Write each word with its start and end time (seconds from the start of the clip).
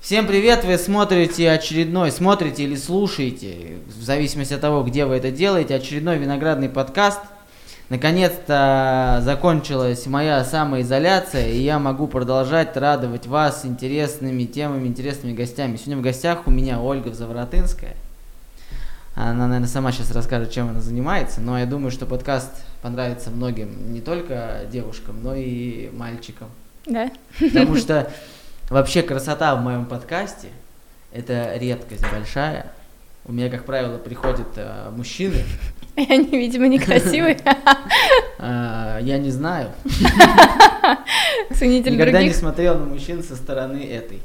Всем 0.00 0.26
привет! 0.26 0.64
Вы 0.64 0.78
смотрите 0.78 1.50
очередной, 1.50 2.12
смотрите 2.12 2.62
или 2.62 2.76
слушаете, 2.76 3.78
в 3.86 4.02
зависимости 4.02 4.54
от 4.54 4.60
того, 4.60 4.84
где 4.84 5.04
вы 5.04 5.16
это 5.16 5.30
делаете, 5.30 5.74
очередной 5.74 6.18
виноградный 6.18 6.68
подкаст. 6.68 7.20
Наконец-то 7.88 9.20
закончилась 9.22 10.06
моя 10.06 10.44
самоизоляция, 10.44 11.48
и 11.48 11.58
я 11.58 11.78
могу 11.78 12.06
продолжать 12.06 12.76
радовать 12.76 13.26
вас 13.26 13.66
интересными 13.66 14.44
темами, 14.44 14.86
интересными 14.86 15.34
гостями. 15.34 15.76
Сегодня 15.76 15.96
в 15.96 16.02
гостях 16.02 16.46
у 16.46 16.50
меня 16.50 16.80
Ольга 16.80 17.12
Заворотынская. 17.12 17.96
Она, 19.20 19.48
наверное, 19.48 19.68
сама 19.68 19.90
сейчас 19.90 20.10
расскажет, 20.12 20.52
чем 20.52 20.68
она 20.68 20.80
занимается, 20.80 21.40
но 21.40 21.58
я 21.58 21.66
думаю, 21.66 21.90
что 21.90 22.06
подкаст 22.06 22.52
понравится 22.82 23.30
многим, 23.30 23.92
не 23.92 24.00
только 24.00 24.60
девушкам, 24.70 25.22
но 25.22 25.34
и 25.34 25.90
мальчикам. 25.90 26.48
Да. 26.86 27.10
Потому 27.40 27.76
что 27.76 28.08
Вообще 28.70 29.02
красота 29.02 29.56
в 29.56 29.62
моем 29.62 29.86
подкасте– 29.86 30.48
это 31.12 31.56
редкость 31.56 32.04
большая. 32.12 32.66
У 33.24 33.32
меня, 33.32 33.48
как 33.48 33.64
правило, 33.64 33.96
приходят 33.96 34.46
э, 34.56 34.90
мужчины. 34.94 35.42
И 35.96 36.02
они, 36.02 36.28
видимо, 36.30 36.68
некрасивые. 36.68 37.38
А, 38.40 39.00
я 39.00 39.18
не 39.18 39.30
знаю. 39.30 39.70
Ценитель 41.52 41.94
Никогда 41.94 42.22
не 42.22 42.32
смотрел 42.32 42.78
на 42.78 42.86
мужчин 42.86 43.24
со 43.24 43.34
стороны 43.34 43.84
этой. 43.84 44.20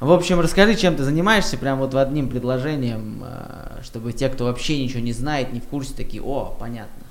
В 0.00 0.12
общем, 0.12 0.38
расскажи, 0.38 0.76
чем 0.76 0.94
ты 0.94 1.02
занимаешься, 1.02 1.58
прям 1.58 1.78
вот 1.78 1.92
в 1.92 1.98
одним 1.98 2.28
предложением, 2.28 3.24
э, 3.24 3.82
чтобы 3.82 4.12
те, 4.12 4.28
кто 4.28 4.44
вообще 4.44 4.80
ничего 4.80 5.00
не 5.00 5.12
знает, 5.12 5.52
не 5.52 5.58
в 5.58 5.64
курсе, 5.64 5.92
такие, 5.94 6.22
о, 6.22 6.54
понятно. 6.58 7.04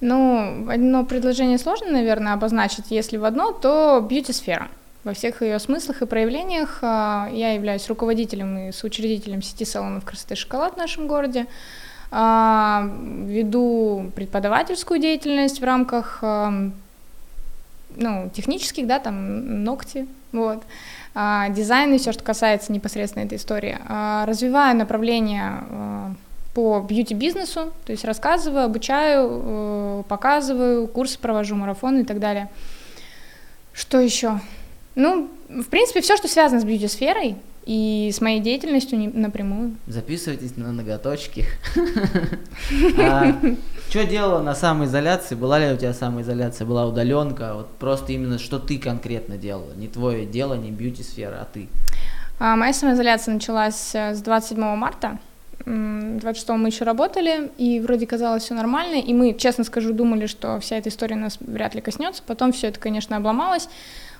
Ну, 0.00 0.68
одно 0.68 1.04
предложение 1.04 1.56
сложно, 1.56 1.92
наверное, 1.92 2.32
обозначить. 2.32 2.90
Если 2.90 3.16
в 3.16 3.24
одно, 3.24 3.52
то 3.52 4.04
бьюти-сфера. 4.06 4.68
Во 5.04 5.14
всех 5.14 5.42
ее 5.42 5.58
смыслах 5.58 6.02
и 6.02 6.06
проявлениях 6.06 6.78
а, 6.82 7.28
я 7.32 7.52
являюсь 7.52 7.88
руководителем 7.88 8.68
и 8.68 8.72
соучредителем 8.72 9.42
сети 9.42 9.64
салонов 9.64 10.04
красоты 10.04 10.34
«Шоколад» 10.34 10.74
в 10.74 10.78
нашем 10.78 11.06
городе. 11.06 11.46
А, 12.10 12.90
веду 13.26 14.10
преподавательскую 14.16 15.00
деятельность 15.00 15.60
в 15.60 15.64
рамках 15.64 16.18
а, 16.22 16.70
ну, 17.96 18.30
технических, 18.34 18.86
да, 18.86 18.98
там 18.98 19.62
ногти, 19.62 20.06
вот, 20.32 20.62
дизайн 21.14 21.94
и 21.94 21.98
все, 21.98 22.12
что 22.12 22.24
касается 22.24 22.72
непосредственно 22.72 23.24
этой 23.24 23.38
истории. 23.38 23.78
Развиваю 24.26 24.76
направление 24.76 26.14
по 26.54 26.80
бьюти-бизнесу, 26.80 27.72
то 27.84 27.92
есть 27.92 28.04
рассказываю, 28.04 28.64
обучаю, 28.64 29.42
э, 29.44 30.02
показываю, 30.08 30.86
курсы 30.86 31.18
провожу, 31.18 31.56
марафоны 31.56 32.02
и 32.02 32.04
так 32.04 32.20
далее. 32.20 32.48
Что 33.72 33.98
еще? 33.98 34.40
Ну, 34.94 35.28
в 35.48 35.64
принципе, 35.64 36.00
все, 36.00 36.16
что 36.16 36.28
связано 36.28 36.60
с 36.60 36.64
бьюти-сферой 36.64 37.36
и 37.66 38.10
с 38.14 38.20
моей 38.20 38.38
деятельностью 38.40 39.10
напрямую. 39.12 39.74
Записывайтесь 39.88 40.56
на 40.56 40.70
ноготочки. 40.70 41.44
Что 43.88 44.04
делала 44.04 44.42
на 44.42 44.54
самоизоляции? 44.54 45.34
Была 45.34 45.58
ли 45.58 45.72
у 45.72 45.76
тебя 45.76 45.94
самоизоляция? 45.94 46.66
Была 46.66 46.86
удаленка? 46.86 47.54
Вот 47.54 47.68
просто 47.78 48.12
именно 48.12 48.38
что 48.38 48.58
ты 48.58 48.78
конкретно 48.78 49.36
делала? 49.36 49.72
Не 49.76 49.88
твое 49.88 50.26
дело, 50.26 50.54
не 50.54 50.70
бьюти-сфера, 50.70 51.38
а 51.40 51.46
ты. 51.52 51.68
А, 52.38 52.56
моя 52.56 52.72
самоизоляция 52.72 53.34
началась 53.34 53.94
э, 53.94 54.14
с 54.14 54.20
27 54.20 54.58
марта. 54.76 55.18
26 55.66 56.48
мы 56.50 56.68
еще 56.68 56.84
работали, 56.84 57.50
и 57.56 57.80
вроде 57.80 58.06
казалось 58.06 58.42
все 58.42 58.54
нормально, 58.54 58.96
и 58.96 59.14
мы, 59.14 59.34
честно 59.34 59.64
скажу, 59.64 59.94
думали, 59.94 60.26
что 60.26 60.60
вся 60.60 60.76
эта 60.76 60.90
история 60.90 61.16
нас 61.16 61.38
вряд 61.40 61.74
ли 61.74 61.80
коснется. 61.80 62.22
Потом 62.26 62.52
все 62.52 62.68
это, 62.68 62.78
конечно, 62.78 63.16
обломалось. 63.16 63.68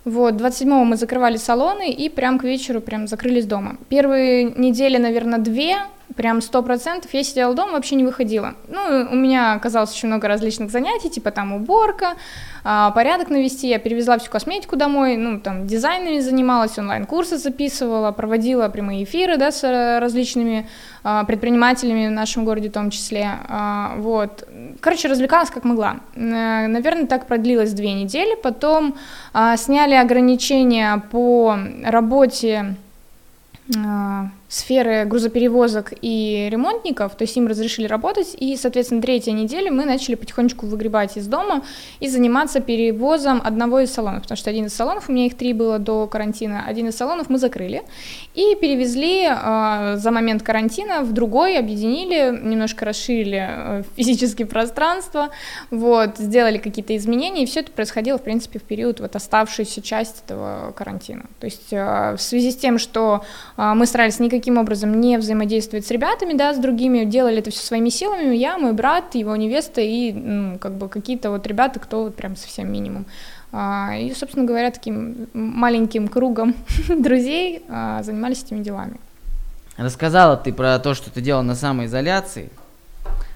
Вот, 0.05 0.35
27-го 0.35 0.85
мы 0.85 0.97
закрывали 0.97 1.37
салоны 1.37 1.91
и 1.91 2.09
прям 2.09 2.39
к 2.39 2.45
вечеру 2.45 2.81
прям 2.81 3.09
закрылись 3.09 3.47
дома. 3.47 3.77
Первые 3.89 4.45
недели, 4.45 4.99
наверное, 4.99 5.39
две, 5.39 5.77
прям 6.17 6.41
сто 6.41 6.63
процентов 6.63 7.13
я 7.15 7.25
сидела 7.25 7.55
дома, 7.55 7.73
вообще 7.73 7.97
не 7.97 8.05
выходила. 8.05 8.55
Ну, 8.69 9.09
у 9.11 9.15
меня 9.15 9.55
оказалось 9.55 9.91
очень 9.93 10.09
много 10.09 10.29
различных 10.29 10.71
занятий, 10.71 11.11
типа 11.11 11.31
там 11.31 11.53
уборка, 11.53 12.15
а, 12.63 12.91
порядок 12.93 13.31
навести, 13.31 13.69
я 13.69 13.79
перевезла 13.79 14.19
всю 14.19 14.31
косметику 14.31 14.77
домой, 14.77 15.17
ну, 15.17 15.41
там, 15.41 15.67
дизайнами 15.67 16.21
занималась, 16.21 16.79
онлайн-курсы 16.79 17.37
записывала, 17.37 18.13
проводила 18.13 18.69
прямые 18.69 19.05
эфиры, 19.05 19.37
да, 19.37 19.51
с 19.51 19.63
различными 20.01 20.69
а, 21.03 21.25
предпринимателями 21.25 22.09
в 22.09 22.13
нашем 22.13 22.45
городе 22.45 22.71
в 22.71 22.73
том 22.73 22.91
числе, 22.91 23.31
а, 23.49 23.95
вот. 23.99 24.47
Короче, 24.81 25.09
развлекалась 25.09 25.51
как 25.51 25.65
могла. 25.65 25.97
Э, 26.15 26.67
наверное, 26.67 27.07
так 27.07 27.27
продлилось 27.27 27.73
две 27.73 27.93
недели, 27.93 28.35
потом 28.35 28.97
сняли 29.57 29.95
ограничения 29.95 31.03
по 31.11 31.59
работе 31.85 32.77
сферы 34.55 35.05
грузоперевозок 35.05 35.93
и 36.01 36.49
ремонтников, 36.51 37.17
то 37.17 37.23
есть 37.23 37.37
им 37.37 37.49
разрешили 37.49 37.87
работать, 37.89 38.37
и, 38.39 38.57
соответственно, 38.57 39.03
третья 39.03 39.33
неделя 39.33 39.73
мы 39.73 39.85
начали 39.85 40.15
потихонечку 40.15 40.67
выгребать 40.67 41.17
из 41.17 41.27
дома 41.27 41.65
и 41.99 42.09
заниматься 42.09 42.61
перевозом 42.61 43.43
одного 43.45 43.81
из 43.81 43.93
салонов, 43.93 44.23
потому 44.23 44.37
что 44.37 44.51
один 44.51 44.67
из 44.67 44.75
салонов, 44.75 45.09
у 45.09 45.13
меня 45.13 45.27
их 45.27 45.37
три 45.37 45.53
было 45.53 45.81
до 45.81 46.07
карантина, 46.07 46.65
один 46.65 46.89
из 46.89 46.97
салонов 46.97 47.29
мы 47.31 47.39
закрыли, 47.39 47.83
и 48.35 48.55
перевезли 48.61 49.27
э, 49.29 49.97
за 49.97 50.11
момент 50.13 50.45
карантина 50.45 51.03
в 51.03 51.13
другой, 51.13 51.59
объединили, 51.59 52.39
немножко 52.41 52.85
расширили 52.85 53.49
э, 53.49 53.83
физическое 53.97 54.45
пространство, 54.47 55.31
вот, 55.73 56.19
сделали 56.19 56.59
какие-то 56.59 56.97
изменения, 56.97 57.43
и 57.43 57.47
все 57.47 57.61
это 57.61 57.73
происходило, 57.73 58.19
в 58.19 58.23
принципе, 58.23 58.61
в 58.61 58.63
период 58.63 59.01
вот 59.01 59.17
оставшейся 59.17 59.83
части 59.83 60.23
этого 60.25 60.73
карантина. 60.77 61.25
То 61.41 61.47
есть 61.47 61.73
э, 61.73 62.15
в 62.17 62.23
связи 62.23 62.53
с 62.53 62.57
тем, 62.57 62.79
что 62.79 63.25
э, 63.57 63.73
мы 63.75 63.87
старались 63.87 64.21
никаких 64.21 64.44
никаким 64.45 64.59
образом 64.59 65.01
не 65.01 65.17
взаимодействовать 65.17 65.87
с 65.87 65.91
ребятами, 65.91 66.35
да, 66.35 66.53
с 66.53 66.59
другими, 66.59 67.05
делали 67.05 67.39
это 67.39 67.51
все 67.51 67.61
своими 67.61 67.89
силами, 67.89 68.35
я, 68.35 68.59
мой 68.59 68.75
брат, 68.75 69.15
его 69.15 69.35
невеста 69.37 69.81
и, 69.81 70.13
ну, 70.13 70.59
как 70.59 70.75
бы 70.75 70.89
какие-то 70.89 71.31
вот 71.31 71.47
ребята, 71.47 71.81
кто 71.81 72.05
вот 72.05 72.15
прям 72.15 72.37
совсем 72.37 72.71
минимум. 72.71 73.07
А, 73.53 73.97
и, 73.97 74.13
собственно 74.13 74.45
говоря, 74.45 74.71
таким 74.71 75.29
маленьким 75.33 76.09
кругом 76.09 76.55
друзей 76.89 77.63
а, 77.69 78.03
занимались 78.03 78.43
этими 78.43 78.63
делами. 78.63 79.01
Рассказала 79.79 80.37
ты 80.37 80.53
про 80.53 80.79
то, 80.79 80.93
что 80.93 81.11
ты 81.11 81.23
делала 81.23 81.43
на 81.43 81.55
самоизоляции, 81.55 82.51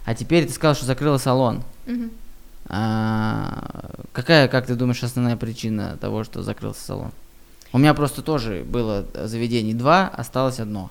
а 0.05 0.15
теперь 0.15 0.47
ты 0.47 0.53
сказала, 0.53 0.75
что 0.75 0.85
закрыла 0.85 1.17
салон. 1.17 1.63
Угу. 1.87 2.11
А, 2.69 3.93
какая, 4.13 4.49
как 4.49 4.67
ты 4.67 4.75
думаешь, 4.75 5.03
основная 5.03 5.37
причина 5.37 5.97
того, 5.99 6.25
что 6.25 6.43
закрылся 6.43 6.85
салон? 6.85 7.13
У 7.73 7.79
меня 7.79 7.95
просто 7.95 8.21
тоже 8.23 8.65
было 8.67 9.07
заведений 9.15 9.75
два, 9.75 10.09
осталось 10.09 10.61
одно. 10.61 10.91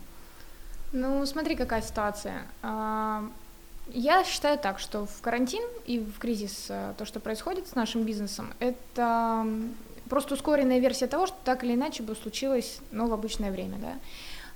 Ну, 0.92 1.26
смотри, 1.26 1.56
какая 1.56 1.82
ситуация. 1.82 2.44
А, 2.62 3.30
я 3.90 4.24
считаю 4.24 4.58
так, 4.58 4.80
что 4.80 5.06
в 5.06 5.22
карантин 5.22 5.64
и 5.86 6.00
в 6.00 6.18
кризис 6.18 6.68
э, 6.70 6.94
то, 6.98 7.06
что 7.06 7.20
происходит 7.20 7.68
с 7.68 7.76
нашим 7.76 8.04
бизнесом, 8.04 8.54
это 8.60 9.46
просто 10.10 10.34
ускоренная 10.36 10.80
версия 10.80 11.08
того, 11.08 11.28
что 11.28 11.38
так 11.44 11.64
или 11.64 11.74
иначе 11.74 12.04
бы 12.04 12.16
случилось, 12.16 12.80
но 12.92 13.08
в 13.08 13.14
обычное 13.14 13.52
время, 13.52 13.78
да. 13.78 13.94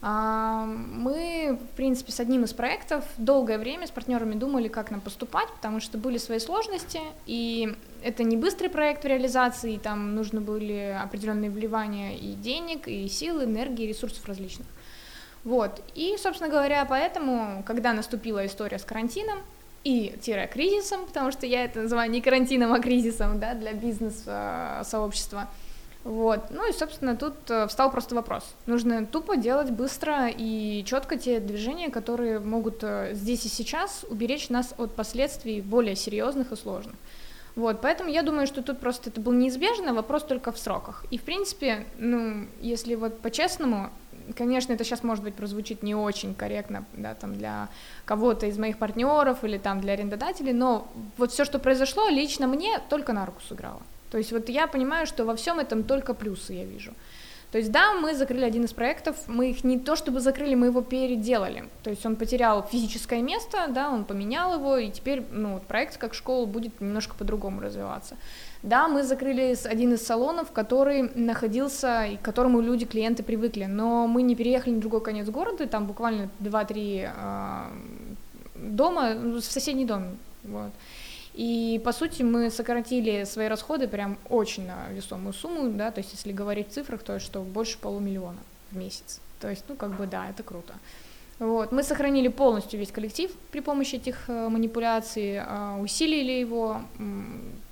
А, 0.03 0.65
мы, 0.65 1.59
в 1.61 1.75
принципе, 1.75 2.11
с 2.11 2.19
одним 2.19 2.43
из 2.43 2.53
проектов 2.53 3.05
долгое 3.17 3.59
время 3.59 3.85
с 3.85 3.91
партнерами 3.91 4.33
думали, 4.33 4.67
как 4.67 4.89
нам 4.89 4.99
поступать, 4.99 5.47
потому 5.49 5.79
что 5.79 5.97
были 5.97 6.17
свои 6.17 6.39
сложности, 6.39 6.99
и 7.27 7.75
это 8.01 8.23
не 8.23 8.35
быстрый 8.35 8.69
проект 8.69 9.03
в 9.03 9.07
реализации, 9.07 9.77
там 9.77 10.15
нужны 10.15 10.41
были 10.41 10.97
определенные 11.01 11.51
вливания 11.51 12.15
и 12.15 12.33
денег, 12.33 12.87
и 12.87 13.07
сил, 13.07 13.43
энергии, 13.43 13.85
ресурсов 13.85 14.25
различных. 14.25 14.65
Вот. 15.44 15.81
И, 15.96 16.16
собственно 16.18 16.50
говоря, 16.50 16.85
поэтому, 16.85 17.63
когда 17.63 17.94
наступила 17.94 18.46
история 18.46 18.79
с 18.79 18.84
карантином 18.84 19.40
и 19.84 20.16
тире-кризисом, 20.22 21.05
потому 21.05 21.32
что 21.32 21.46
я 21.46 21.64
это 21.66 21.82
называю 21.82 22.09
не 22.11 22.22
карантином, 22.22 22.73
а 22.73 22.79
кризисом 22.79 23.40
да, 23.40 23.55
для 23.55 23.73
бизнес-сообщества, 23.73 25.47
вот. 26.03 26.46
Ну 26.49 26.67
и, 26.67 26.73
собственно, 26.73 27.16
тут 27.16 27.35
э, 27.49 27.67
встал 27.67 27.91
просто 27.91 28.16
вопрос. 28.16 28.43
Нужно 28.66 29.05
тупо 29.05 29.38
делать 29.38 29.70
быстро 29.70 30.29
и 30.29 30.84
четко 30.84 31.16
те 31.16 31.40
движения, 31.40 31.90
которые 31.90 32.40
могут 32.40 32.79
э, 32.82 33.11
здесь 33.14 33.46
и 33.46 33.49
сейчас 33.49 34.03
уберечь 34.09 34.49
нас 34.49 34.73
от 34.78 34.96
последствий 34.96 35.61
более 35.61 35.96
серьезных 35.96 36.52
и 36.52 36.55
сложных. 36.55 36.96
Вот, 37.55 37.82
поэтому 37.82 38.09
я 38.09 38.23
думаю, 38.23 38.47
что 38.47 38.64
тут 38.64 38.79
просто 38.79 39.09
это 39.09 39.22
был 39.22 39.34
неизбежно, 39.34 39.94
вопрос 39.94 40.23
только 40.23 40.52
в 40.52 40.58
сроках. 40.58 41.05
И, 41.11 41.17
в 41.17 41.22
принципе, 41.22 41.85
ну, 41.99 42.47
если 42.61 42.96
вот 42.96 43.20
по-честному, 43.20 43.91
конечно, 44.33 44.73
это 44.73 44.83
сейчас, 44.83 45.03
может 45.03 45.23
быть, 45.23 45.35
прозвучит 45.35 45.83
не 45.83 45.95
очень 45.95 46.35
корректно, 46.35 46.85
да, 46.93 47.16
там, 47.16 47.35
для 47.35 47.69
кого-то 48.05 48.45
из 48.45 48.57
моих 48.57 48.78
партнеров 48.78 49.43
или 49.43 49.57
там 49.57 49.81
для 49.81 49.93
арендодателей, 49.93 50.53
но 50.53 50.87
вот 51.17 51.31
все, 51.31 51.45
что 51.45 51.59
произошло, 51.59 52.09
лично 52.09 52.47
мне 52.47 52.79
только 52.89 53.13
на 53.13 53.25
руку 53.25 53.41
сыграло. 53.47 53.81
То 54.11 54.17
есть 54.17 54.31
вот 54.31 54.49
я 54.49 54.67
понимаю, 54.67 55.07
что 55.07 55.25
во 55.25 55.35
всем 55.35 55.59
этом 55.59 55.83
только 55.83 56.13
плюсы 56.13 56.53
я 56.53 56.66
вижу. 56.66 56.93
То 57.51 57.57
есть, 57.57 57.72
да, 57.72 57.93
мы 57.93 58.16
закрыли 58.16 58.45
один 58.45 58.63
из 58.63 58.72
проектов, 58.72 59.17
мы 59.28 59.49
их 59.49 59.66
не 59.66 59.78
то 59.78 59.97
чтобы 59.97 60.22
закрыли, 60.22 60.55
мы 60.55 60.67
его 60.67 60.81
переделали. 60.81 61.66
То 61.84 61.89
есть 61.89 62.05
он 62.05 62.16
потерял 62.16 62.63
физическое 62.63 63.22
место, 63.22 63.67
да, 63.67 63.89
он 63.89 64.05
поменял 64.05 64.53
его, 64.53 64.77
и 64.77 64.89
теперь, 64.89 65.23
ну, 65.31 65.59
проект 65.67 65.97
как 65.97 66.13
школа 66.13 66.45
будет 66.45 66.79
немножко 66.79 67.13
по-другому 67.13 67.59
развиваться. 67.59 68.16
Да, 68.63 68.87
мы 68.87 69.03
закрыли 69.03 69.58
один 69.66 69.93
из 69.93 70.05
салонов, 70.05 70.52
который 70.52 71.09
находился, 71.16 72.05
и 72.05 72.17
к 72.17 72.22
которому 72.22 72.61
люди, 72.61 72.85
клиенты 72.85 73.23
привыкли, 73.23 73.66
но 73.66 74.05
мы 74.05 74.22
не 74.22 74.35
переехали 74.35 74.75
на 74.75 74.81
другой 74.81 75.02
конец 75.02 75.28
города, 75.29 75.66
там 75.67 75.87
буквально 75.87 76.29
2-3 76.40 77.11
э, 77.11 77.63
дома, 78.55 79.16
в 79.16 79.41
соседний 79.41 79.85
дом, 79.85 80.17
вот. 80.43 80.72
И, 81.34 81.81
по 81.84 81.91
сути, 81.91 82.22
мы 82.23 82.52
сократили 82.52 83.23
свои 83.23 83.47
расходы 83.47 83.87
прям 83.87 84.17
очень 84.29 84.67
на 84.67 84.90
весомую 84.91 85.34
сумму, 85.34 85.72
да, 85.72 85.90
то 85.90 85.99
есть, 86.02 86.11
если 86.13 86.31
говорить 86.31 86.69
в 86.69 86.72
цифрах, 86.72 87.02
то 87.02 87.19
что 87.19 87.41
больше 87.41 87.79
полумиллиона 87.79 88.40
в 88.69 88.78
месяц. 88.78 89.22
То 89.40 89.49
есть, 89.49 89.63
ну, 89.69 89.75
как 89.75 89.96
бы, 89.97 90.05
да, 90.05 90.29
это 90.29 90.43
круто. 90.43 90.73
Вот. 91.40 91.72
Мы 91.72 91.81
сохранили 91.81 92.28
полностью 92.28 92.79
весь 92.79 92.91
коллектив 92.91 93.31
при 93.52 93.61
помощи 93.61 93.96
этих 93.96 94.29
э, 94.29 94.49
манипуляций, 94.49 95.37
э, 95.37 95.78
усилили 95.81 96.34
его, 96.34 96.81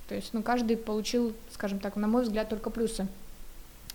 то 0.10 0.16
есть, 0.16 0.34
ну, 0.34 0.42
каждый 0.42 0.76
получил, 0.76 1.34
скажем 1.54 1.80
так, 1.80 1.96
на 1.96 2.08
мой 2.08 2.24
взгляд, 2.24 2.50
только 2.50 2.72
плюсы. 2.72 3.08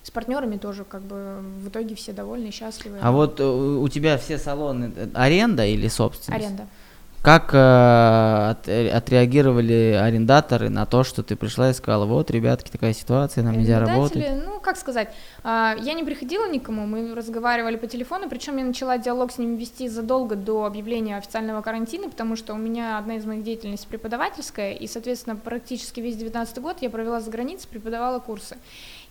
С 0.04 0.12
партнерами 0.12 0.58
тоже, 0.58 0.84
как 0.84 1.02
бы, 1.02 1.40
в 1.60 1.68
итоге 1.68 1.96
все 1.96 2.12
довольны, 2.12 2.52
счастливы. 2.52 2.98
А 3.02 3.10
вот 3.10 3.40
э, 3.40 3.44
у 3.44 3.88
тебя 3.88 4.16
все 4.16 4.38
салоны 4.38 4.92
аренда 5.12 5.66
или 5.66 5.88
собственность? 5.88 6.44
Аренда. 6.44 6.66
Как 7.24 7.54
э, 7.54 8.50
от, 8.50 8.68
э, 8.68 8.90
отреагировали 8.90 9.98
арендаторы 9.98 10.68
на 10.68 10.84
то, 10.84 11.04
что 11.04 11.22
ты 11.22 11.36
пришла 11.36 11.70
и 11.70 11.72
сказала, 11.72 12.04
вот, 12.04 12.30
ребятки, 12.30 12.70
такая 12.70 12.92
ситуация, 12.92 13.42
нам 13.42 13.56
нельзя 13.56 13.80
работать? 13.80 14.44
Ну, 14.44 14.60
как 14.60 14.76
сказать, 14.76 15.08
э, 15.42 15.74
я 15.80 15.94
не 15.94 16.04
приходила 16.04 16.46
никому, 16.46 16.84
мы 16.84 17.14
разговаривали 17.14 17.76
по 17.76 17.86
телефону, 17.86 18.28
причем 18.28 18.58
я 18.58 18.64
начала 18.64 18.98
диалог 18.98 19.32
с 19.32 19.38
ними 19.38 19.56
вести 19.56 19.88
задолго 19.88 20.36
до 20.36 20.66
объявления 20.66 21.16
официального 21.16 21.62
карантина, 21.62 22.10
потому 22.10 22.36
что 22.36 22.52
у 22.52 22.58
меня 22.58 22.98
одна 22.98 23.16
из 23.16 23.24
моих 23.24 23.42
деятельностей 23.42 23.88
преподавательская, 23.88 24.74
и, 24.74 24.86
соответственно, 24.86 25.34
практически 25.34 26.00
весь 26.00 26.16
19 26.16 26.58
год 26.58 26.76
я 26.82 26.90
провела 26.90 27.22
за 27.22 27.30
границей, 27.30 27.68
преподавала 27.70 28.18
курсы. 28.18 28.58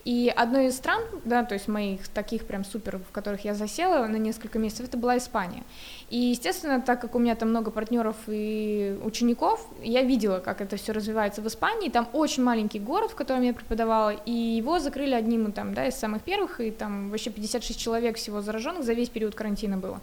И 0.05 0.31
одной 0.35 0.67
из 0.67 0.75
стран, 0.75 1.01
да, 1.23 1.43
то 1.43 1.53
есть 1.53 1.69
моих 1.69 2.09
таких 2.09 2.45
прям 2.45 2.65
супер, 2.65 2.97
в 2.97 3.11
которых 3.13 3.45
я 3.45 3.53
засела 3.53 4.05
на 4.07 4.17
несколько 4.17 4.59
месяцев, 4.59 4.87
это 4.87 4.97
была 4.97 5.17
Испания. 5.17 5.63
И, 6.09 6.17
естественно, 6.17 6.81
так 6.81 6.99
как 6.99 7.15
у 7.15 7.19
меня 7.19 7.35
там 7.35 7.49
много 7.49 7.71
партнеров 7.71 8.17
и 8.27 8.99
учеников, 9.03 9.65
я 9.81 10.03
видела, 10.03 10.39
как 10.39 10.59
это 10.59 10.75
все 10.75 10.91
развивается 10.91 11.41
в 11.41 11.47
Испании. 11.47 11.89
Там 11.89 12.09
очень 12.11 12.43
маленький 12.43 12.79
город, 12.79 13.11
в 13.11 13.15
котором 13.15 13.43
я 13.43 13.53
преподавала, 13.53 14.09
и 14.09 14.31
его 14.31 14.79
закрыли 14.79 15.13
одним 15.13 15.53
там, 15.53 15.73
да, 15.73 15.87
из 15.87 15.95
самых 15.95 16.21
первых, 16.21 16.59
и 16.59 16.71
там 16.71 17.09
вообще 17.09 17.29
56 17.29 17.79
человек 17.79 18.17
всего 18.17 18.41
зараженных 18.41 18.83
за 18.83 18.93
весь 18.93 19.09
период 19.09 19.35
карантина 19.35 19.77
было. 19.77 20.01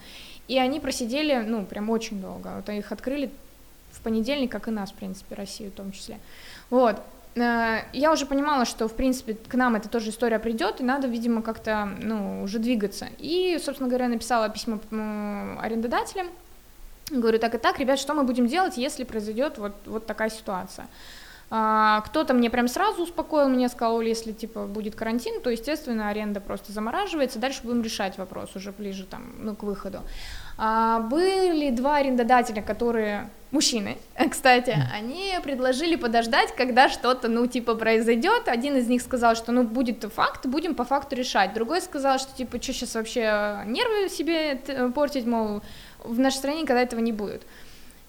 И 0.49 0.59
они 0.59 0.81
просидели, 0.81 1.45
ну, 1.47 1.67
прям 1.67 1.91
очень 1.91 2.23
долго. 2.23 2.55
Вот 2.57 2.69
их 2.71 2.91
открыли 2.91 3.31
в 3.93 4.01
понедельник, 4.01 4.51
как 4.51 4.69
и 4.69 4.71
нас, 4.71 4.91
в 4.91 4.95
принципе, 4.95 5.35
Россию 5.35 5.71
в 5.71 5.75
том 5.75 5.93
числе. 5.93 6.19
Вот. 6.71 6.97
Э, 7.35 7.83
я 7.93 8.13
уже 8.13 8.27
понимала, 8.27 8.65
что, 8.65 8.89
в 8.89 8.95
принципе, 8.95 9.35
к 9.35 9.55
нам 9.55 9.77
эта 9.77 9.89
тоже 9.89 10.11
история 10.11 10.39
придет, 10.39 10.81
и 10.81 10.85
надо, 10.85 11.07
видимо, 11.07 11.43
как-то, 11.43 11.89
ну, 12.01 12.43
уже 12.43 12.59
двигаться. 12.59 13.09
И, 13.19 13.59
собственно 13.63 13.89
говоря, 13.89 14.09
написала 14.09 14.49
письмо 14.49 14.81
арендодателям, 15.61 16.29
говорю, 17.11 17.39
так 17.39 17.55
и 17.55 17.59
так, 17.59 17.79
ребят, 17.79 17.99
что 17.99 18.15
мы 18.15 18.25
будем 18.25 18.47
делать, 18.47 18.77
если 18.77 19.05
произойдет 19.05 19.59
вот, 19.59 19.75
вот 19.87 20.07
такая 20.07 20.31
ситуация? 20.31 20.89
А, 21.53 22.03
кто-то 22.03 22.33
мне 22.33 22.49
прям 22.49 22.69
сразу 22.69 23.03
успокоил, 23.03 23.49
мне 23.49 23.69
сказал, 23.69 24.01
если, 24.01 24.31
типа, 24.31 24.67
будет 24.67 24.95
карантин, 24.95 25.41
то, 25.41 25.51
естественно, 25.51 26.09
аренда 26.09 26.41
просто 26.41 26.73
замораживается, 26.73 27.41
дальше 27.41 27.63
будем 27.65 27.83
решать 27.83 28.19
вопрос 28.19 28.55
уже 28.55 28.71
ближе, 28.71 29.05
там, 29.05 29.33
ну, 29.39 29.57
к 29.57 29.65
выходу. 29.65 30.01
А, 30.63 31.01
были 31.01 31.71
два 31.71 31.97
арендодателя, 31.97 32.61
которые 32.61 33.31
мужчины, 33.51 33.97
кстати, 34.31 34.77
они 34.93 35.33
предложили 35.43 35.97
подождать, 35.97 36.55
когда 36.55 36.91
что-то, 36.91 37.29
ну, 37.29 37.47
типа, 37.47 37.77
произойдет. 37.77 38.47
Один 38.47 38.77
из 38.77 38.87
них 38.87 39.01
сказал, 39.01 39.35
что, 39.37 39.53
ну, 39.53 39.63
будет 39.63 40.05
факт, 40.13 40.45
будем 40.45 40.75
по 40.75 40.85
факту 40.85 41.17
решать. 41.17 41.55
Другой 41.55 41.81
сказал, 41.81 42.19
что, 42.19 42.37
типа, 42.37 42.63
что 42.63 42.75
сейчас 42.75 42.95
вообще 42.95 43.63
нервы 43.65 44.11
себе 44.11 44.61
портить, 44.95 45.25
мол, 45.25 45.63
в 46.05 46.19
нашей 46.19 46.37
стране 46.37 46.61
никогда 46.61 46.83
этого 46.83 47.01
не 47.01 47.13
будет. 47.13 47.41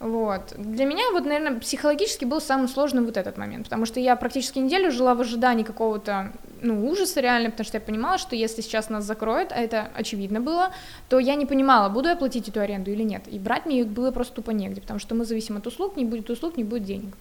Вот. 0.01 0.53
Для 0.57 0.85
меня, 0.85 1.03
вот, 1.13 1.23
наверное, 1.23 1.57
психологически 1.57 2.25
был 2.25 2.41
самым 2.41 2.67
сложным 2.67 3.05
вот 3.05 3.15
этот 3.15 3.37
момент, 3.37 3.65
потому 3.65 3.85
что 3.85 4.01
я 4.01 4.17
практически 4.17 4.59
неделю 4.59 4.91
жила 4.91 5.15
в 5.15 5.21
ожидании 5.21 5.63
какого-то, 5.63 6.33
ну, 6.61 6.87
ужаса 6.87 7.21
реально, 7.21 7.51
потому 7.51 7.65
что 7.65 7.77
я 7.77 7.81
понимала, 7.81 8.17
что 8.17 8.35
если 8.35 8.61
сейчас 8.61 8.89
нас 8.89 9.03
закроют, 9.03 9.51
а 9.51 9.55
это 9.55 9.89
очевидно 9.95 10.41
было, 10.41 10.71
то 11.09 11.19
я 11.19 11.35
не 11.35 11.45
понимала, 11.45 11.89
буду 11.89 12.09
я 12.09 12.15
платить 12.15 12.47
эту 12.49 12.59
аренду 12.59 12.91
или 12.91 13.03
нет, 13.03 13.23
и 13.27 13.39
брать 13.39 13.65
мне 13.65 13.81
их 13.81 13.87
было 13.87 14.11
просто 14.11 14.35
тупо 14.35 14.51
негде, 14.51 14.81
потому 14.81 14.99
что 14.99 15.15
мы 15.15 15.25
зависим 15.25 15.57
от 15.57 15.67
услуг, 15.67 15.97
не 15.97 16.05
будет 16.05 16.29
услуг, 16.29 16.57
не 16.57 16.63
будет 16.63 16.83
денег. 16.83 17.15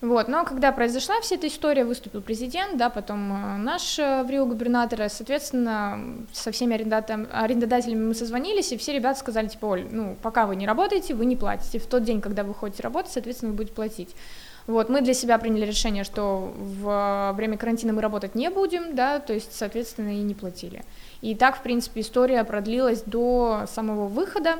Вот, 0.00 0.28
но 0.28 0.44
когда 0.44 0.72
произошла 0.72 1.20
вся 1.20 1.36
эта 1.36 1.46
история, 1.46 1.84
выступил 1.84 2.22
президент, 2.22 2.78
да, 2.78 2.88
потом 2.88 3.32
э, 3.32 3.56
наш 3.58 3.98
э, 3.98 4.22
в 4.22 4.30
Рио 4.30 4.46
губернатор, 4.46 5.10
соответственно, 5.10 6.24
со 6.32 6.52
всеми 6.52 6.74
арендодателями 6.74 8.06
мы 8.06 8.14
созвонились, 8.14 8.72
и 8.72 8.78
все 8.78 8.94
ребята 8.94 9.18
сказали, 9.18 9.48
типа, 9.48 9.66
Оль, 9.66 9.86
ну, 9.90 10.16
пока 10.22 10.46
вы 10.46 10.56
не 10.56 10.66
работаете, 10.66 11.14
вы 11.14 11.26
не 11.26 11.36
платите. 11.36 11.78
В 11.78 11.86
тот 11.86 12.02
день, 12.02 12.22
когда 12.22 12.44
вы 12.44 12.54
ходите 12.54 12.82
работать, 12.82 13.12
соответственно, 13.12 13.50
вы 13.50 13.58
будете 13.58 13.74
платить. 13.74 14.16
Вот, 14.70 14.88
мы 14.88 15.00
для 15.00 15.14
себя 15.14 15.36
приняли 15.38 15.66
решение, 15.66 16.04
что 16.04 16.54
в 16.56 17.32
время 17.34 17.58
карантина 17.58 17.92
мы 17.92 18.00
работать 18.00 18.36
не 18.36 18.50
будем, 18.50 18.94
да, 18.94 19.18
то 19.18 19.32
есть, 19.32 19.52
соответственно, 19.52 20.10
и 20.10 20.22
не 20.22 20.34
платили. 20.34 20.84
И 21.22 21.34
так, 21.34 21.56
в 21.56 21.62
принципе, 21.62 22.02
история 22.02 22.44
продлилась 22.44 23.02
до 23.02 23.64
самого 23.66 24.06
выхода, 24.06 24.58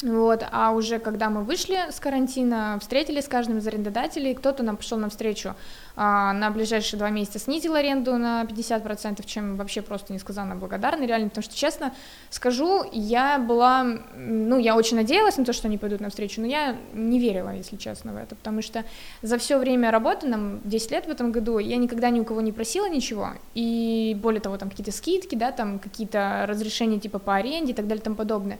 вот, 0.00 0.44
а 0.52 0.70
уже 0.70 1.00
когда 1.00 1.28
мы 1.28 1.42
вышли 1.42 1.90
с 1.90 1.98
карантина, 1.98 2.78
встретились 2.80 3.24
с 3.24 3.28
каждым 3.28 3.58
из 3.58 3.66
арендодателей, 3.66 4.32
кто-то 4.32 4.62
нам 4.62 4.76
пошел 4.76 4.96
навстречу 4.96 5.56
на 5.96 6.50
ближайшие 6.50 6.98
два 6.98 7.10
месяца 7.10 7.38
снизил 7.38 7.74
аренду 7.74 8.16
на 8.18 8.44
50%, 8.44 9.24
чем 9.26 9.56
вообще 9.56 9.80
просто 9.80 10.12
несказанно 10.12 10.54
благодарна, 10.54 11.04
реально, 11.06 11.30
потому 11.30 11.42
что, 11.42 11.56
честно 11.56 11.94
скажу, 12.28 12.84
я 12.92 13.38
была, 13.38 13.84
ну, 14.14 14.58
я 14.58 14.76
очень 14.76 14.96
надеялась 14.96 15.38
на 15.38 15.44
то, 15.44 15.54
что 15.54 15.68
они 15.68 15.78
пойдут 15.78 16.00
навстречу, 16.00 16.40
но 16.40 16.46
я 16.46 16.76
не 16.92 17.18
верила, 17.18 17.54
если 17.54 17.76
честно, 17.76 18.12
в 18.12 18.16
это, 18.16 18.34
потому 18.34 18.60
что 18.60 18.84
за 19.22 19.38
все 19.38 19.58
время 19.58 19.90
работы, 19.90 20.26
нам 20.26 20.60
10 20.64 20.90
лет 20.90 21.06
в 21.06 21.10
этом 21.10 21.32
году, 21.32 21.58
я 21.58 21.76
никогда 21.76 22.10
ни 22.10 22.20
у 22.20 22.24
кого 22.24 22.42
не 22.42 22.52
просила 22.52 22.88
ничего, 22.88 23.30
и 23.54 24.16
более 24.20 24.40
того, 24.40 24.58
там 24.58 24.68
какие-то 24.68 24.92
скидки, 24.92 25.34
да, 25.34 25.50
там 25.50 25.78
какие-то 25.78 26.44
разрешения 26.46 27.00
типа 27.00 27.18
по 27.18 27.34
аренде 27.34 27.72
и 27.72 27.74
так 27.74 27.86
далее 27.86 28.02
и 28.02 28.04
тому 28.04 28.16
подобное, 28.16 28.58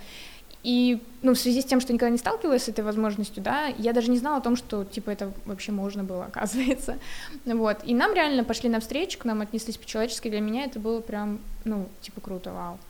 и, 0.66 1.00
ну, 1.22 1.34
в 1.34 1.38
связи 1.38 1.62
с 1.62 1.64
тем, 1.64 1.80
что 1.80 1.92
никогда 1.92 2.10
не 2.10 2.18
сталкивалась 2.18 2.64
с 2.64 2.68
этой 2.68 2.82
возможностью, 2.82 3.40
да, 3.40 3.66
я 3.78 3.92
даже 3.92 4.10
не 4.10 4.18
знала 4.18 4.38
о 4.38 4.40
том, 4.40 4.56
что, 4.56 4.84
типа, 4.84 5.10
это 5.10 5.32
вообще 5.44 5.70
можно 5.70 6.02
было, 6.02 6.24
оказывается. 6.32 6.98
Вот. 7.44 7.78
И 7.84 7.94
нам 7.94 8.12
реально 8.14 8.42
пошли 8.42 8.68
навстречу, 8.68 9.16
к 9.20 9.24
нам 9.24 9.42
отнеслись 9.42 9.76
по-человечески. 9.76 10.28
Для 10.28 10.40
меня 10.40 10.64
это 10.64 10.80
было 10.80 11.00
прям, 11.00 11.38
ну, 11.64 11.86
типа, 12.00 12.20
круто, 12.20 12.52
вау. 12.52 12.80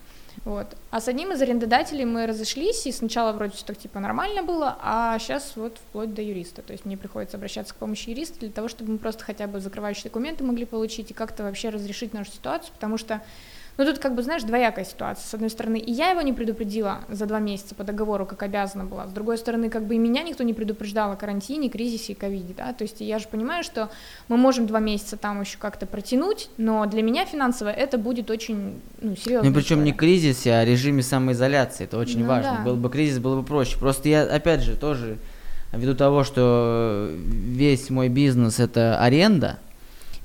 Вот. 0.46 0.74
А 0.90 1.02
с 1.02 1.08
одним 1.08 1.32
из 1.32 1.42
арендодателей 1.42 2.06
мы 2.06 2.26
разошлись, 2.26 2.86
и 2.86 2.92
сначала 2.92 3.32
вроде 3.32 3.52
все 3.52 3.66
так 3.66 3.76
типа 3.76 4.00
нормально 4.00 4.42
было, 4.42 4.78
а 4.80 5.18
сейчас 5.18 5.52
вот 5.56 5.76
вплоть 5.76 6.14
до 6.14 6.22
юриста. 6.22 6.62
То 6.62 6.72
есть 6.72 6.86
мне 6.86 6.96
приходится 6.96 7.36
обращаться 7.36 7.74
к 7.74 7.76
помощи 7.76 8.08
юриста 8.08 8.40
для 8.40 8.50
того, 8.50 8.68
чтобы 8.68 8.92
мы 8.92 8.98
просто 8.98 9.22
хотя 9.22 9.46
бы 9.46 9.60
закрывающие 9.60 10.04
документы 10.04 10.44
могли 10.44 10.64
получить 10.64 11.10
и 11.10 11.14
как-то 11.14 11.42
вообще 11.42 11.68
разрешить 11.68 12.14
нашу 12.14 12.32
ситуацию, 12.32 12.72
потому 12.72 12.96
что 12.96 13.20
но 13.76 13.84
тут, 13.84 13.98
как 13.98 14.14
бы, 14.14 14.22
знаешь, 14.22 14.42
двоякая 14.42 14.84
ситуация. 14.84 15.26
С 15.26 15.34
одной 15.34 15.50
стороны, 15.50 15.76
и 15.78 15.92
я 15.92 16.10
его 16.10 16.22
не 16.22 16.32
предупредила 16.32 17.00
за 17.08 17.26
два 17.26 17.38
месяца 17.38 17.74
по 17.74 17.84
договору, 17.84 18.24
как 18.24 18.42
обязана 18.42 18.84
была. 18.84 19.06
С 19.06 19.12
другой 19.12 19.36
стороны, 19.36 19.68
как 19.68 19.86
бы 19.86 19.94
и 19.94 19.98
меня 19.98 20.22
никто 20.22 20.44
не 20.44 20.54
предупреждал 20.54 21.12
о 21.12 21.16
карантине, 21.16 21.68
кризисе 21.68 22.12
и 22.12 22.16
ковиде, 22.16 22.54
да. 22.56 22.72
То 22.72 22.82
есть 22.82 23.00
я 23.00 23.18
же 23.18 23.28
понимаю, 23.28 23.64
что 23.64 23.90
мы 24.28 24.36
можем 24.36 24.66
два 24.66 24.80
месяца 24.80 25.16
там 25.16 25.42
еще 25.42 25.58
как-то 25.58 25.86
протянуть, 25.86 26.48
но 26.56 26.86
для 26.86 27.02
меня 27.02 27.26
финансово 27.26 27.68
это 27.68 27.98
будет 27.98 28.30
очень, 28.30 28.80
ну, 29.00 29.14
серьезно. 29.14 29.50
Ну, 29.50 29.54
причем 29.54 29.84
не 29.84 29.92
кризисе, 29.92 30.54
а 30.54 30.64
режиме 30.64 31.02
самоизоляции. 31.02 31.84
Это 31.84 31.98
очень 31.98 32.20
ну, 32.20 32.28
важно. 32.28 32.56
Да. 32.58 32.64
Был 32.64 32.76
бы 32.76 32.88
кризис, 32.88 33.18
было 33.18 33.40
бы 33.40 33.46
проще. 33.46 33.78
Просто 33.78 34.08
я, 34.08 34.22
опять 34.22 34.62
же, 34.62 34.76
тоже 34.76 35.18
ввиду 35.72 35.94
того, 35.94 36.24
что 36.24 37.10
весь 37.12 37.90
мой 37.90 38.08
бизнес 38.08 38.58
это 38.58 38.98
аренда, 38.98 39.58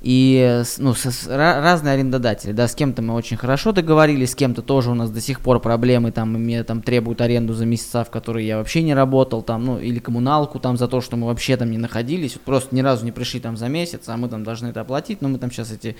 и 0.02 0.62
ну, 0.78 0.94
с, 0.94 1.06
с, 1.06 1.28
разные 1.28 1.94
арендодатели, 1.94 2.50
да, 2.50 2.66
с 2.66 2.74
кем-то 2.74 3.02
мы 3.02 3.14
очень 3.14 3.36
хорошо 3.36 3.70
договорились, 3.70 4.32
с 4.32 4.34
кем-то 4.34 4.60
тоже 4.60 4.90
у 4.90 4.94
нас 4.94 5.10
до 5.10 5.20
сих 5.20 5.40
пор 5.40 5.60
проблемы, 5.60 6.10
там, 6.10 6.34
и 6.34 6.38
мне 6.40 6.64
там 6.64 6.82
требуют 6.82 7.20
аренду 7.20 7.54
за 7.54 7.66
месяца, 7.66 8.02
в 8.02 8.10
которые 8.10 8.48
я 8.48 8.58
вообще 8.58 8.82
не 8.82 8.94
работал, 8.94 9.42
там, 9.42 9.64
ну, 9.64 9.78
или 9.78 10.00
коммуналку 10.00 10.58
там 10.58 10.76
за 10.76 10.88
то, 10.88 11.00
что 11.00 11.16
мы 11.16 11.28
вообще 11.28 11.56
там 11.56 11.70
не 11.70 11.78
находились, 11.78 12.34
вот 12.34 12.42
просто 12.42 12.74
ни 12.74 12.80
разу 12.80 13.04
не 13.04 13.12
пришли 13.12 13.38
там 13.38 13.56
за 13.56 13.68
месяц, 13.68 14.08
а 14.08 14.16
мы 14.16 14.28
там 14.28 14.42
должны 14.42 14.68
это 14.68 14.80
оплатить, 14.80 15.22
но 15.22 15.28
мы 15.28 15.38
там 15.38 15.52
сейчас 15.52 15.70
эти 15.70 15.94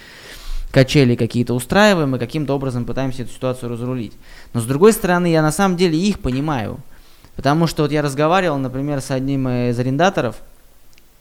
качели 0.73 1.15
какие-то 1.15 1.55
устраиваем 1.55 2.17
и 2.17 2.19
каким-то 2.19 2.55
образом 2.55 2.85
пытаемся 2.85 3.23
эту 3.23 3.33
ситуацию 3.33 3.71
разрулить. 3.71 4.15
Но 4.53 4.61
с 4.61 4.65
другой 4.65 4.95
стороны, 4.95 5.31
я 5.31 5.43
на 5.43 5.53
самом 5.53 5.77
деле 5.77 5.97
их 5.97 6.19
понимаю, 6.19 6.81
потому 7.37 7.69
что 7.69 7.83
вот 7.83 7.93
я 7.93 8.03
разговаривал, 8.03 8.59
например, 8.59 9.01
с 9.01 9.13
одним 9.13 9.49
из 9.49 9.79
арендаторов, 9.79 10.43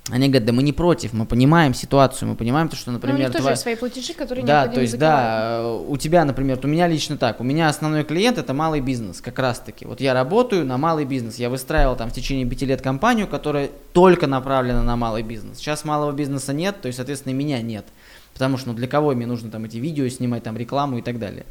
Они 0.10 0.29
говорят, 0.29 0.46
да 0.46 0.51
мы 0.51 0.63
не 0.63 0.74
против, 0.74 1.13
мы 1.13 1.27
понимаем 1.27 1.75
ситуацию, 1.75 2.29
мы 2.29 2.36
понимаем 2.36 2.70
то, 2.70 2.75
что, 2.75 2.89
например... 2.89 3.17
Ну, 3.17 3.24
у 3.24 3.27
них 3.27 3.38
тоже 3.38 3.50
есть 3.50 3.62
свои 3.62 3.75
платежи, 3.75 4.13
которые 4.13 4.43
да, 4.43 4.67
то 4.67 4.81
есть, 4.81 4.93
закрывать. 4.93 5.15
да, 5.15 5.60
э, 5.60 5.86
у 5.88 5.96
тебя, 5.96 6.25
например, 6.25 6.60
у 6.63 6.67
меня 6.67 6.88
лично 6.88 7.17
так, 7.17 7.39
у 7.39 7.43
меня 7.43 7.70
основной 7.70 8.03
клиент 8.03 8.39
это 8.39 8.51
малый 8.55 8.81
бизнес, 8.81 9.22
как 9.22 9.38
раз 9.38 9.60
таки. 9.60 9.86
Вот 9.86 10.01
я 10.01 10.15
работаю 10.15 10.65
на 10.65 10.79
малый 10.79 11.05
бизнес, 11.05 11.36
я 11.36 11.51
выстраивал 11.51 11.96
там 11.96 12.10
в 12.10 12.13
течение 12.13 12.48
пяти 12.48 12.65
лет 12.65 12.81
компанию, 12.81 13.27
которая 13.27 13.70
только 13.93 14.25
направлена 14.25 14.81
на 14.81 14.96
малый 14.96 15.22
бизнес. 15.22 15.60
Сейчас 15.60 15.86
малого 15.86 16.12
бизнеса 16.13 16.51
нет, 16.51 16.81
то 16.81 16.88
есть, 16.88 16.98
соответственно, 16.98 17.34
меня 17.34 17.62
нет. 17.62 17.86
Потому 18.34 18.58
что, 18.58 18.70
ну, 18.70 18.74
для 18.74 18.88
кого 18.88 19.12
мне 19.13 19.27
нужно 19.27 19.51
там 19.51 19.65
эти 19.65 19.77
видео 19.77 20.10
снимать, 20.10 20.41
там, 20.41 20.58
рекламу 20.58 20.98
и 20.98 21.03
так 21.03 21.20
далее. 21.20 21.46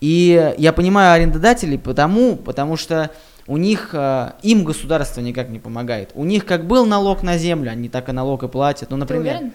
И 0.00 0.54
я 0.58 0.72
понимаю 0.72 1.12
арендодателей 1.12 1.78
потому, 1.78 2.36
потому 2.36 2.76
что 2.76 3.10
у 3.46 3.56
них, 3.56 3.90
э, 3.92 4.32
им 4.42 4.64
государство 4.64 5.20
никак 5.20 5.48
не 5.48 5.58
помогает. 5.58 6.10
У 6.14 6.24
них 6.24 6.44
как 6.44 6.66
был 6.66 6.86
налог 6.86 7.22
на 7.22 7.38
землю, 7.38 7.70
они 7.70 7.88
так 7.88 8.08
и 8.08 8.12
налог 8.12 8.42
и 8.42 8.48
платят. 8.48 8.90
Ну, 8.90 8.96
Ты 8.96 9.00
например, 9.00 9.36
уверен? 9.36 9.52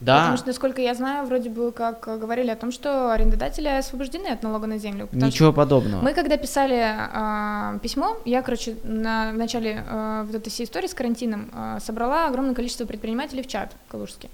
да. 0.00 0.18
Потому 0.20 0.36
что, 0.36 0.46
насколько 0.48 0.80
я 0.80 0.94
знаю, 0.94 1.26
вроде 1.26 1.50
бы 1.50 1.72
как 1.72 2.06
э, 2.06 2.16
говорили 2.16 2.50
о 2.50 2.56
том, 2.56 2.70
что 2.70 3.12
арендодатели 3.12 3.68
освобождены 3.68 4.28
от 4.28 4.42
налога 4.42 4.66
на 4.66 4.78
землю. 4.78 5.08
Ничего 5.12 5.52
подобного. 5.52 6.00
Мы 6.02 6.14
когда 6.14 6.36
писали 6.36 6.80
а, 6.80 7.78
письмо, 7.82 8.16
я, 8.24 8.42
короче, 8.42 8.76
на, 8.84 9.32
в 9.32 9.36
начале 9.36 9.84
а, 9.88 10.24
вот 10.24 10.34
этой 10.34 10.50
всей 10.50 10.64
истории 10.64 10.86
с 10.86 10.94
карантином 10.94 11.50
а, 11.52 11.80
собрала 11.80 12.28
огромное 12.28 12.54
количество 12.54 12.84
предпринимателей 12.84 13.42
в 13.42 13.48
чат 13.48 13.72
калужский. 13.88 14.30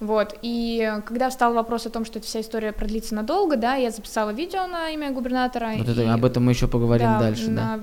Вот, 0.00 0.36
и 0.42 0.92
когда 1.06 1.28
встал 1.28 1.54
вопрос 1.54 1.86
о 1.86 1.90
том, 1.90 2.04
что 2.04 2.18
эта 2.20 2.28
вся 2.28 2.40
история 2.40 2.72
продлится 2.72 3.14
надолго, 3.16 3.56
да, 3.56 3.74
я 3.74 3.90
записала 3.90 4.30
видео 4.30 4.66
на 4.66 4.90
имя 4.90 5.10
губернатора. 5.10 5.72
Вот 5.76 5.88
и- 5.88 5.90
это, 5.90 6.14
об 6.14 6.24
этом 6.24 6.44
мы 6.44 6.52
еще 6.52 6.68
поговорим 6.68 7.06
да, 7.06 7.18
дальше, 7.18 7.46
да. 7.48 7.52
на 7.52 7.80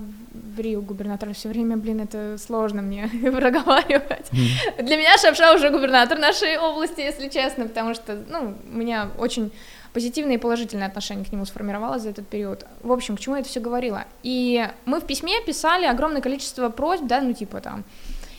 в 0.56 0.60
Рио 0.60 0.82
губернатора 0.82 1.34
все 1.34 1.50
время, 1.50 1.76
блин, 1.76 2.00
это 2.02 2.38
сложно 2.38 2.82
мне 2.82 3.08
проговаривать. 3.22 4.32
Мгм. 4.32 4.86
Для 4.86 4.98
меня 4.98 5.18
Шапша 5.18 5.54
уже 5.54 5.70
губернатор 5.70 6.18
нашей 6.18 6.58
области, 6.58 7.02
если 7.02 7.28
честно, 7.28 7.68
потому 7.68 7.94
что, 7.94 8.18
ну, 8.30 8.56
у 8.72 8.76
меня 8.78 9.10
очень 9.18 9.52
позитивное 9.94 10.36
и 10.36 10.38
положительное 10.38 10.88
отношение 10.88 11.26
к 11.26 11.32
нему 11.32 11.46
сформировалось 11.46 12.02
за 12.04 12.10
этот 12.10 12.28
период. 12.28 12.66
В 12.84 12.92
общем, 12.92 13.16
к 13.16 13.20
чему 13.20 13.36
я 13.36 13.42
это 13.42 13.50
все 13.50 13.62
говорила? 13.62 14.04
И 14.24 14.68
мы 14.86 15.00
в 15.00 15.06
письме 15.06 15.42
писали 15.46 15.86
огромное 15.86 16.22
количество 16.22 16.70
просьб, 16.70 17.04
да, 17.06 17.22
ну, 17.22 17.34
типа 17.34 17.62
там, 17.62 17.86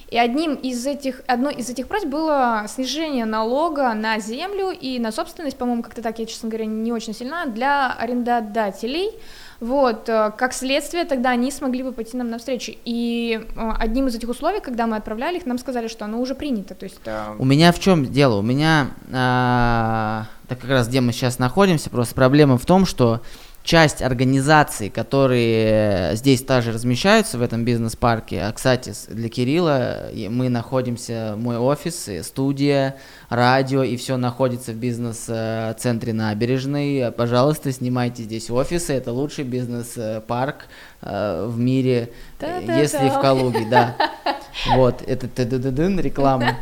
и 0.08 0.18
одним 0.18 0.54
из 0.54 0.86
этих, 0.86 1.22
одной 1.26 1.54
из 1.54 1.68
этих 1.68 1.88
просьб 1.88 2.06
было 2.06 2.64
снижение 2.68 3.25
налога 3.25 3.92
на 3.94 4.20
землю 4.20 4.70
и 4.70 4.98
на 5.00 5.10
собственность, 5.10 5.56
по-моему, 5.56 5.82
как-то 5.82 6.00
так, 6.00 6.18
я, 6.18 6.26
честно 6.26 6.48
говоря, 6.48 6.66
не 6.66 6.92
очень 6.92 7.12
сильна, 7.12 7.46
для 7.46 7.92
арендодателей, 7.92 9.10
вот, 9.58 10.08
э, 10.08 10.32
как 10.36 10.52
следствие, 10.52 11.06
тогда 11.06 11.30
они 11.30 11.50
смогли 11.50 11.82
бы 11.82 11.92
пойти 11.92 12.16
нам 12.16 12.30
навстречу. 12.30 12.72
И 12.84 13.40
э, 13.56 13.70
одним 13.78 14.06
из 14.06 14.14
этих 14.14 14.28
условий, 14.28 14.60
когда 14.60 14.86
мы 14.86 14.96
отправляли 14.96 15.38
их, 15.38 15.46
нам 15.46 15.58
сказали, 15.58 15.88
что 15.88 16.04
оно 16.04 16.20
уже 16.20 16.34
принято. 16.34 16.75
То 16.75 16.84
есть, 16.84 17.00
э, 17.04 17.34
У 17.38 17.44
меня 17.44 17.72
в 17.72 17.80
чем 17.80 18.06
дело? 18.06 18.36
У 18.36 18.42
меня, 18.42 18.88
а, 19.12 20.26
так 20.46 20.60
как 20.60 20.70
раз 20.70 20.88
где 20.88 21.00
мы 21.00 21.12
сейчас 21.12 21.38
находимся, 21.38 21.90
просто 21.90 22.14
проблема 22.14 22.58
в 22.58 22.66
том, 22.66 22.86
что 22.86 23.22
часть 23.66 24.00
организаций, 24.00 24.90
которые 24.90 26.14
здесь 26.14 26.42
также 26.42 26.73
размещаются 26.73 27.37
в 27.37 27.42
этом 27.42 27.64
бизнес-парке, 27.64 28.42
а, 28.42 28.52
кстати, 28.52 28.94
для 29.08 29.28
Кирилла 29.28 30.08
мы 30.30 30.49
находимся, 30.49 31.35
мой 31.37 31.58
офис, 31.58 32.08
и 32.08 32.23
студия, 32.23 32.96
радио, 33.28 33.82
и 33.82 33.96
все 33.96 34.16
находится 34.16 34.70
в 34.70 34.76
бизнес-центре 34.76 36.12
набережной. 36.12 37.11
Пожалуйста, 37.11 37.73
снимайте 37.73 38.23
здесь 38.23 38.50
офисы, 38.50 38.94
это 38.94 39.12
лучший 39.12 39.42
бизнес-парк 39.42 40.66
э, 41.02 41.46
в 41.49 41.58
мире, 41.58 42.11
э, 42.38 42.38
Та-та-та. 42.38 42.78
если 42.78 43.08
в 43.08 43.20
Калуге, 43.20 43.66
да. 43.68 43.96
Вот, 44.76 45.02
это 45.06 45.26
реклама. 46.00 46.56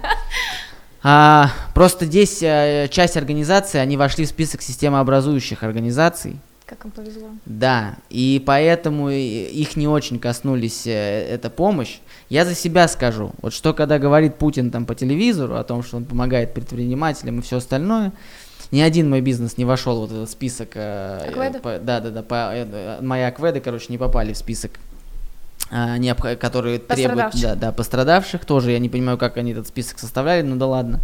А, 1.02 1.50
просто 1.74 2.06
здесь 2.06 2.42
э, 2.42 2.88
часть 2.90 3.18
организаций, 3.18 3.80
они 3.82 3.98
вошли 3.98 4.24
в 4.24 4.28
список 4.28 4.62
системообразующих 4.62 5.62
организаций. 5.62 6.40
Как 6.66 6.84
им 6.86 6.90
повезло. 6.90 7.28
Да, 7.44 7.96
и 8.08 8.42
поэтому 8.44 9.10
их 9.10 9.76
не 9.76 9.86
очень 9.86 10.18
коснулись 10.18 10.86
э, 10.86 11.26
эта 11.30 11.50
помощь. 11.50 11.98
Я 12.30 12.44
за 12.46 12.54
себя 12.54 12.88
скажу, 12.88 13.32
вот 13.42 13.52
что 13.52 13.74
когда 13.74 13.98
говорит 13.98 14.36
Путин 14.36 14.70
там 14.70 14.86
по 14.86 14.94
телевизору 14.94 15.56
о 15.56 15.64
том, 15.64 15.82
что 15.82 15.98
он 15.98 16.04
помогает 16.06 16.54
предпринимателям 16.54 17.38
и 17.38 17.42
все 17.42 17.58
остальное, 17.58 18.12
ни 18.70 18.80
один 18.80 19.10
мой 19.10 19.20
бизнес 19.20 19.58
не 19.58 19.64
вошел 19.66 20.00
вот 20.00 20.10
в 20.10 20.14
этот 20.16 20.30
список. 20.30 20.70
э, 20.74 21.28
Акведа? 21.28 21.58
э, 21.58 21.60
по- 21.60 21.78
Да, 21.78 22.00
да, 22.00 22.10
да, 22.10 22.22
по- 22.22 22.50
э, 22.54 22.66
э, 22.70 22.98
мои 23.02 23.22
акведы, 23.22 23.60
короче, 23.60 23.86
не 23.90 23.98
попали 23.98 24.32
в 24.32 24.36
список 24.38 24.72
необх- 25.70 26.36
которые 26.36 26.78
требуют, 26.78 27.34
да, 27.40 27.54
да, 27.56 27.72
пострадавших 27.72 28.44
тоже. 28.44 28.72
Я 28.72 28.78
не 28.78 28.88
понимаю, 28.88 29.18
как 29.18 29.36
они 29.36 29.52
этот 29.52 29.68
список 29.68 29.98
составляли, 29.98 30.42
ну 30.42 30.56
да 30.56 30.66
ладно. 30.66 31.00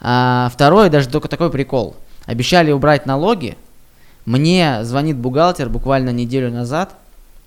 А, 0.00 0.50
второе, 0.52 0.88
даже 0.90 1.08
только 1.08 1.28
такой 1.28 1.50
прикол. 1.50 1.96
Обещали 2.26 2.70
убрать 2.72 3.06
налоги. 3.06 3.56
Мне 4.26 4.84
звонит 4.84 5.16
бухгалтер 5.16 5.68
буквально 5.68 6.10
неделю 6.10 6.50
назад 6.50 6.94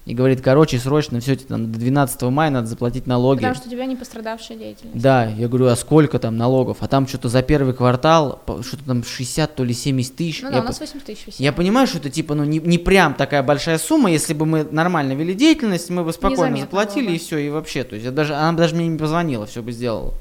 и 0.05 0.13
говорит, 0.13 0.39
короче, 0.41 0.79
срочно 0.79 1.19
все, 1.19 1.35
там 1.35 1.69
до 1.69 1.77
12 1.79 2.21
мая 2.23 2.49
надо 2.49 2.67
заплатить 2.67 3.07
налоги. 3.07 3.39
Потому 3.39 3.55
что 3.55 3.67
у 3.67 3.71
тебя 3.71 3.85
не 3.85 3.97
пострадавшая 3.97 4.57
деятельность. 4.57 5.01
Да, 5.01 5.25
я 5.25 5.49
говорю, 5.49 5.65
а 5.67 5.75
сколько 5.75 6.17
там 6.17 6.37
налогов? 6.37 6.77
А 6.79 6.87
там 6.87 7.07
что-то 7.07 7.27
за 7.27 7.41
первый 7.41 7.73
квартал, 7.73 8.41
что-то 8.61 8.85
там 8.85 9.03
60, 9.03 9.53
то 9.55 9.63
ли 9.65 9.73
70 9.73 10.15
тысяч. 10.15 10.41
Ну 10.43 10.47
Я 10.47 10.53
да, 10.53 10.59
у 10.59 10.61
по- 10.61 10.67
нас 10.67 10.79
80 10.79 11.05
тысяч 11.05 11.27
висит. 11.27 11.39
я 11.41 11.51
понимаю, 11.51 11.87
что 11.87 11.97
это 11.97 12.09
типа, 12.09 12.35
ну, 12.35 12.45
не, 12.45 12.59
не 12.59 12.77
прям 12.77 13.15
такая 13.15 13.43
большая 13.43 13.79
сумма, 13.79 14.09
если 14.09 14.33
бы 14.33 14.45
мы 14.45 14.63
нормально 14.71 15.11
вели 15.11 15.33
деятельность, 15.33 15.89
мы 15.89 16.05
бы 16.05 16.13
спокойно 16.13 16.35
Незаметно 16.55 16.61
заплатили 16.61 17.01
было 17.07 17.09
бы. 17.09 17.15
и 17.15 17.19
все, 17.19 17.37
и 17.39 17.49
вообще, 17.49 17.83
то 17.83 17.95
есть 17.95 18.05
я 18.05 18.11
даже, 18.11 18.33
она 18.33 18.53
бы 18.53 18.59
даже 18.59 18.75
мне 18.75 18.87
не 18.87 18.97
позвонила, 18.97 19.45
все 19.45 19.61
бы 19.61 19.73
сделала. 19.73 20.13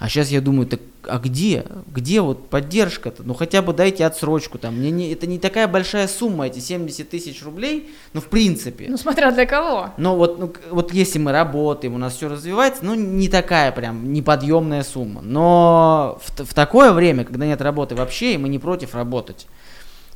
А 0.00 0.08
сейчас 0.08 0.30
я 0.30 0.40
думаю, 0.40 0.66
так 0.66 0.80
а 1.06 1.18
где? 1.18 1.64
Где 1.86 2.22
вот 2.22 2.48
поддержка-то? 2.48 3.22
Ну 3.22 3.34
хотя 3.34 3.60
бы 3.60 3.74
дайте 3.74 4.06
отсрочку 4.06 4.58
там. 4.58 4.78
Мне 4.78 4.90
не, 4.90 5.12
это 5.12 5.26
не 5.26 5.38
такая 5.38 5.68
большая 5.68 6.08
сумма, 6.08 6.46
эти 6.46 6.58
70 6.58 7.08
тысяч 7.08 7.42
рублей, 7.44 7.90
ну 8.14 8.22
в 8.22 8.26
принципе. 8.28 8.86
Ну 8.88 8.96
смотря 8.96 9.30
для 9.30 9.44
кого. 9.44 9.90
Но 9.98 10.16
вот, 10.16 10.38
ну, 10.38 10.52
вот 10.70 10.94
если 10.94 11.18
мы 11.18 11.32
работаем, 11.32 11.94
у 11.94 11.98
нас 11.98 12.16
все 12.16 12.28
развивается, 12.28 12.82
ну, 12.82 12.94
не 12.94 13.28
такая 13.28 13.72
прям 13.72 14.10
неподъемная 14.10 14.84
сумма. 14.84 15.20
Но 15.20 16.18
в, 16.24 16.44
в 16.44 16.54
такое 16.54 16.92
время, 16.92 17.24
когда 17.24 17.44
нет 17.44 17.60
работы 17.60 17.94
вообще, 17.94 18.34
и 18.34 18.38
мы 18.38 18.48
не 18.48 18.58
против 18.58 18.94
работать, 18.94 19.46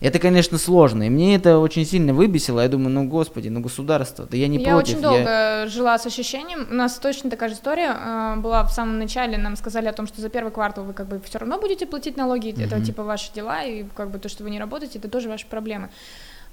это, 0.04 0.18
конечно, 0.18 0.58
сложно. 0.58 1.04
И 1.04 1.08
мне 1.10 1.34
это 1.36 1.58
очень 1.58 1.84
сильно 1.86 2.12
выбесило. 2.12 2.60
Я 2.60 2.68
думаю, 2.68 2.90
ну, 2.90 3.04
господи, 3.08 3.48
ну, 3.48 3.60
государство, 3.60 4.26
да 4.30 4.36
я 4.36 4.48
не 4.48 4.58
я 4.58 4.72
против. 4.72 4.94
очень 4.94 5.02
долго 5.02 5.64
жила 5.68 5.98
с 5.98 6.06
ощущением. 6.06 6.66
У 6.70 6.74
нас 6.74 6.98
точно 6.98 7.30
такая 7.30 7.48
же 7.48 7.54
история 7.54 7.96
э, 7.98 8.36
была 8.36 8.64
в 8.64 8.72
самом 8.72 8.98
начале. 8.98 9.38
Нам 9.38 9.56
сказали 9.56 9.86
о 9.88 9.92
том, 9.92 10.06
что 10.06 10.20
за 10.20 10.28
первый 10.28 10.52
квартал 10.52 10.84
вы 10.84 10.92
как 10.92 11.06
бы 11.08 11.20
все 11.24 11.38
равно 11.38 11.58
будете 11.58 11.86
платить 11.86 12.16
налоги. 12.16 12.50
Это 12.62 12.76
Мгм. 12.76 12.84
типа 12.84 13.02
ваши 13.02 13.32
дела, 13.32 13.62
и 13.64 13.84
как 13.96 14.10
бы 14.10 14.18
то, 14.18 14.28
что 14.28 14.44
вы 14.44 14.50
не 14.50 14.58
работаете, 14.60 14.98
это 14.98 15.08
тоже 15.08 15.28
ваши 15.28 15.46
проблемы. 15.46 15.88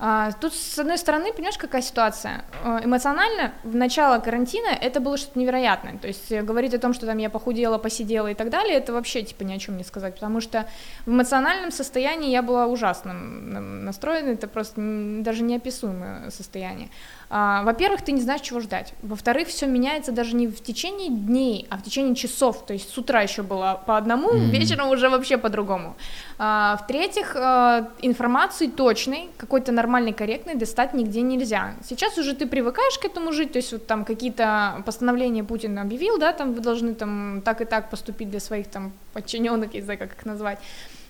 А, 0.03 0.31
тут, 0.31 0.55
с 0.55 0.79
одной 0.79 0.98
стороны, 0.98 1.31
понимаешь, 1.31 1.60
какая 1.60 1.84
ситуация? 1.84 2.43
Э, 2.63 2.79
Эмоционально 2.84 3.53
в 3.63 3.75
начало 3.75 4.17
карантина 4.17 4.70
это 4.70 5.00
было 5.00 5.15
что-то 5.15 5.38
невероятное. 5.38 6.00
То 6.00 6.08
есть 6.08 6.31
э, 6.31 6.41
говорить 6.41 6.74
о 6.74 6.79
том, 6.79 6.96
что 6.96 7.05
там 7.05 7.20
я 7.20 7.29
похудела, 7.29 7.77
посидела 7.77 8.25
и 8.25 8.34
так 8.34 8.50
далее, 8.50 8.77
это 8.77 8.93
вообще 8.93 9.22
типа 9.22 9.43
ни 9.43 9.53
о 9.53 9.60
чем 9.60 9.77
не 9.77 9.84
сказать, 9.84 10.15
потому 10.15 10.41
что 10.41 10.65
в 11.05 11.12
эмоциональном 11.12 11.70
состоянии 11.70 12.31
я 12.31 12.41
была 12.41 12.65
ужасно 12.65 13.13
настроена, 13.13 14.31
это 14.31 14.48
просто 14.48 14.81
даже 15.22 15.43
неописуемое 15.43 16.31
состояние. 16.31 16.89
А, 17.34 17.64
во-первых, 17.64 18.02
ты 18.02 18.12
не 18.12 18.20
знаешь, 18.20 18.42
чего 18.42 18.60
ждать. 18.60 18.94
Во-вторых, 19.02 19.48
все 19.48 19.66
меняется 19.66 20.12
даже 20.12 20.36
не 20.36 20.48
в 20.48 20.62
течение 20.62 21.08
дней, 21.10 21.66
а 21.70 21.78
в 21.78 21.82
течение 21.82 22.14
часов. 22.14 22.66
То 22.66 22.74
есть 22.74 22.94
с 22.94 22.98
утра 22.98 23.22
еще 23.22 23.42
было 23.42 23.82
по 23.88 23.96
одному, 23.96 24.34
Мгм. 24.34 24.50
вечером 24.50 24.90
уже 24.90 25.08
вообще 25.10 25.38
по-другому. 25.38 25.96
А, 26.38 26.76
в-третьих, 26.84 27.34
а, 27.38 27.88
информации 28.02 28.68
точной, 28.68 29.30
какой-то 29.38 29.72
нормальной, 29.72 30.12
корректной 30.12 30.56
достать 30.56 30.94
нигде 30.94 31.22
нельзя. 31.22 31.74
Сейчас 31.88 32.18
уже 32.18 32.36
ты 32.36 32.46
привыкаешь 32.48 33.00
к 33.00 33.06
этому 33.06 33.32
жить, 33.32 33.54
то 33.54 33.60
есть 33.60 33.72
вот 33.72 33.88
там 33.88 34.04
какие-то 34.04 34.84
постановления 34.86 35.46
Путин 35.46 35.80
объявил, 35.80 36.18
да, 36.20 36.34
там 36.34 36.52
вы 36.54 36.60
должны 36.60 36.94
там 36.94 37.42
так 37.46 37.62
и 37.62 37.66
так 37.66 37.90
поступить 37.90 38.30
для 38.30 38.42
своих 38.42 38.68
там 38.68 38.92
подчиненных, 39.14 39.74
я 39.74 39.80
не 39.80 39.86
знаю, 39.86 40.00
как 40.00 40.18
их 40.18 40.26
назвать. 40.26 40.60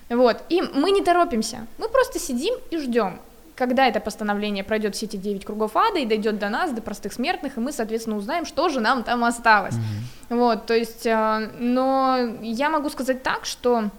Вот, 0.10 0.38
и 0.50 0.62
мы 0.62 0.92
не 0.92 1.01
торопимся, 1.01 1.66
мы 1.80 1.90
просто 1.90 2.20
сидим 2.20 2.54
и 2.70 2.78
ждем 2.78 3.20
когда 3.55 3.88
это 3.88 4.00
постановление 4.00 4.63
пройдет 4.63 4.96
все 4.96 5.05
эти 5.05 5.17
9 5.17 5.46
кругов 5.46 5.75
ада 5.75 6.00
и 6.00 6.05
дойдет 6.05 6.39
до 6.39 6.50
нас, 6.50 6.72
до 6.72 6.81
простых 6.81 7.13
смертных, 7.13 7.58
и 7.58 7.60
мы, 7.60 7.72
соответственно, 7.72 8.17
узнаем, 8.17 8.46
что 8.46 8.70
же 8.70 8.79
нам 8.79 9.03
там 9.03 9.24
осталось. 9.24 9.75
Вот, 10.29 10.65
то 10.65 10.74
есть, 10.74 11.05
э, 11.05 11.50
но 11.60 12.17
я 12.41 12.70
могу 12.70 12.89
сказать 12.89 13.22
так, 13.22 13.46
что 13.46 13.89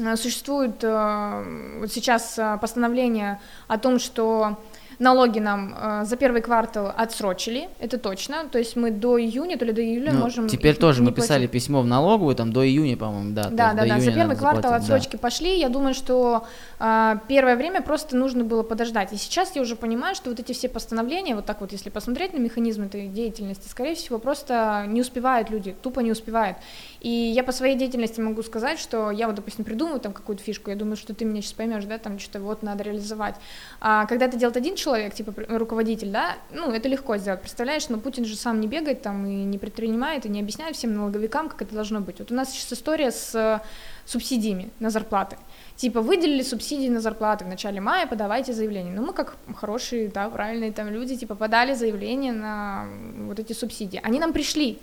э, 0.00 0.16
существует 0.16 0.82
э, 0.82 1.78
вот 1.80 1.92
сейчас 1.92 2.38
постановление 2.60 3.40
о 3.68 3.78
том, 3.78 3.98
что 3.98 4.58
налоги 5.00 5.38
нам 5.38 5.74
э, 5.76 6.04
за 6.04 6.16
первый 6.16 6.42
квартал 6.42 6.92
отсрочили, 6.94 7.68
это 7.80 7.98
точно, 7.98 8.44
то 8.52 8.58
есть 8.58 8.76
мы 8.76 8.90
до 8.90 9.18
июня, 9.18 9.56
то 9.58 9.64
ли 9.64 9.72
до 9.72 9.82
июля 9.82 10.12
Ну, 10.12 10.20
можем 10.20 10.46
теперь 10.46 10.76
тоже 10.76 11.02
мы 11.02 11.10
писали 11.12 11.46
платить. 11.46 11.50
письмо 11.50 11.80
в 11.80 11.86
налоговую, 11.86 12.36
там 12.36 12.52
до 12.52 12.66
июня, 12.66 12.96
по-моему, 12.96 13.34
да. 13.34 13.48
Да, 13.50 13.72
да, 13.72 13.86
да, 13.86 13.98
за 13.98 14.12
первый 14.12 14.36
квартал 14.36 14.62
заплатить, 14.72 14.88
да. 14.88 14.94
отсрочки 14.94 15.16
пошли. 15.16 15.58
Я 15.58 15.70
думаю, 15.70 15.94
что 15.94 16.46
а, 16.78 17.18
первое 17.28 17.56
время 17.56 17.80
просто 17.80 18.14
нужно 18.14 18.44
было 18.44 18.62
подождать. 18.62 19.12
И 19.12 19.16
сейчас 19.16 19.56
я 19.56 19.62
уже 19.62 19.74
понимаю, 19.74 20.14
что 20.14 20.30
вот 20.30 20.38
эти 20.38 20.52
все 20.52 20.68
постановления, 20.68 21.34
вот 21.34 21.46
так 21.46 21.62
вот, 21.62 21.72
если 21.72 21.88
посмотреть 21.88 22.34
на 22.34 22.38
механизм 22.38 22.82
этой 22.82 23.08
деятельности, 23.08 23.68
скорее 23.68 23.94
всего, 23.94 24.18
просто 24.18 24.84
не 24.86 25.00
успевают 25.00 25.50
люди, 25.50 25.74
тупо 25.82 26.00
не 26.00 26.12
успевают. 26.12 26.58
И 27.00 27.08
я 27.08 27.42
по 27.42 27.52
своей 27.52 27.76
деятельности 27.76 28.20
могу 28.20 28.42
сказать, 28.42 28.78
что 28.78 29.10
я 29.10 29.26
вот, 29.26 29.36
допустим, 29.36 29.64
придумаю 29.64 30.00
там 30.00 30.12
какую-то 30.12 30.42
фишку, 30.42 30.70
я 30.70 30.76
думаю, 30.76 30.96
что 30.96 31.14
ты 31.14 31.24
меня 31.24 31.40
сейчас 31.40 31.54
поймешь, 31.54 31.84
да, 31.84 31.98
там 31.98 32.18
что-то 32.18 32.40
вот 32.40 32.62
надо 32.62 32.84
реализовать. 32.84 33.36
А 33.80 34.04
когда 34.06 34.26
это 34.26 34.36
делает 34.36 34.56
один 34.58 34.76
человек, 34.76 35.14
типа 35.14 35.32
руководитель, 35.48 36.10
да, 36.10 36.36
ну, 36.52 36.70
это 36.70 36.88
легко 36.88 37.16
сделать, 37.16 37.40
представляешь, 37.40 37.88
но 37.88 37.98
Путин 37.98 38.26
же 38.26 38.36
сам 38.36 38.60
не 38.60 38.66
бегает 38.66 39.00
там 39.00 39.26
и 39.26 39.44
не 39.44 39.56
предпринимает, 39.56 40.26
и 40.26 40.28
не 40.28 40.40
объясняет 40.40 40.76
всем 40.76 40.94
налоговикам, 40.94 41.48
как 41.48 41.62
это 41.62 41.74
должно 41.74 42.00
быть. 42.00 42.18
Вот 42.18 42.30
у 42.30 42.34
нас 42.34 42.52
сейчас 42.52 42.74
история 42.74 43.10
с 43.10 43.34
э, 43.34 43.60
субсидиями 44.04 44.70
на 44.78 44.90
зарплаты. 44.90 45.38
Типа 45.76 46.02
выделили 46.02 46.42
субсидии 46.42 46.88
на 46.90 47.00
зарплаты 47.00 47.46
в 47.46 47.48
начале 47.48 47.80
мая, 47.80 48.06
подавайте 48.06 48.52
заявление. 48.52 48.92
Ну 48.92 49.06
мы 49.06 49.14
как 49.14 49.36
хорошие, 49.56 50.08
да, 50.08 50.28
правильные 50.28 50.72
там 50.72 50.88
люди, 50.88 51.16
типа 51.16 51.34
подали 51.34 51.72
заявление 51.72 52.32
на 52.32 52.86
вот 53.20 53.38
эти 53.38 53.54
субсидии. 53.54 54.00
Они 54.02 54.18
нам 54.18 54.34
пришли, 54.34 54.78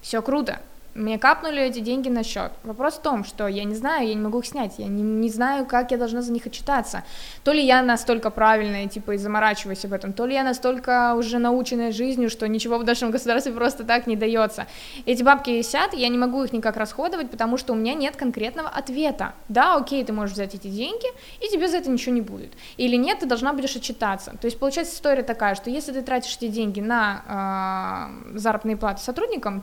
все 0.00 0.22
круто. 0.22 0.60
Мне 0.94 1.18
капнули 1.18 1.62
эти 1.62 1.78
деньги 1.78 2.08
на 2.08 2.24
счет. 2.24 2.50
Вопрос 2.64 2.94
в 2.94 3.02
том, 3.02 3.24
что 3.24 3.46
я 3.46 3.62
не 3.62 3.76
знаю, 3.76 4.08
я 4.08 4.14
не 4.14 4.20
могу 4.20 4.40
их 4.40 4.46
снять, 4.46 4.74
я 4.78 4.88
не, 4.88 5.02
не 5.02 5.30
знаю, 5.30 5.64
как 5.64 5.92
я 5.92 5.96
должна 5.96 6.20
за 6.20 6.32
них 6.32 6.46
отчитаться. 6.46 7.04
То 7.44 7.52
ли 7.52 7.64
я 7.64 7.80
настолько 7.82 8.30
правильная, 8.30 8.88
типа, 8.88 9.12
и 9.12 9.16
заморачиваюсь 9.16 9.84
об 9.84 9.92
этом, 9.92 10.12
то 10.12 10.26
ли 10.26 10.34
я 10.34 10.42
настолько 10.42 11.14
уже 11.14 11.38
наученная 11.38 11.92
жизнью, 11.92 12.28
что 12.28 12.48
ничего 12.48 12.76
в 12.78 12.84
нашем 12.84 13.12
государстве 13.12 13.52
просто 13.52 13.84
так 13.84 14.08
не 14.08 14.16
дается. 14.16 14.66
Эти 15.06 15.22
бабки 15.22 15.50
висят, 15.50 15.94
я 15.94 16.08
не 16.08 16.18
могу 16.18 16.42
их 16.42 16.52
никак 16.52 16.76
расходовать, 16.76 17.30
потому 17.30 17.56
что 17.56 17.72
у 17.72 17.76
меня 17.76 17.94
нет 17.94 18.16
конкретного 18.16 18.68
ответа. 18.68 19.34
Да, 19.48 19.76
окей, 19.76 20.04
ты 20.04 20.12
можешь 20.12 20.34
взять 20.34 20.56
эти 20.56 20.66
деньги, 20.66 21.06
и 21.40 21.48
тебе 21.52 21.68
за 21.68 21.76
это 21.76 21.88
ничего 21.88 22.16
не 22.16 22.20
будет. 22.20 22.52
Или 22.78 22.96
нет, 22.96 23.20
ты 23.20 23.26
должна 23.26 23.52
будешь 23.52 23.76
отчитаться. 23.76 24.32
То 24.40 24.46
есть 24.46 24.58
получается 24.58 24.96
история 24.96 25.22
такая, 25.22 25.54
что 25.54 25.70
если 25.70 25.92
ты 25.92 26.02
тратишь 26.02 26.36
эти 26.36 26.48
деньги 26.48 26.80
на 26.80 28.10
э, 28.34 28.38
заработные 28.38 28.76
платы 28.76 29.02
сотрудникам, 29.02 29.62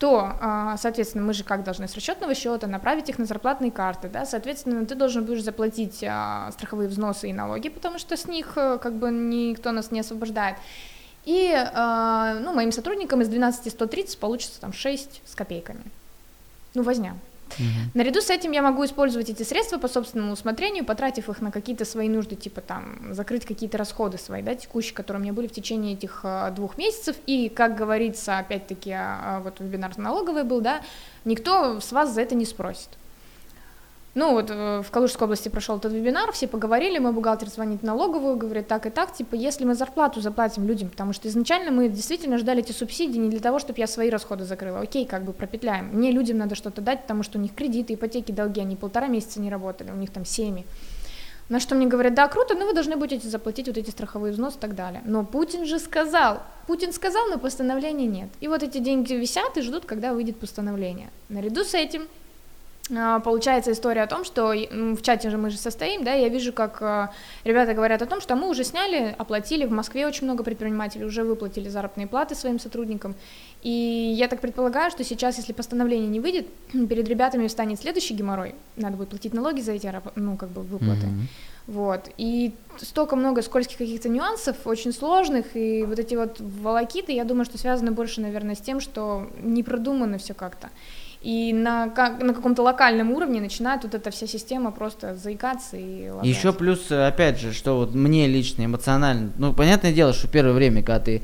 то, 0.00 0.34
а, 0.40 0.78
соответственно, 0.78 1.22
мы 1.22 1.34
же 1.34 1.44
как 1.44 1.62
должны 1.62 1.86
с 1.86 1.94
расчетного 1.94 2.34
счета 2.34 2.66
направить 2.66 3.10
их 3.10 3.18
на 3.18 3.26
зарплатные 3.26 3.70
карты, 3.70 4.08
да, 4.08 4.24
соответственно, 4.24 4.86
ты 4.86 4.94
должен 4.94 5.26
будешь 5.26 5.42
заплатить 5.42 6.02
а, 6.02 6.50
страховые 6.52 6.88
взносы 6.88 7.28
и 7.28 7.34
налоги, 7.34 7.68
потому 7.68 7.98
что 7.98 8.16
с 8.16 8.26
них 8.26 8.56
э, 8.56 8.78
как 8.78 8.94
бы 8.94 9.10
никто 9.10 9.72
нас 9.72 9.90
не 9.90 10.00
освобождает. 10.00 10.56
И, 11.26 11.52
а, 11.54 12.38
ну, 12.40 12.54
моим 12.54 12.72
сотрудникам 12.72 13.20
из 13.20 13.28
12 13.28 13.70
130 13.70 14.18
получится 14.18 14.58
там 14.58 14.72
6 14.72 15.20
с 15.26 15.34
копейками. 15.34 15.82
Ну, 16.72 16.82
возня. 16.82 17.14
Мгм. 17.58 17.90
Наряду 17.94 18.20
с 18.20 18.30
этим 18.30 18.52
я 18.52 18.62
могу 18.62 18.84
использовать 18.84 19.30
эти 19.30 19.42
средства 19.42 19.78
по 19.78 19.88
собственному 19.88 20.32
усмотрению, 20.32 20.84
потратив 20.84 21.28
их 21.28 21.40
на 21.40 21.50
какие-то 21.50 21.84
свои 21.84 22.08
нужды, 22.08 22.36
типа 22.36 22.60
там 22.60 23.14
закрыть 23.14 23.44
какие-то 23.44 23.78
расходы 23.78 24.18
свои, 24.18 24.42
да, 24.42 24.54
текущие, 24.54 24.94
которые 24.94 25.20
у 25.20 25.22
меня 25.22 25.32
были 25.32 25.46
в 25.46 25.52
течение 25.52 25.94
этих 25.94 26.20
а, 26.24 26.50
двух 26.50 26.78
месяцев. 26.78 27.16
И, 27.26 27.48
как 27.48 27.76
говорится, 27.76 28.38
опять-таки, 28.38 28.92
а, 28.92 29.40
вот 29.42 29.60
вебинар 29.60 29.96
налоговый 29.98 30.44
был, 30.44 30.60
да, 30.60 30.82
никто 31.24 31.80
с 31.80 31.92
вас 31.92 32.12
за 32.14 32.22
это 32.22 32.34
не 32.34 32.44
спросит. 32.44 32.88
Ну, 34.14 34.32
вот 34.32 34.50
э, 34.50 34.82
в 34.82 34.90
Калужской 34.90 35.26
области 35.26 35.48
прошел 35.48 35.76
этот 35.76 35.92
вебинар, 35.92 36.32
все 36.32 36.48
поговорили, 36.48 36.98
мой 36.98 37.12
бухгалтер 37.12 37.48
звонит 37.48 37.84
налоговую, 37.84 38.36
говорит 38.36 38.66
так 38.66 38.86
и 38.86 38.90
так, 38.90 39.14
типа, 39.14 39.36
если 39.36 39.64
мы 39.64 39.76
зарплату 39.76 40.20
заплатим 40.20 40.66
людям, 40.66 40.88
потому 40.88 41.12
что 41.12 41.28
изначально 41.28 41.70
мы 41.70 41.88
действительно 41.88 42.36
ждали 42.36 42.60
эти 42.60 42.72
субсидии 42.72 43.18
не 43.18 43.30
для 43.30 43.38
того, 43.38 43.60
чтобы 43.60 43.78
я 43.78 43.86
свои 43.86 44.10
расходы 44.10 44.44
закрыла, 44.44 44.80
окей, 44.80 45.06
как 45.06 45.22
бы 45.22 45.32
пропетляем, 45.32 45.90
мне 45.92 46.10
людям 46.10 46.38
надо 46.38 46.56
что-то 46.56 46.80
дать, 46.80 47.02
потому 47.02 47.22
что 47.22 47.38
у 47.38 47.40
них 47.40 47.54
кредиты, 47.54 47.94
ипотеки, 47.94 48.32
долги, 48.32 48.60
они 48.60 48.74
полтора 48.74 49.06
месяца 49.06 49.40
не 49.40 49.48
работали, 49.48 49.92
у 49.92 49.96
них 49.96 50.10
там 50.10 50.24
семьи. 50.24 50.66
На 51.48 51.58
что 51.58 51.74
мне 51.74 51.86
говорят, 51.86 52.14
да, 52.14 52.28
круто, 52.28 52.54
но 52.54 52.66
вы 52.66 52.74
должны 52.74 52.96
будете 52.96 53.28
заплатить 53.28 53.66
вот 53.66 53.76
эти 53.76 53.90
страховые 53.90 54.32
взносы 54.32 54.56
и 54.56 54.60
так 54.60 54.76
далее. 54.76 55.02
Но 55.04 55.24
Путин 55.24 55.66
же 55.66 55.80
сказал, 55.80 56.42
Путин 56.68 56.92
сказал, 56.92 57.26
но 57.28 57.38
постановления 57.38 58.06
нет. 58.06 58.28
И 58.38 58.46
вот 58.46 58.62
эти 58.62 58.78
деньги 58.78 59.14
висят 59.14 59.56
и 59.56 59.62
ждут, 59.62 59.84
когда 59.84 60.14
выйдет 60.14 60.38
постановление. 60.38 61.10
Наряду 61.28 61.64
с 61.64 61.74
этим 61.74 62.06
Получается 63.24 63.70
история 63.72 64.02
о 64.02 64.06
том, 64.06 64.24
что 64.24 64.48
в 64.52 65.02
чате 65.02 65.30
же 65.30 65.36
мы 65.38 65.50
же 65.50 65.58
состоим, 65.58 66.02
да, 66.02 66.12
я 66.14 66.28
вижу, 66.28 66.52
как 66.52 66.82
а, 66.82 67.12
ребята 67.44 67.72
говорят 67.72 68.02
о 68.02 68.06
том, 68.06 68.20
что 68.20 68.34
мы 68.34 68.48
уже 68.48 68.64
сняли, 68.64 69.14
оплатили, 69.16 69.64
в 69.64 69.70
Москве 69.70 70.06
очень 70.06 70.24
много 70.24 70.42
предпринимателей 70.42 71.04
уже 71.04 71.22
выплатили 71.22 71.68
заработные 71.68 72.08
платы 72.08 72.34
своим 72.34 72.58
сотрудникам, 72.58 73.14
и 73.62 73.70
я 74.16 74.26
так 74.26 74.40
предполагаю, 74.40 74.90
что 74.90 75.04
сейчас, 75.04 75.36
если 75.36 75.52
постановление 75.52 76.08
не 76.08 76.18
выйдет, 76.18 76.48
перед 76.72 77.08
ребятами 77.08 77.46
встанет 77.46 77.80
следующий 77.80 78.14
геморрой, 78.14 78.54
надо 78.76 78.96
будет 78.96 79.10
платить 79.10 79.34
налоги 79.34 79.60
за 79.60 79.72
эти, 79.72 79.92
ну, 80.16 80.36
как 80.36 80.48
бы, 80.48 80.62
выплаты, 80.62 81.06
Мгм. 81.06 81.28
вот, 81.68 82.10
и 82.16 82.52
столько 82.78 83.14
много 83.14 83.42
скользких 83.42 83.78
каких-то 83.78 84.08
нюансов, 84.08 84.56
очень 84.64 84.92
сложных, 84.92 85.54
и 85.54 85.84
вот 85.84 85.98
эти 86.00 86.16
вот 86.16 86.40
волокиты, 86.40 87.12
я 87.12 87.24
думаю, 87.24 87.44
что 87.44 87.56
связаны 87.56 87.92
больше, 87.92 88.20
наверное, 88.20 88.56
с 88.56 88.60
тем, 88.60 88.80
что 88.80 89.30
не 89.40 89.62
продумано 89.62 90.18
все 90.18 90.34
как-то. 90.34 90.70
И 91.22 91.52
на, 91.52 91.90
как, 91.90 92.22
на 92.22 92.32
каком-то 92.32 92.62
локальном 92.62 93.10
уровне 93.10 93.42
начинает 93.42 93.82
вот 93.82 93.94
эта 93.94 94.10
вся 94.10 94.26
система 94.26 94.70
просто 94.70 95.14
заикаться 95.16 95.76
и 95.76 96.08
лагать. 96.08 96.26
Еще 96.26 96.52
плюс, 96.54 96.90
опять 96.90 97.38
же, 97.38 97.52
что 97.52 97.76
вот 97.76 97.94
мне 97.94 98.26
лично 98.26 98.64
эмоционально, 98.64 99.30
ну, 99.36 99.52
понятное 99.52 99.92
дело, 99.92 100.14
что 100.14 100.28
первое 100.28 100.54
время, 100.54 100.82
когда 100.82 101.00
ты... 101.00 101.22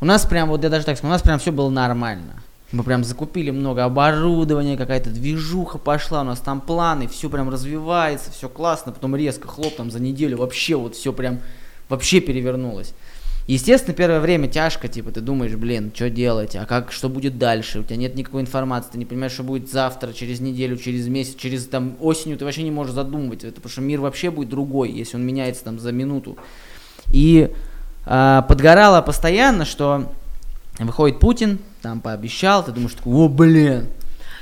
У 0.00 0.04
нас 0.04 0.26
прям, 0.26 0.50
вот 0.50 0.62
я 0.62 0.68
даже 0.68 0.84
так 0.84 0.98
скажу, 0.98 1.08
у 1.08 1.12
нас 1.12 1.22
прям 1.22 1.38
все 1.38 1.52
было 1.52 1.70
нормально. 1.70 2.42
Мы 2.70 2.82
прям 2.82 3.02
закупили 3.02 3.50
много 3.50 3.84
оборудования, 3.84 4.76
какая-то 4.76 5.08
движуха 5.08 5.78
пошла, 5.78 6.20
у 6.20 6.24
нас 6.24 6.40
там 6.40 6.60
планы, 6.60 7.08
все 7.08 7.30
прям 7.30 7.48
развивается, 7.48 8.30
все 8.30 8.50
классно, 8.50 8.92
потом 8.92 9.16
резко, 9.16 9.48
хлоп, 9.48 9.76
там 9.76 9.90
за 9.90 10.00
неделю 10.00 10.38
вообще 10.38 10.74
вот 10.74 10.96
все 10.96 11.14
прям, 11.14 11.38
вообще 11.88 12.20
перевернулось. 12.20 12.92
Естественно, 13.46 13.94
первое 13.94 14.20
время 14.20 14.48
тяжко, 14.48 14.88
типа, 14.88 15.10
ты 15.10 15.20
думаешь, 15.20 15.54
блин, 15.54 15.92
что 15.94 16.08
делать, 16.08 16.56
а 16.56 16.64
как, 16.64 16.92
что 16.92 17.10
будет 17.10 17.36
дальше, 17.36 17.80
у 17.80 17.82
тебя 17.82 17.96
нет 17.96 18.14
никакой 18.14 18.40
информации, 18.40 18.92
ты 18.92 18.98
не 18.98 19.04
понимаешь, 19.04 19.32
что 19.32 19.42
будет 19.42 19.70
завтра, 19.70 20.14
через 20.14 20.40
неделю, 20.40 20.78
через 20.78 21.08
месяц, 21.08 21.34
через 21.36 21.66
там 21.66 21.96
осенью, 22.00 22.38
ты 22.38 22.46
вообще 22.46 22.62
не 22.62 22.70
можешь 22.70 22.94
задумывать 22.94 23.44
это, 23.44 23.56
потому 23.56 23.70
что 23.70 23.82
мир 23.82 24.00
вообще 24.00 24.30
будет 24.30 24.48
другой, 24.48 24.90
если 24.92 25.16
он 25.16 25.26
меняется 25.26 25.62
там 25.62 25.78
за 25.78 25.92
минуту. 25.92 26.38
И 27.12 27.50
а, 28.06 28.42
подгорало 28.42 29.02
постоянно, 29.02 29.66
что 29.66 30.10
выходит 30.78 31.20
Путин, 31.20 31.58
там 31.82 32.00
пообещал, 32.00 32.64
ты 32.64 32.72
думаешь, 32.72 32.94
такой, 32.94 33.12
о, 33.12 33.28
блин, 33.28 33.88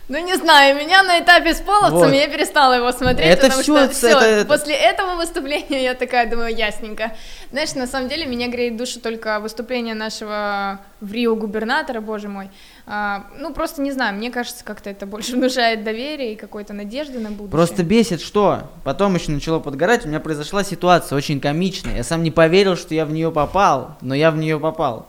Ну, 0.08 0.18
не 0.18 0.34
знаю, 0.36 0.76
меня 0.76 1.02
на 1.04 1.20
этапе 1.20 1.54
с 1.54 1.60
половцами 1.60 2.10
Вот. 2.10 2.12
я 2.14 2.28
перестала 2.28 2.74
его 2.74 2.90
смотреть, 2.92 3.28
Это 3.28 3.42
потому 3.46 3.62
всё, 3.62 3.90
что 3.92 4.06
это- 4.08 4.24
это- 4.24 4.48
после 4.48 4.74
этого 4.74 5.14
выступления 5.14 5.82
я 5.84 5.94
такая 5.94 6.28
думаю, 6.28 6.54
ясненько. 6.54 7.12
Знаешь, 7.50 7.74
на 7.74 7.86
самом 7.86 8.08
деле 8.08 8.26
меня 8.26 8.48
греет 8.48 8.76
душу 8.76 9.00
только 9.00 9.38
выступление 9.40 9.94
нашего 9.94 10.80
в 11.00 11.12
Рио 11.12 11.36
губернатора, 11.36 12.00
боже 12.00 12.28
мой. 12.28 12.50
А, 12.86 13.26
ну, 13.38 13.54
просто 13.54 13.80
не 13.80 13.92
знаю, 13.92 14.14
мне 14.16 14.30
кажется, 14.30 14.64
как-то 14.64 14.90
это 14.90 15.06
больше 15.06 15.32
внушает 15.36 15.84
доверие 15.84 16.32
и 16.32 16.36
какой-то 16.36 16.72
надежды 16.74 17.18
на 17.20 17.30
будущее. 17.30 17.50
Просто 17.52 17.82
бесит 17.84 18.20
что? 18.20 18.70
Потом 18.84 19.14
еще 19.14 19.30
начало 19.30 19.60
подгорать, 19.60 20.04
у 20.04 20.08
меня 20.08 20.20
произошла 20.20 20.64
ситуация 20.64 21.16
очень 21.16 21.40
комичная. 21.40 21.96
Я 21.98 22.04
сам 22.04 22.22
не 22.24 22.30
поверил, 22.32 22.76
что 22.76 22.94
я 22.94 23.06
в 23.06 23.12
нее 23.12 23.30
попал, 23.30 23.96
но 24.00 24.14
я 24.14 24.30
в 24.32 24.36
нее 24.36 24.58
попал. 24.58 25.06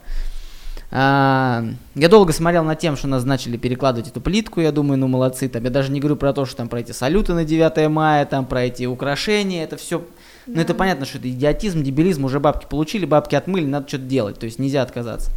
Я 0.96 1.66
долго 1.96 2.34
смотрел 2.34 2.64
на 2.64 2.76
тем, 2.76 2.96
что 2.96 3.08
нас 3.08 3.24
начали 3.26 3.58
перекладывать 3.58 4.10
эту 4.10 4.22
плитку, 4.22 4.62
я 4.62 4.72
думаю, 4.72 5.00
ну 5.00 5.08
молодцы. 5.08 5.50
Там, 5.50 5.64
я 5.64 5.72
даже 5.72 5.92
не 5.92 6.00
говорю 6.00 6.18
про 6.18 6.34
то, 6.34 6.46
что 6.46 6.58
там 6.58 6.70
про 6.70 6.82
эти 6.82 6.92
салюты 6.92 7.34
на 7.34 7.46
9 7.46 7.90
мая, 7.90 8.26
там 8.28 8.46
про 8.46 8.66
эти 8.66 8.86
украшения, 8.86 9.64
это 9.64 9.76
все... 9.76 10.06
Ну 10.46 10.62
это 10.62 10.74
Да. 10.74 10.78
понятно, 10.78 11.06
что 11.08 11.18
это 11.18 11.30
идиотизм, 11.30 11.82
дебилизм, 11.82 12.26
уже 12.26 12.40
бабки 12.40 12.68
получили, 12.70 13.06
бабки 13.06 13.34
отмыли, 13.34 13.66
надо 13.66 13.88
что-то 13.88 14.04
делать, 14.04 14.38
то 14.38 14.46
есть 14.46 14.60
нельзя 14.60 14.84
отказаться. 14.84 15.32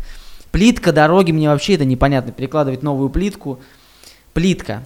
Плитка, 0.52 0.92
дороги, 0.92 1.32
мне 1.32 1.48
вообще 1.48 1.74
это 1.74 1.86
непонятно, 1.86 2.32
перекладывать 2.32 2.82
новую 2.82 3.08
плитку. 3.08 3.58
Плитка. 4.34 4.82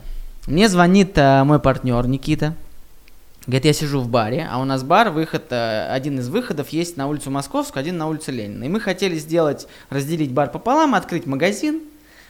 Мне 0.46 0.68
звонит 0.68 1.14
а, 1.16 1.44
мой 1.44 1.58
партнер 1.58 2.06
Никита, 2.06 2.54
Говорит, 3.50 3.64
я 3.64 3.72
сижу 3.72 3.98
в 3.98 4.08
баре, 4.08 4.46
а 4.48 4.60
у 4.60 4.64
нас 4.64 4.84
бар, 4.84 5.10
выход, 5.10 5.46
э, 5.50 5.88
один 5.90 6.20
из 6.20 6.28
выходов 6.28 6.68
есть 6.68 6.96
на 6.96 7.08
улицу 7.08 7.32
Московскую, 7.32 7.80
один 7.80 7.98
на 7.98 8.06
улице 8.06 8.30
Ленина. 8.30 8.62
И 8.62 8.68
мы 8.68 8.78
хотели 8.78 9.16
сделать, 9.16 9.66
разделить 9.88 10.30
бар 10.30 10.52
пополам, 10.52 10.94
открыть 10.94 11.26
магазин, 11.26 11.80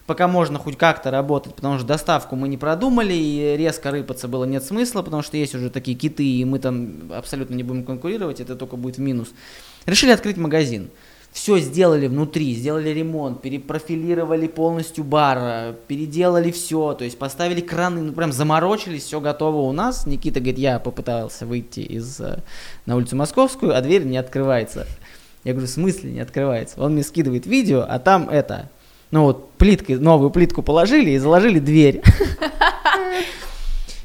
пока 0.06 0.28
можно 0.28 0.59
хоть 0.59 0.78
как-то 0.78 1.11
работать, 1.11 1.54
потому 1.54 1.76
что 1.76 1.87
доставку 1.87 2.37
мы 2.37 2.48
не 2.48 2.56
продумали, 2.56 3.12
и 3.12 3.54
резко 3.59 3.90
рыпаться 3.90 4.28
было 4.28 4.46
нет 4.46 4.64
смысла, 4.64 5.02
потому 5.02 5.20
что 5.20 5.37
есть 5.37 5.54
уже 5.54 5.68
такие 5.68 5.94
киты, 5.94 6.24
и 6.24 6.42
мы 6.46 6.59
там 6.59 7.12
абсолютно 7.12 7.54
не 7.54 7.64
будем 7.64 7.85
конкурировать, 7.85 8.40
это 8.40 8.56
только 8.56 8.76
будет 8.76 8.96
в 8.96 9.00
минус. 9.00 9.28
Решили 9.85 10.12
открыть 10.12 10.38
магазин. 10.38 10.88
Все 11.33 11.59
сделали 11.59 12.09
внутри, 12.09 12.55
сделали 12.55 12.88
ремонт, 12.88 13.40
перепрофилировали 13.40 14.49
полностью 14.49 15.05
бар, 15.05 15.38
э, 15.40 15.75
переделали 15.87 16.51
все, 16.51 16.93
то 16.95 17.05
есть 17.05 17.19
поставили 17.19 17.61
краны, 17.61 18.01
ну 18.01 18.12
прям 18.12 18.33
заморочились, 18.33 19.05
все 19.05 19.21
готово 19.21 19.59
у 19.59 19.73
нас. 19.73 20.07
Никита 20.07 20.40
говорит, 20.40 20.59
я 20.59 20.81
попытался 20.81 21.47
выйти 21.47 21.81
из 21.81 22.21
э, 22.21 22.43
на 22.85 22.97
улицу 22.97 23.14
Московскую, 23.14 23.77
а 23.77 23.81
дверь 23.81 24.05
не 24.05 24.16
открывается. 24.16 24.88
Я 25.45 25.53
говорю, 25.53 25.69
в 25.69 25.71
смысле 25.71 26.11
не 26.11 26.21
открывается? 26.21 26.81
Он 26.83 26.95
мне 26.95 27.05
скидывает 27.05 27.47
видео, 27.47 27.87
а 27.88 28.01
там 28.01 28.29
это, 28.29 28.69
ну 29.12 29.23
вот 29.23 29.53
плиткой, 29.53 29.99
новую 29.99 30.31
плитку 30.31 30.62
положили 30.62 31.11
и 31.11 31.19
заложили 31.19 31.61
дверь. 31.61 32.03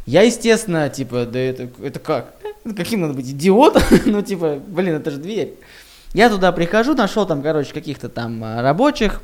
Я, 0.06 0.22
естественно, 0.22 0.88
типа, 0.90 1.26
да 1.26 1.40
это, 1.40 1.68
это 1.82 2.00
как? 2.00 2.36
Каким 2.78 3.02
надо 3.02 3.16
быть 3.16 3.28
идиотом? 3.28 3.82
ну, 4.06 4.22
типа, 4.22 4.60
блин, 4.68 4.96
это 4.96 5.10
же 5.10 5.18
дверь. 5.18 5.56
Я 6.16 6.30
туда 6.30 6.54
прихожу, 6.54 6.94
нашел 6.94 7.26
там, 7.26 7.42
короче, 7.42 7.74
каких-то 7.74 8.08
там 8.08 8.42
а, 8.42 8.62
рабочих 8.62 9.22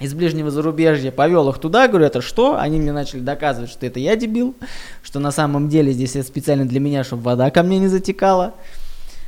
из 0.00 0.14
ближнего 0.14 0.50
зарубежья, 0.50 1.10
повел 1.10 1.50
их 1.50 1.58
туда, 1.58 1.86
говорю, 1.86 2.06
это 2.06 2.22
что? 2.22 2.56
Они 2.58 2.80
мне 2.80 2.92
начали 2.92 3.20
доказывать, 3.20 3.68
что 3.68 3.84
это 3.84 4.00
я 4.00 4.16
дебил, 4.16 4.54
что 5.02 5.20
на 5.20 5.30
самом 5.30 5.68
деле 5.68 5.92
здесь 5.92 6.16
это 6.16 6.26
специально 6.26 6.64
для 6.64 6.80
меня, 6.80 7.04
чтобы 7.04 7.24
вода 7.24 7.50
ко 7.50 7.62
мне 7.62 7.78
не 7.78 7.88
затекала. 7.88 8.54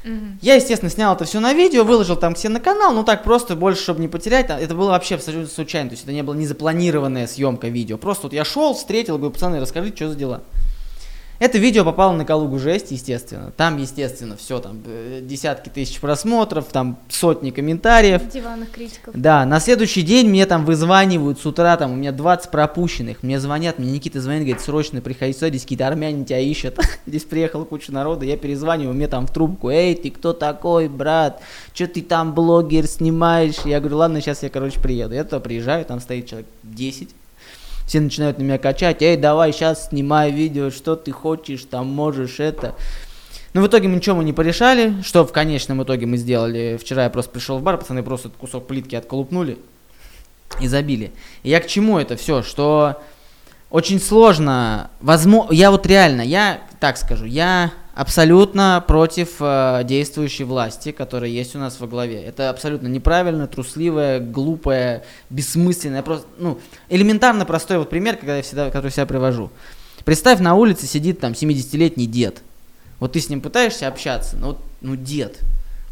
Mm-hmm. 0.04 0.36
Я, 0.40 0.54
естественно, 0.54 0.90
снял 0.90 1.14
это 1.14 1.26
все 1.26 1.38
на 1.38 1.52
видео, 1.52 1.84
выложил 1.84 2.16
там 2.16 2.34
все 2.34 2.48
на 2.48 2.60
канал, 2.60 2.94
ну 2.94 3.04
так 3.04 3.24
просто, 3.24 3.56
больше, 3.56 3.82
чтобы 3.82 4.00
не 4.00 4.08
потерять. 4.08 4.48
Это 4.48 4.74
было 4.74 4.92
вообще 4.92 5.16
абсолютно 5.16 5.48
случайно, 5.48 5.90
то 5.90 5.96
есть 5.96 6.04
это 6.04 6.14
не 6.14 6.22
было 6.22 6.32
не 6.32 6.46
запланированная 6.46 7.26
съемка 7.26 7.68
видео. 7.68 7.98
Просто 7.98 8.22
вот 8.22 8.32
я 8.32 8.46
шел, 8.46 8.72
встретил, 8.72 9.18
говорю, 9.18 9.34
пацаны, 9.34 9.60
расскажите, 9.60 9.96
что 9.96 10.08
за 10.08 10.14
дела. 10.14 10.40
Это 11.40 11.57
видео 11.57 11.87
попало 11.87 12.12
на 12.12 12.26
Калугу 12.26 12.59
жесть, 12.59 12.90
естественно. 12.90 13.50
Там, 13.57 13.79
естественно, 13.79 14.37
все, 14.37 14.59
там 14.59 14.83
э, 14.85 15.20
десятки 15.22 15.70
тысяч 15.70 15.98
просмотров, 15.98 16.66
там 16.66 16.98
сотни 17.09 17.50
комментариев. 17.50 18.20
Диванных 18.31 18.70
критиков. 18.70 19.14
Да, 19.16 19.46
на 19.46 19.59
следующий 19.59 20.03
день 20.03 20.29
мне 20.29 20.44
там 20.44 20.66
вызванивают 20.66 21.40
с 21.40 21.46
утра, 21.46 21.79
там 21.79 21.92
у 21.92 21.96
меня 21.96 22.12
20 22.12 22.50
пропущенных. 22.50 23.22
Мне 23.22 23.40
звонят, 23.40 23.79
мне 23.79 23.90
Никита 23.90 24.20
звонит, 24.20 24.42
говорит, 24.42 24.61
срочно 24.61 25.00
приходи 25.00 25.33
сюда, 25.33 25.48
здесь 25.48 25.62
какие-то 25.62 25.87
армяне 25.87 26.26
тебя 26.26 26.40
ищут. 26.40 26.79
здесь 27.07 27.24
приехала 27.24 27.64
куча 27.64 27.90
народа, 27.90 28.26
я 28.26 28.37
перезваниваю, 28.37 28.94
мне 28.94 29.09
там 29.09 29.26
в 29.26 29.33
трубку, 29.33 29.70
эй, 29.70 29.94
ты 29.94 30.11
кто 30.11 30.35
такой, 30.35 30.88
брат? 30.88 31.40
Что 31.72 31.87
ты 31.87 32.03
там 32.03 32.35
блогер 32.35 32.87
снимаешь? 32.87 33.61
Я 33.64 33.81
говорю, 33.81 33.96
ладно, 33.96 34.20
сейчас 34.20 34.42
я, 34.42 34.50
короче, 34.50 34.79
приеду. 34.79 35.14
Я 35.14 35.24
туда 35.24 35.40
приезжаю, 35.40 35.87
там 35.87 36.00
стоит 36.00 36.26
человек 36.26 36.48
10 36.64 37.09
все 37.90 37.98
начинают 37.98 38.38
на 38.38 38.44
меня 38.44 38.57
качать, 38.57 39.03
эй, 39.03 39.16
давай 39.16 39.53
сейчас 39.53 39.88
снимай 39.88 40.31
видео, 40.31 40.70
что 40.70 40.94
ты 40.94 41.11
хочешь, 41.11 41.64
там 41.68 41.88
можешь 41.88 42.38
это. 42.38 42.76
Но 43.53 43.62
в 43.62 43.66
итоге 43.66 43.88
мы 43.88 43.96
ничего 43.96 44.14
мы 44.14 44.22
не 44.22 44.33
порешали, 44.33 45.03
что 45.03 45.26
в 45.26 45.33
конечном 45.33 45.83
итоге 45.83 46.07
мы 46.07 46.16
сделали. 46.16 46.79
Вчера 46.81 47.03
я 47.03 47.11
просто 47.11 47.33
пришел 47.33 47.59
в 47.59 47.64
бар, 47.64 47.79
пацаны 47.79 48.05
просто 48.05 48.29
кусок 48.29 48.68
плитки 48.68 48.94
отколупнули 48.94 49.59
и 50.61 50.68
забили. 50.68 51.11
И 51.42 51.50
я 51.50 51.59
к 51.59 51.66
чему 51.66 51.98
это 51.98 52.14
все, 52.14 52.44
что 52.44 53.03
очень 53.70 54.00
сложно, 54.00 54.92
возможно, 55.00 55.53
я 55.53 55.72
вот 55.72 55.85
реально, 55.85 56.20
я 56.20 56.61
так 56.79 56.96
скажу, 56.96 57.24
я 57.24 57.72
абсолютно 57.94 58.83
против 58.87 59.37
э, 59.40 59.83
действующей 59.85 60.44
власти, 60.44 60.92
которая 60.92 61.31
есть 61.31 61.57
у 61.57 61.59
нас 61.59 61.81
во 61.81 61.87
главе. 61.87 62.22
Это 62.22 62.50
абсолютно 62.50 62.88
неправильно, 62.88 63.46
трусливая, 63.46 64.20
глупая, 64.20 65.05
бессмысленная, 65.29 66.03
просто, 66.03 66.26
ну, 66.38 66.61
элементарно 66.88 67.44
простой 67.44 67.79
вот 67.79 67.90
пример, 67.90 68.16
когда 68.16 68.37
я 68.37 68.42
всегда, 68.42 68.70
который 68.70 68.92
я 68.96 69.07
привожу. 69.07 69.50
Представь, 70.05 70.40
на 70.40 70.55
улице 70.55 70.87
сидит 70.87 71.20
там 71.20 71.33
70-летний 71.33 72.07
дед. 72.07 72.42
Вот 72.98 73.12
ты 73.12 73.20
с 73.20 73.29
ним 73.29 73.40
пытаешься 73.40 73.88
общаться, 73.88 74.37
ну, 74.37 74.57
ну 74.81 74.96
дед, 74.96 75.40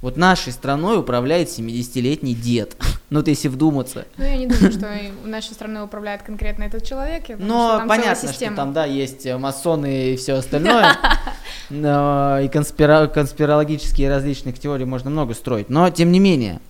вот 0.01 0.17
нашей 0.17 0.53
страной 0.53 0.99
управляет 0.99 1.49
70-летний 1.49 2.35
дед. 2.35 2.77
ну, 3.11 3.21
вот 3.21 3.29
если 3.29 3.49
вдуматься. 3.49 4.07
Ну, 4.17 4.25
я 4.25 4.37
не 4.37 4.47
думаю, 4.47 4.73
что 4.73 4.89
нашей 5.25 5.53
страной 5.53 5.85
управляет 5.85 6.23
конкретно 6.23 6.65
этот 6.65 6.85
человек. 6.85 7.25
Но 7.39 7.83
понятно, 7.89 8.33
что 8.33 8.51
там, 8.53 8.73
да, 8.73 8.85
есть 8.85 9.27
э, 9.27 9.37
масоны 9.37 10.13
и 10.13 10.17
все 10.17 10.35
остальное. 10.35 10.97
и 11.71 12.49
конспирологические 12.49 14.09
различных 14.09 14.59
теорий 14.59 14.85
можно 14.85 15.11
много 15.11 15.35
строить. 15.35 15.69
Но, 15.69 15.91
тем 15.91 16.13
не 16.13 16.21
менее, 16.21 16.61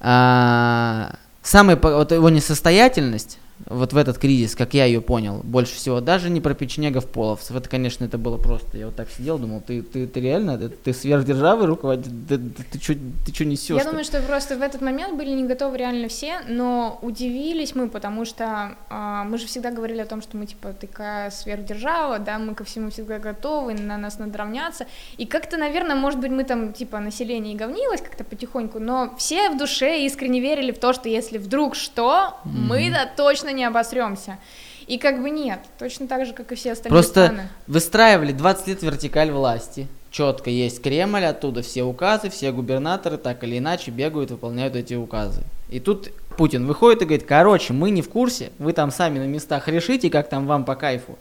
а, 0.00 1.16
самая 1.42 1.76
вот 1.76 2.12
его 2.12 2.28
несостоятельность 2.28 3.38
вот 3.64 3.92
в 3.92 3.96
этот 3.96 4.18
кризис, 4.18 4.54
как 4.54 4.74
я 4.74 4.84
ее 4.84 5.00
понял, 5.00 5.40
больше 5.42 5.74
всего, 5.74 6.00
даже 6.00 6.30
не 6.30 6.40
про 6.40 6.54
печенегов 6.54 7.06
половцев, 7.06 7.56
это, 7.56 7.68
конечно, 7.68 8.04
это 8.04 8.18
было 8.18 8.36
просто, 8.36 8.76
я 8.76 8.86
вот 8.86 8.96
так 8.96 9.08
сидел, 9.10 9.38
думал, 9.38 9.62
ты, 9.66 9.82
ты, 9.82 10.06
ты 10.06 10.20
реально, 10.20 10.58
ты, 10.58 10.68
ты 10.68 10.92
сверхдержавой 10.92 11.66
руководитель, 11.66 12.12
ты, 12.28 12.38
ты, 12.38 12.62
ты, 12.62 12.78
что 12.78 12.94
ты 13.24 13.34
что 13.34 13.44
несешь? 13.44 13.78
Я 13.78 13.84
думаю, 13.84 14.04
что 14.04 14.20
просто 14.20 14.56
в 14.56 14.62
этот 14.62 14.82
момент 14.82 15.16
были 15.16 15.30
не 15.30 15.44
готовы 15.44 15.78
реально 15.78 16.08
все, 16.08 16.40
но 16.48 16.98
удивились 17.02 17.74
мы, 17.74 17.88
потому 17.88 18.24
что 18.24 18.76
э, 18.90 19.22
мы 19.26 19.38
же 19.38 19.46
всегда 19.46 19.70
говорили 19.70 20.00
о 20.00 20.06
том, 20.06 20.22
что 20.22 20.36
мы, 20.36 20.46
типа, 20.46 20.72
такая 20.72 21.30
сверхдержава, 21.30 22.18
да, 22.18 22.38
мы 22.38 22.54
ко 22.54 22.64
всему 22.64 22.90
всегда 22.90 23.18
готовы, 23.18 23.74
на 23.74 23.96
нас 23.96 24.18
надо 24.18 24.36
равняться, 24.38 24.86
и 25.16 25.26
как-то, 25.26 25.56
наверное, 25.56 25.96
может 25.96 26.20
быть, 26.20 26.30
мы 26.30 26.44
там, 26.44 26.72
типа, 26.72 27.00
население 27.00 27.54
и 27.54 27.56
говнилось 27.56 28.00
как-то 28.02 28.22
потихоньку, 28.22 28.78
но 28.78 29.14
все 29.16 29.50
в 29.50 29.56
душе 29.56 30.04
искренне 30.04 30.40
верили 30.40 30.72
в 30.72 30.78
то, 30.78 30.92
что 30.92 31.08
если 31.08 31.38
вдруг 31.38 31.74
что, 31.74 32.34
mm-hmm. 32.44 32.50
мы-то 32.68 33.10
точно 33.16 33.45
не 33.52 33.64
обосремся. 33.64 34.38
И 34.86 34.98
как 34.98 35.20
бы 35.20 35.30
нет, 35.30 35.60
точно 35.78 36.06
так 36.06 36.26
же, 36.26 36.32
как 36.32 36.52
и 36.52 36.54
все 36.54 36.72
остальные 36.72 37.02
Просто 37.02 37.24
страны. 37.26 37.48
выстраивали 37.66 38.32
20 38.32 38.66
лет 38.68 38.82
вертикаль 38.82 39.30
власти. 39.30 39.88
Четко 40.10 40.48
есть 40.48 40.80
Кремль, 40.80 41.24
оттуда 41.24 41.62
все 41.62 41.82
указы, 41.82 42.30
все 42.30 42.52
губернаторы 42.52 43.18
так 43.18 43.42
или 43.44 43.58
иначе 43.58 43.90
бегают, 43.90 44.30
выполняют 44.30 44.76
эти 44.76 44.94
указы. 44.94 45.42
И 45.68 45.80
тут 45.80 46.10
Путин 46.36 46.66
выходит 46.66 47.02
и 47.02 47.04
говорит, 47.04 47.26
короче, 47.26 47.72
мы 47.72 47.90
не 47.90 48.00
в 48.00 48.08
курсе, 48.08 48.50
вы 48.58 48.72
там 48.72 48.90
сами 48.90 49.18
на 49.18 49.26
местах 49.26 49.68
решите, 49.68 50.08
как 50.08 50.28
там 50.28 50.46
вам 50.46 50.64
по 50.64 50.76
кайфу. 50.76 51.18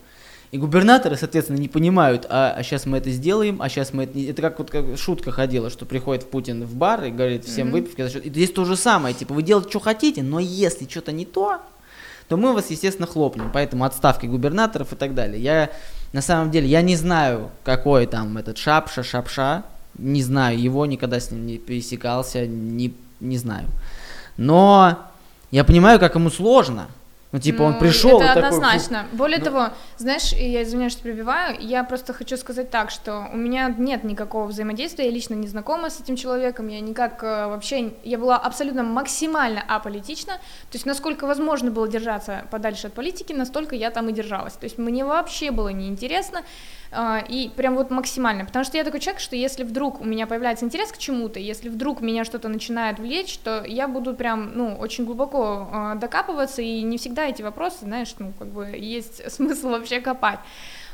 И 0.51 0.57
губернаторы, 0.57 1.17
соответственно, 1.17 1.57
не 1.57 1.67
понимают, 1.67 2.25
а, 2.29 2.53
а 2.55 2.63
сейчас 2.63 2.85
мы 2.85 2.99
это 2.99 3.09
сделаем, 3.09 3.61
а 3.61 3.67
сейчас 3.67 3.91
мы 3.91 4.03
это... 4.03 4.17
Это 4.17 4.41
как 4.41 4.59
вот 4.59 4.69
как 4.69 4.97
шутка 4.97 5.31
ходила, 5.31 5.69
что 5.69 5.85
приходит 5.85 6.29
Путин 6.29 6.63
в 6.63 6.75
бар 6.75 7.03
и 7.03 7.11
говорит 7.11 7.43
всем 7.43 7.69
mm-hmm. 7.69 7.71
выпивки. 7.71 8.19
И 8.19 8.29
здесь 8.29 8.51
то 8.51 8.63
же 8.63 8.77
самое, 8.77 9.13
типа, 9.15 9.33
вы 9.33 9.43
делаете, 9.43 9.69
что 9.71 9.79
хотите, 9.79 10.23
но 10.23 10.39
если 10.39 10.87
что-то 10.87 11.11
не 11.11 11.25
то, 11.25 11.59
то 12.27 12.37
мы 12.37 12.53
вас, 12.53 12.69
естественно, 12.71 13.07
хлопнем. 13.07 13.51
Поэтому 13.53 13.83
отставки 13.83 14.25
губернаторов 14.25 14.93
и 14.93 14.95
так 14.95 15.13
далее. 15.13 15.41
Я, 15.41 15.69
на 16.13 16.21
самом 16.21 16.51
деле, 16.51 16.67
я 16.67 16.81
не 16.81 16.95
знаю, 16.95 17.51
какой 17.63 18.07
там 18.07 18.37
этот 18.37 18.57
Шапша, 18.57 19.03
Шапша. 19.03 19.63
Не 19.97 20.21
знаю 20.23 20.59
его, 20.59 20.85
никогда 20.85 21.19
с 21.19 21.31
ним 21.31 21.45
не 21.45 21.57
пересекался, 21.57 22.45
не, 22.45 22.93
не 23.21 23.37
знаю. 23.37 23.67
Но 24.35 24.99
я 25.51 25.63
понимаю, 25.63 25.99
как 25.99 26.15
ему 26.15 26.29
сложно. 26.29 26.87
Ну, 27.35 27.41
типа, 27.41 27.63
ну, 27.63 27.65
он 27.65 27.79
пришел. 27.79 28.21
Это 28.21 28.31
однозначно. 28.31 28.99
Такой, 29.03 29.17
Более 29.17 29.39
ну... 29.39 29.43
того, 29.43 29.69
знаешь, 29.97 30.31
я 30.31 30.63
извиняюсь, 30.63 30.93
что 30.93 31.03
перебиваю, 31.03 31.57
я 31.59 31.83
просто 31.83 32.13
хочу 32.13 32.37
сказать 32.37 32.69
так, 32.69 32.89
что 32.89 33.27
у 33.33 33.35
меня 33.35 33.75
нет 33.77 34.05
никакого 34.05 34.47
взаимодействия, 34.47 35.07
я 35.07 35.11
лично 35.11 35.33
не 35.33 35.47
знакома 35.47 35.89
с 35.89 35.99
этим 35.99 36.15
человеком, 36.15 36.69
я 36.69 36.79
никак 36.79 37.21
э, 37.23 37.47
вообще, 37.47 37.91
я 38.05 38.17
была 38.17 38.37
абсолютно 38.37 38.83
максимально 38.83 39.61
аполитична, 39.67 40.35
то 40.35 40.75
есть 40.75 40.85
насколько 40.85 41.27
возможно 41.27 41.71
было 41.71 41.89
держаться 41.89 42.45
подальше 42.51 42.87
от 42.87 42.93
политики, 42.93 43.33
настолько 43.33 43.75
я 43.75 43.91
там 43.91 44.07
и 44.07 44.13
держалась. 44.13 44.53
То 44.53 44.63
есть 44.63 44.77
мне 44.77 45.03
вообще 45.03 45.51
было 45.51 45.67
неинтересно, 45.67 46.41
и 47.27 47.49
прям 47.55 47.75
вот 47.75 47.91
максимально, 47.91 48.45
потому 48.45 48.65
что 48.65 48.77
я 48.77 48.83
такой 48.83 48.99
человек, 48.99 49.21
что 49.21 49.35
если 49.35 49.63
вдруг 49.63 50.01
у 50.01 50.05
меня 50.05 50.27
появляется 50.27 50.65
интерес 50.65 50.91
к 50.91 50.97
чему-то, 50.97 51.39
если 51.39 51.69
вдруг 51.69 52.01
меня 52.01 52.23
что-то 52.23 52.47
начинает 52.47 52.99
влечь, 52.99 53.37
то 53.39 53.63
я 53.65 53.87
буду 53.87 54.13
прям, 54.13 54.51
ну, 54.55 54.75
очень 54.75 55.05
глубоко 55.05 55.69
э, 55.71 55.95
докапываться, 55.99 56.61
и 56.61 56.81
не 56.81 56.97
всегда 56.97 57.25
эти 57.25 57.41
вопросы, 57.41 57.79
знаешь, 57.81 58.13
ну, 58.19 58.33
как 58.37 58.47
бы 58.47 58.67
есть 58.77 59.31
смысл 59.31 59.69
вообще 59.69 59.99
копать. 60.01 60.39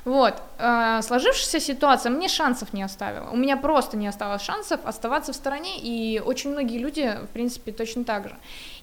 Вот, 0.03 0.41
э, 0.57 1.01
сложившаяся 1.03 1.59
ситуация 1.59 2.09
мне 2.09 2.27
шансов 2.27 2.73
не 2.73 2.81
оставила, 2.81 3.29
у 3.29 3.37
меня 3.37 3.55
просто 3.55 3.97
не 3.97 4.07
осталось 4.07 4.41
шансов 4.41 4.79
оставаться 4.83 5.31
в 5.31 5.35
стороне, 5.35 5.79
и 5.79 6.19
очень 6.19 6.51
многие 6.51 6.79
люди, 6.79 7.17
в 7.23 7.27
принципе, 7.27 7.71
точно 7.71 8.03
так 8.03 8.27
же. 8.27 8.35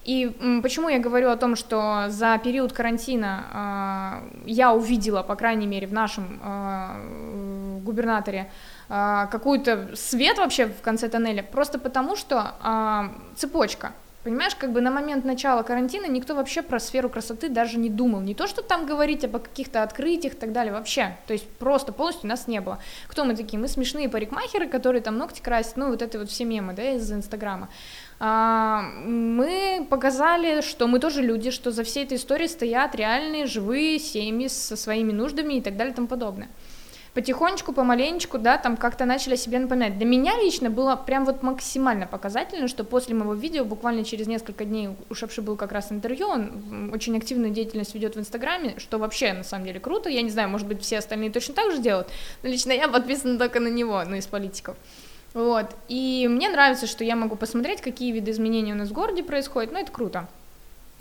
И 0.05 0.31
почему 0.63 0.87
я 0.87 0.97
говорю 0.99 1.29
о 1.29 1.35
том, 1.35 1.57
что 1.57 2.05
за 2.07 2.37
период 2.37 2.71
карантина 2.71 4.21
э, 4.45 4.49
я 4.49 4.73
увидела, 4.73 5.21
по 5.21 5.35
крайней 5.35 5.67
мере, 5.67 5.87
в 5.87 5.93
нашем 5.93 6.39
э, 6.41 7.79
губернаторе 7.83 8.49
э, 8.87 9.27
какой-то 9.29 9.89
свет 9.95 10.37
вообще 10.37 10.67
в 10.67 10.81
конце 10.81 11.09
тоннеля, 11.09 11.43
просто 11.43 11.79
потому 11.79 12.15
что 12.15 12.53
э, 12.63 13.35
цепочка. 13.35 13.91
Понимаешь, 14.23 14.53
как 14.53 14.73
бы 14.73 14.81
на 14.81 14.91
момент 14.91 15.23
начала 15.23 15.63
карантина 15.63 16.05
никто 16.05 16.35
вообще 16.35 16.61
про 16.61 16.79
сферу 16.79 17.09
красоты 17.09 17.47
даже 17.47 17.79
не 17.79 17.89
думал. 17.89 18.19
Не 18.19 18.35
то, 18.35 18.47
что 18.47 18.61
там 18.61 18.85
говорить 18.85 19.23
об 19.23 19.39
каких-то 19.39 19.81
открытиях 19.81 20.33
и 20.33 20.37
так 20.37 20.51
далее, 20.51 20.73
вообще. 20.73 21.17
То 21.25 21.31
есть 21.31 21.47
просто 21.47 21.93
полностью 21.93 22.27
нас 22.27 22.45
не 22.45 22.59
было. 22.59 22.79
Кто 23.07 23.23
мы 23.23 23.33
такие? 23.35 23.57
Мы 23.57 23.69
смешные 23.69 24.09
парикмахеры, 24.09 24.67
которые 24.67 25.01
там 25.01 25.17
ногти 25.17 25.39
красят, 25.41 25.77
ну 25.77 25.89
вот 25.89 26.01
это 26.01 26.19
вот 26.19 26.29
все 26.29 26.43
мемы, 26.43 26.73
да, 26.73 26.91
из 26.91 27.09
Инстаграма. 27.11 27.69
А, 28.19 28.81
мы 29.05 29.87
показали, 29.89 30.59
что 30.61 30.87
мы 30.87 30.99
тоже 30.99 31.21
люди, 31.21 31.49
что 31.51 31.71
за 31.71 31.85
всей 31.85 32.03
этой 32.03 32.17
историей 32.17 32.49
стоят 32.49 32.95
реальные 32.95 33.45
живые 33.45 33.99
семьи 33.99 34.49
со 34.49 34.75
своими 34.75 35.13
нуждами 35.13 35.53
и 35.53 35.61
так 35.61 35.77
далее 35.77 35.93
и 35.93 35.95
тому 35.95 36.09
подобное 36.09 36.49
потихонечку, 37.19 37.73
помаленечку, 37.73 38.37
да, 38.37 38.57
там 38.57 38.77
как-то 38.77 39.03
начали 39.03 39.35
себе 39.35 39.59
напоминать. 39.59 39.97
Для 39.97 40.05
меня 40.05 40.37
лично 40.37 40.69
было 40.69 40.95
прям 40.95 41.25
вот 41.25 41.43
максимально 41.43 42.07
показательно, 42.07 42.69
что 42.69 42.85
после 42.85 43.13
моего 43.13 43.33
видео, 43.33 43.65
буквально 43.65 44.05
через 44.05 44.25
несколько 44.25 44.63
дней 44.63 44.91
у 45.09 45.13
Шапши 45.13 45.41
был 45.41 45.57
как 45.57 45.73
раз 45.73 45.91
интервью, 45.91 46.29
он 46.29 46.91
очень 46.93 47.17
активную 47.17 47.51
деятельность 47.51 47.93
ведет 47.93 48.15
в 48.15 48.19
Инстаграме, 48.21 48.75
что 48.77 48.99
вообще 48.99 49.33
на 49.33 49.43
самом 49.43 49.65
деле 49.65 49.81
круто, 49.81 50.07
я 50.07 50.21
не 50.21 50.29
знаю, 50.29 50.47
может 50.47 50.65
быть, 50.65 50.81
все 50.81 50.99
остальные 50.99 51.31
точно 51.31 51.55
так 51.55 51.73
же 51.73 51.79
делают, 51.79 52.07
но 52.41 52.47
лично 52.47 52.71
я 52.71 52.87
подписана 52.87 53.37
только 53.37 53.59
на 53.59 53.67
него, 53.67 54.01
ну, 54.05 54.15
из 54.15 54.25
политиков. 54.25 54.77
Вот. 55.33 55.75
И 55.89 56.25
мне 56.29 56.47
нравится, 56.47 56.87
что 56.87 57.03
я 57.03 57.17
могу 57.17 57.35
посмотреть, 57.35 57.81
какие 57.81 58.13
виды 58.13 58.31
изменений 58.31 58.71
у 58.71 58.77
нас 58.77 58.87
в 58.87 58.93
городе 58.93 59.23
происходят, 59.23 59.73
ну, 59.73 59.79
это 59.79 59.91
круто. 59.91 60.29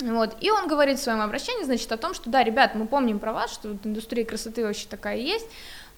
Вот. 0.01 0.37
И 0.41 0.51
он 0.51 0.69
говорит 0.69 0.99
в 0.99 1.03
своем 1.03 1.21
обращении, 1.21 1.65
значит, 1.65 1.91
о 1.91 1.97
том, 1.97 2.15
что 2.15 2.31
да, 2.31 2.45
ребят, 2.45 2.75
мы 2.75 2.87
помним 2.87 3.19
про 3.19 3.33
вас, 3.33 3.53
что 3.53 3.69
вот 3.69 3.85
индустрия 3.85 4.25
красоты 4.25 4.65
вообще 4.65 4.87
такая 4.89 5.17
есть, 5.17 5.47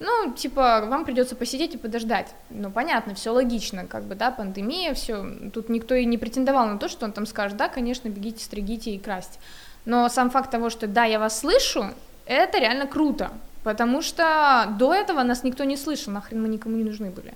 ну, 0.01 0.33
типа, 0.33 0.87
вам 0.87 1.05
придется 1.05 1.37
посидеть 1.37 1.75
и 1.75 1.79
подождать. 1.79 2.35
Ну, 2.49 2.71
понятно, 2.71 3.15
все 3.15 3.31
логично, 3.33 3.87
как 3.87 4.05
бы, 4.05 4.15
да, 4.15 4.31
пандемия, 4.31 4.95
все. 4.95 5.27
Тут 5.53 5.69
никто 5.69 5.95
и 5.95 6.07
не 6.07 6.17
претендовал 6.17 6.67
на 6.67 6.79
то, 6.79 6.89
что 6.89 7.05
он 7.05 7.13
там 7.13 7.27
скажет, 7.27 7.59
да, 7.59 7.69
конечно, 7.69 8.09
бегите, 8.09 8.43
стригите 8.43 8.93
и 8.93 8.99
красьте. 8.99 9.39
Но 9.85 10.09
сам 10.09 10.31
факт 10.31 10.51
того, 10.51 10.71
что 10.71 10.87
да, 10.87 11.05
я 11.05 11.19
вас 11.19 11.39
слышу, 11.39 11.85
это 12.25 12.59
реально 12.59 12.87
круто, 12.87 13.31
потому 13.63 14.01
что 14.01 14.75
до 14.79 14.95
этого 14.95 15.23
нас 15.23 15.45
никто 15.45 15.65
не 15.65 15.77
слышал, 15.77 16.15
нахрен 16.15 16.41
мы 16.41 16.49
никому 16.49 16.77
не 16.77 16.85
нужны 16.85 17.11
были. 17.11 17.35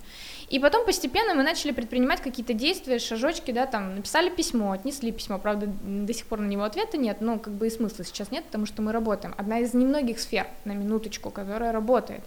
И 0.49 0.59
потом 0.59 0.85
постепенно 0.85 1.33
мы 1.33 1.43
начали 1.43 1.71
предпринимать 1.71 2.21
какие-то 2.21 2.53
действия, 2.53 2.99
шажочки, 2.99 3.51
да, 3.51 3.65
там, 3.65 3.95
написали 3.95 4.29
письмо, 4.29 4.71
отнесли 4.71 5.11
письмо, 5.11 5.39
правда, 5.39 5.67
до 5.67 6.13
сих 6.13 6.27
пор 6.27 6.39
на 6.39 6.47
него 6.47 6.63
ответа 6.63 6.97
нет, 6.97 7.21
но 7.21 7.39
как 7.39 7.53
бы 7.53 7.67
и 7.67 7.69
смысла 7.69 8.05
сейчас 8.05 8.31
нет, 8.31 8.45
потому 8.45 8.65
что 8.65 8.81
мы 8.81 8.91
работаем. 8.91 9.33
Одна 9.37 9.59
из 9.59 9.73
немногих 9.73 10.19
сфер, 10.19 10.47
на 10.65 10.73
минуточку, 10.73 11.29
которая 11.31 11.71
работает. 11.71 12.21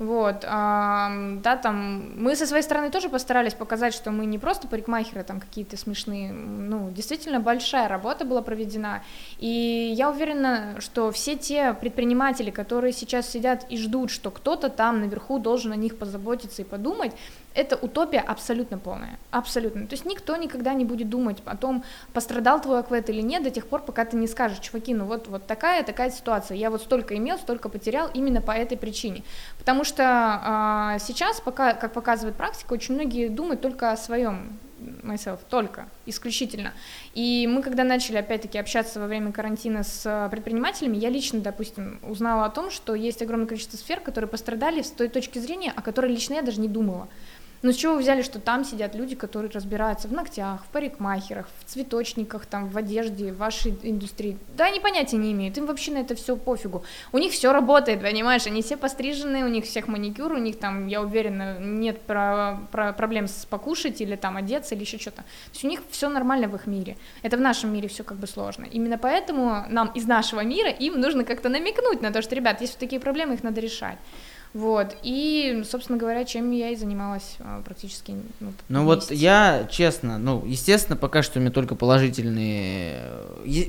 Вот, 0.00 0.40
да, 0.40 1.60
там, 1.62 2.20
мы 2.20 2.34
со 2.34 2.48
своей 2.48 2.64
стороны 2.64 2.90
тоже 2.90 3.08
постарались 3.08 3.54
показать, 3.54 3.94
что 3.94 4.10
мы 4.10 4.26
не 4.26 4.40
просто 4.40 4.66
парикмахеры 4.66 5.22
там 5.22 5.38
какие-то 5.38 5.76
смешные, 5.76 6.32
ну, 6.32 6.90
действительно 6.90 7.38
большая 7.38 7.86
работа 7.86 8.24
была 8.24 8.42
проведена, 8.42 9.04
и 9.38 9.94
я 9.96 10.10
уверена, 10.10 10.80
что 10.80 11.12
все 11.12 11.36
те 11.36 11.74
предприниматели, 11.74 12.50
которые 12.50 12.92
сейчас 12.92 13.30
сидят 13.30 13.66
и 13.70 13.78
ждут, 13.78 14.10
что 14.10 14.32
кто-то 14.32 14.68
там 14.68 15.00
наверху 15.00 15.38
должен 15.38 15.70
о 15.70 15.76
них 15.76 15.96
позаботиться 15.96 16.62
и 16.62 16.64
подумать, 16.64 17.12
это 17.54 17.76
утопия 17.76 18.20
абсолютно 18.20 18.78
полная, 18.78 19.18
абсолютно. 19.30 19.86
То 19.86 19.94
есть 19.94 20.04
никто 20.04 20.36
никогда 20.36 20.74
не 20.74 20.84
будет 20.84 21.08
думать 21.08 21.38
о 21.44 21.56
том, 21.56 21.84
пострадал 22.12 22.60
твой 22.60 22.80
аквет 22.80 23.08
или 23.10 23.22
нет, 23.22 23.42
до 23.42 23.50
тех 23.50 23.66
пор, 23.66 23.82
пока 23.82 24.04
ты 24.04 24.16
не 24.16 24.26
скажешь, 24.26 24.58
чуваки, 24.58 24.92
ну 24.92 25.04
вот, 25.04 25.28
вот 25.28 25.46
такая, 25.46 25.82
такая 25.84 26.10
ситуация, 26.10 26.56
я 26.56 26.70
вот 26.70 26.82
столько 26.82 27.16
имел, 27.16 27.38
столько 27.38 27.68
потерял 27.68 28.10
именно 28.12 28.40
по 28.40 28.50
этой 28.50 28.76
причине. 28.76 29.22
Потому 29.58 29.84
что 29.84 30.04
а, 30.04 30.98
сейчас, 30.98 31.40
пока, 31.40 31.74
как 31.74 31.92
показывает 31.92 32.36
практика, 32.36 32.72
очень 32.72 32.94
многие 32.94 33.28
думают 33.28 33.60
только 33.60 33.92
о 33.92 33.96
своем 33.96 34.58
myself, 35.02 35.40
только, 35.48 35.86
исключительно. 36.06 36.72
И 37.14 37.48
мы, 37.50 37.62
когда 37.62 37.84
начали, 37.84 38.16
опять-таки, 38.16 38.58
общаться 38.58 39.00
во 39.00 39.06
время 39.06 39.32
карантина 39.32 39.82
с 39.82 40.28
предпринимателями, 40.30 40.96
я 40.96 41.08
лично, 41.08 41.40
допустим, 41.40 42.00
узнала 42.02 42.46
о 42.46 42.50
том, 42.50 42.70
что 42.70 42.94
есть 42.94 43.22
огромное 43.22 43.46
количество 43.46 43.76
сфер, 43.76 44.00
которые 44.00 44.28
пострадали 44.28 44.82
с 44.82 44.90
той 44.90 45.08
точки 45.08 45.38
зрения, 45.38 45.72
о 45.74 45.82
которой 45.82 46.10
лично 46.10 46.34
я 46.34 46.42
даже 46.42 46.60
не 46.60 46.68
думала. 46.68 47.08
Но 47.64 47.72
с 47.72 47.76
чего 47.76 47.94
вы 47.94 48.00
взяли, 48.00 48.20
что 48.20 48.40
там 48.40 48.62
сидят 48.62 48.94
люди, 48.94 49.16
которые 49.16 49.50
разбираются 49.50 50.06
в 50.06 50.12
ногтях, 50.12 50.62
в 50.64 50.68
парикмахерах, 50.68 51.48
в 51.60 51.64
цветочниках, 51.64 52.44
там, 52.44 52.68
в 52.68 52.76
одежде, 52.76 53.32
в 53.32 53.38
вашей 53.38 53.74
индустрии? 53.82 54.36
Да, 54.54 54.66
они 54.66 54.80
понятия 54.80 55.16
не 55.16 55.32
имеют, 55.32 55.56
им 55.56 55.64
вообще 55.64 55.90
на 55.92 55.98
это 55.98 56.14
все 56.14 56.36
пофигу. 56.36 56.84
У 57.10 57.16
них 57.16 57.32
все 57.32 57.54
работает, 57.54 58.02
понимаешь, 58.02 58.46
они 58.46 58.60
все 58.60 58.76
пострижены, 58.76 59.46
у 59.46 59.48
них 59.48 59.64
всех 59.64 59.88
маникюр, 59.88 60.32
у 60.32 60.36
них 60.36 60.58
там, 60.58 60.88
я 60.88 61.00
уверена, 61.00 61.58
нет 61.58 62.02
про, 62.02 62.58
про 62.70 62.92
проблем 62.92 63.28
с 63.28 63.46
покушать 63.46 63.98
или 64.02 64.16
там 64.16 64.36
одеться 64.36 64.74
или 64.74 64.82
еще 64.82 64.98
что-то. 64.98 65.22
То 65.22 65.52
есть 65.54 65.64
у 65.64 65.68
них 65.68 65.80
все 65.90 66.10
нормально 66.10 66.48
в 66.48 66.54
их 66.56 66.66
мире. 66.66 66.98
Это 67.22 67.38
в 67.38 67.40
нашем 67.40 67.72
мире 67.72 67.88
все 67.88 68.04
как 68.04 68.18
бы 68.18 68.26
сложно. 68.26 68.66
Именно 68.70 68.98
поэтому 68.98 69.64
нам 69.70 69.88
из 69.94 70.06
нашего 70.06 70.40
мира 70.40 70.68
им 70.68 71.00
нужно 71.00 71.24
как-то 71.24 71.48
намекнуть 71.48 72.02
на 72.02 72.12
то, 72.12 72.20
что, 72.20 72.34
ребят, 72.34 72.60
есть 72.60 72.74
вот 72.74 72.80
такие 72.80 73.00
проблемы, 73.00 73.32
их 73.32 73.42
надо 73.42 73.62
решать. 73.62 73.96
Вот, 74.54 74.96
и, 75.02 75.64
собственно 75.68 75.98
говоря, 75.98 76.24
чем 76.24 76.52
я 76.52 76.70
и 76.70 76.76
занималась 76.76 77.36
а, 77.40 77.60
практически. 77.62 78.14
Ну, 78.38 78.52
ну 78.68 78.84
вот 78.84 79.10
я, 79.10 79.66
честно, 79.68 80.16
ну, 80.16 80.44
естественно, 80.46 80.96
пока 80.96 81.24
что 81.24 81.40
у 81.40 81.42
меня 81.42 81.50
только 81.50 81.74
положительные. 81.74 83.00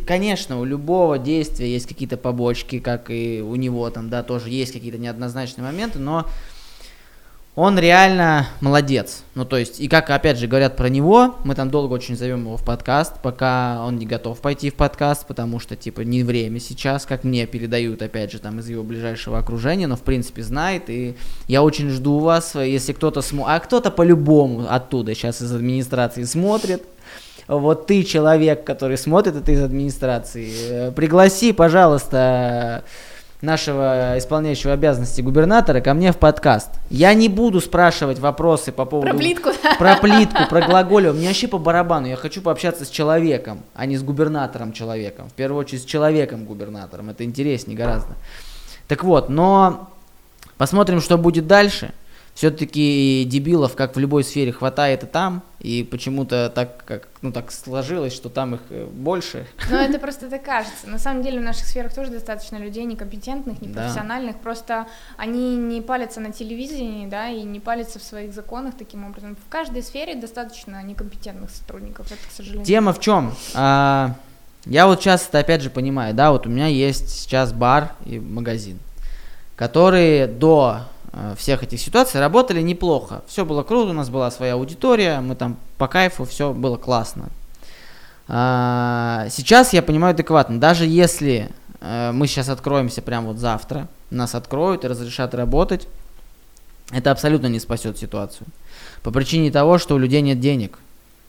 Конечно, 0.06 0.60
у 0.60 0.64
любого 0.64 1.18
действия 1.18 1.72
есть 1.72 1.88
какие-то 1.88 2.18
побочки, 2.18 2.80
как 2.80 3.10
и 3.10 3.42
у 3.42 3.56
него 3.56 3.90
там, 3.90 4.12
да, 4.12 4.22
тоже 4.22 4.52
есть 4.52 4.74
какие-то 4.74 5.00
неоднозначные 5.00 5.66
моменты, 5.66 5.98
но 5.98 6.28
он 7.56 7.80
реально 7.80 8.48
молодец. 8.60 9.24
Ну, 9.34 9.46
то 9.46 9.58
есть, 9.58 9.80
и 9.80 9.88
как, 9.88 10.10
опять 10.10 10.38
же, 10.38 10.48
говорят 10.48 10.76
про 10.76 10.90
него, 10.90 11.36
мы 11.46 11.56
там 11.56 11.72
долго 11.72 11.94
очень 11.94 12.18
зовем 12.18 12.42
его 12.42 12.58
в 12.58 12.66
подкаст, 12.66 13.14
пока 13.22 13.82
он 13.86 13.98
не 13.98 14.06
готов 14.06 14.40
пойти 14.40 14.70
в 14.70 14.76
подкаст, 14.76 15.26
потому 15.26 15.60
что, 15.60 15.78
типа, 15.78 16.02
не 16.02 16.24
время 16.24 16.60
сейчас, 16.60 17.06
как 17.06 17.24
мне 17.24 17.46
передают, 17.46 18.02
опять 18.02 18.32
же, 18.32 18.40
там, 18.40 18.60
из 18.60 18.68
его 18.68 18.84
ближайшего 18.84 19.38
окружения, 19.38 19.88
но, 19.88 19.96
в 19.96 20.02
принципе, 20.02 20.44
знает, 20.44 20.90
и 20.90 21.16
я 21.48 21.64
очень 21.64 21.90
жду 21.90 22.20
вас, 22.20 22.56
если 22.56 22.92
кто-то 22.92 23.22
смотрит, 23.22 23.56
а 23.56 23.60
кто-то 23.62 23.90
по-любому 23.90 24.66
оттуда 24.70 25.16
сейчас 25.16 25.42
из 25.42 25.54
администрации 25.54 26.24
смотрит, 26.24 26.84
вот 27.48 27.88
ты 27.88 28.04
человек, 28.04 28.66
который 28.66 28.98
смотрит 28.98 29.36
это 29.36 29.52
из 29.52 29.62
администрации, 29.62 30.52
э, 30.70 30.92
пригласи, 30.92 31.54
пожалуйста, 31.54 32.84
нашего 33.42 34.18
исполняющего 34.18 34.74
обязанности 34.74 35.22
губернатора 35.22 35.82
ко 35.82 35.94
мне 35.94 36.12
в 36.12 36.18
подкаст. 36.18 36.72
Я 36.90 37.14
не 37.14 37.30
буду 37.30 37.62
спрашивать 37.62 38.20
вопросы 38.20 38.72
по 38.72 38.86
поводу... 38.86 39.10
Про 39.10 39.18
плитку. 39.18 39.50
Про 39.78 39.96
плитку, 39.98 40.44
про 40.50 40.62
глаголю. 40.62 41.14
Мне 41.14 41.28
вообще 41.28 41.48
по 41.48 41.58
барабану. 41.58 42.08
Я 42.08 42.16
хочу 42.16 42.42
пообщаться 42.42 42.86
с 42.86 42.90
человеком, 42.90 43.64
а 43.74 43.86
не 43.86 43.98
с 43.98 44.04
губернатором 44.04 44.74
человеком. 44.74 45.30
В 45.30 45.34
первую 45.34 45.60
очередь 45.60 45.84
с 45.84 45.86
человеком 45.86 46.46
губернатором. 46.46 47.10
Это 47.10 47.24
интереснее 47.24 47.78
гораздо. 47.78 48.14
Так 48.88 49.04
вот, 49.04 49.30
но 49.30 49.90
посмотрим, 50.58 51.02
что 51.02 51.18
будет 51.18 51.48
дальше 51.48 51.94
все-таки 52.36 53.26
дебилов, 53.26 53.76
как 53.76 53.96
в 53.96 54.00
любой 54.00 54.26
сфере, 54.26 54.52
хватает 54.52 55.04
и 55.04 55.06
там, 55.08 55.42
и 55.62 55.84
почему-то 55.84 56.52
так, 56.54 56.84
как, 56.84 57.08
ну, 57.22 57.32
так 57.32 57.50
сложилось, 57.50 58.14
что 58.14 58.28
там 58.28 58.56
их 58.56 58.62
э, 58.70 58.86
больше. 58.86 59.48
Ну, 59.70 59.78
это 59.78 60.00
просто 60.00 60.30
так 60.30 60.44
кажется. 60.44 60.88
На 60.88 61.00
самом 61.00 61.24
деле 61.24 61.40
в 61.40 61.44
наших 61.44 61.66
сферах 61.66 61.96
тоже 61.96 62.12
достаточно 62.12 62.58
людей 62.58 62.84
некомпетентных, 62.84 63.62
непрофессиональных, 63.62 64.34
да. 64.34 64.42
просто 64.44 64.88
они 65.16 65.56
не 65.56 65.82
палятся 65.82 66.20
на 66.20 66.34
телевидении, 66.34 67.08
да, 67.08 67.30
и 67.30 67.42
не 67.42 67.62
палятся 67.62 68.00
в 68.00 68.04
своих 68.04 68.34
законах 68.34 68.76
таким 68.78 69.06
образом. 69.06 69.38
В 69.38 69.50
каждой 69.50 69.82
сфере 69.82 70.16
достаточно 70.16 70.84
некомпетентных 70.84 71.50
сотрудников, 71.50 72.08
это, 72.08 72.22
к 72.28 72.32
сожалению. 72.34 72.66
Тема 72.66 72.92
в 72.92 73.00
чем? 73.00 73.34
А, 73.54 74.14
я 74.66 74.88
вот 74.88 75.00
сейчас 75.00 75.26
это 75.30 75.40
опять 75.40 75.62
же 75.62 75.70
понимаю, 75.70 76.14
да, 76.14 76.34
вот 76.34 76.48
у 76.48 76.50
меня 76.50 76.68
есть 76.68 77.10
сейчас 77.10 77.54
бар 77.54 77.94
и 78.06 78.20
магазин, 78.20 78.78
которые 79.56 80.28
до 80.28 80.82
всех 81.38 81.64
этих 81.64 81.80
ситуаций 81.80 82.20
работали 82.20 82.62
неплохо. 82.62 83.24
Все 83.28 83.46
было 83.46 83.64
круто, 83.64 83.92
у 83.92 83.94
нас 83.94 84.10
была 84.10 84.30
своя 84.32 84.54
аудитория, 84.54 85.22
мы 85.22 85.36
там 85.36 85.58
по 85.78 85.88
кайфу, 85.88 86.26
все 86.26 86.54
было 86.54 86.78
классно. 86.78 87.30
А, 88.28 89.28
сейчас 89.30 89.74
я 89.74 89.82
понимаю 89.82 90.12
адекватно, 90.12 90.60
даже 90.60 90.86
если 90.86 91.52
э, 91.80 92.12
мы 92.12 92.28
сейчас 92.28 92.50
откроемся 92.50 93.02
прямо 93.02 93.28
вот 93.28 93.38
завтра, 93.38 93.88
нас 94.10 94.34
откроют 94.34 94.84
и 94.84 94.88
разрешат 94.88 95.36
работать, 95.36 95.88
это 96.92 97.12
абсолютно 97.12 97.48
не 97.48 97.60
спасет 97.60 97.98
ситуацию. 97.98 98.48
По 99.04 99.12
причине 99.12 99.52
того, 99.52 99.78
что 99.78 99.96
у 99.96 99.98
людей 99.98 100.22
нет 100.22 100.40
денег. 100.40 100.80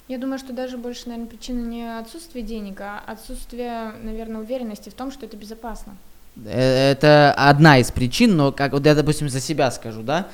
Я 0.08 0.18
думаю, 0.18 0.38
что 0.38 0.52
даже 0.52 0.78
больше, 0.78 1.08
наверное, 1.08 1.28
причина 1.28 1.66
не 1.66 1.98
отсутствие 1.98 2.44
денег, 2.44 2.80
а 2.80 3.02
отсутствие, 3.06 3.92
наверное, 4.02 4.40
уверенности 4.40 4.88
в 4.88 4.94
том, 4.94 5.10
что 5.10 5.26
это 5.26 5.36
безопасно. 5.36 5.96
Э, 6.44 6.92
это 6.92 7.32
одна 7.36 7.78
из 7.78 7.90
причин, 7.90 8.36
но 8.36 8.52
как 8.52 8.72
вот 8.72 8.84
я, 8.84 8.94
допустим, 8.94 9.28
за 9.28 9.40
себя 9.40 9.70
скажу, 9.70 10.02
да, 10.02 10.28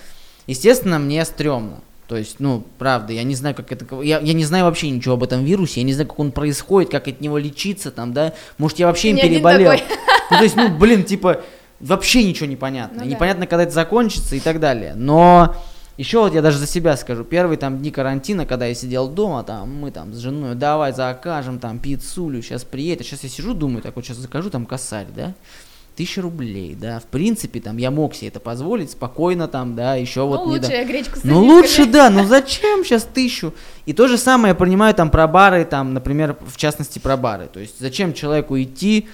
естественно, 0.46 0.98
мне 0.98 1.24
стрёмно. 1.24 1.80
То 2.08 2.16
есть, 2.16 2.40
ну, 2.40 2.64
правда, 2.78 3.12
я 3.12 3.22
не 3.22 3.34
знаю, 3.34 3.54
как 3.54 3.72
это... 3.72 4.02
Я, 4.02 4.18
я 4.18 4.32
не 4.34 4.44
знаю 4.44 4.66
вообще 4.66 4.90
ничего 4.90 5.14
об 5.14 5.22
этом 5.22 5.44
вирусе, 5.44 5.80
я 5.80 5.86
не 5.86 5.94
знаю, 5.94 6.08
как 6.08 6.18
он 6.18 6.32
происходит, 6.32 6.90
как 6.90 7.08
от 7.08 7.20
него 7.20 7.38
лечиться 7.38 7.90
там, 7.90 8.12
да. 8.12 8.34
Может, 8.58 8.80
я 8.80 8.86
вообще 8.86 9.10
им 9.10 9.16
переболел. 9.16 9.72
Ну, 10.30 10.38
то 10.38 10.44
есть, 10.44 10.56
ну, 10.56 10.74
блин, 10.78 11.04
типа, 11.04 11.42
вообще 11.78 12.24
ничего 12.24 12.46
не 12.46 12.56
понятно. 12.56 13.02
Ну, 13.04 13.10
Непонятно, 13.10 13.42
да. 13.42 13.46
когда 13.46 13.64
это 13.64 13.72
закончится 13.72 14.34
и 14.34 14.40
так 14.40 14.60
далее. 14.60 14.94
Но 14.94 15.54
еще 15.98 16.20
вот 16.20 16.32
я 16.32 16.40
даже 16.40 16.56
за 16.56 16.66
себя 16.66 16.96
скажу, 16.96 17.22
первые 17.22 17.58
там 17.58 17.78
дни 17.78 17.90
карантина, 17.90 18.46
когда 18.46 18.64
я 18.64 18.74
сидел 18.74 19.08
дома, 19.08 19.42
там 19.42 19.74
мы 19.74 19.90
там 19.90 20.14
с 20.14 20.18
женой, 20.18 20.54
давай 20.54 20.94
закажем 20.94 21.58
там 21.58 21.78
пиццулю, 21.80 22.40
сейчас 22.40 22.64
приедет. 22.64 23.04
Сейчас 23.04 23.24
я 23.24 23.28
сижу, 23.28 23.52
думаю, 23.52 23.82
так 23.82 23.94
вот 23.94 24.06
сейчас 24.06 24.16
закажу 24.16 24.48
там 24.48 24.64
косарь, 24.64 25.08
да 25.14 25.34
тысяча 25.94 26.22
рублей, 26.22 26.74
да, 26.74 27.00
в 27.00 27.04
принципе, 27.04 27.60
там, 27.60 27.76
я 27.76 27.90
мог 27.90 28.14
себе 28.14 28.28
это 28.28 28.40
позволить 28.40 28.90
спокойно, 28.90 29.48
там, 29.48 29.74
да, 29.74 29.94
еще 29.96 30.20
ну, 30.20 30.28
вот... 30.28 30.46
лучше 30.46 30.72
я 30.72 30.84
гречку 30.84 31.18
с 31.18 31.24
Ну, 31.24 31.40
лучше, 31.40 31.86
да, 31.86 32.10
ну 32.10 32.26
зачем 32.26 32.84
сейчас 32.84 33.04
тысячу? 33.04 33.52
И 33.86 33.92
то 33.92 34.08
же 34.08 34.18
самое 34.18 34.50
я 34.50 34.54
понимаю, 34.54 34.94
там, 34.94 35.10
про 35.10 35.26
бары, 35.26 35.64
там, 35.64 35.94
например, 35.94 36.36
в 36.46 36.56
частности, 36.56 36.98
про 36.98 37.16
бары, 37.16 37.48
то 37.52 37.60
есть 37.60 37.78
зачем 37.78 38.14
человеку 38.14 38.60
идти, 38.60 39.08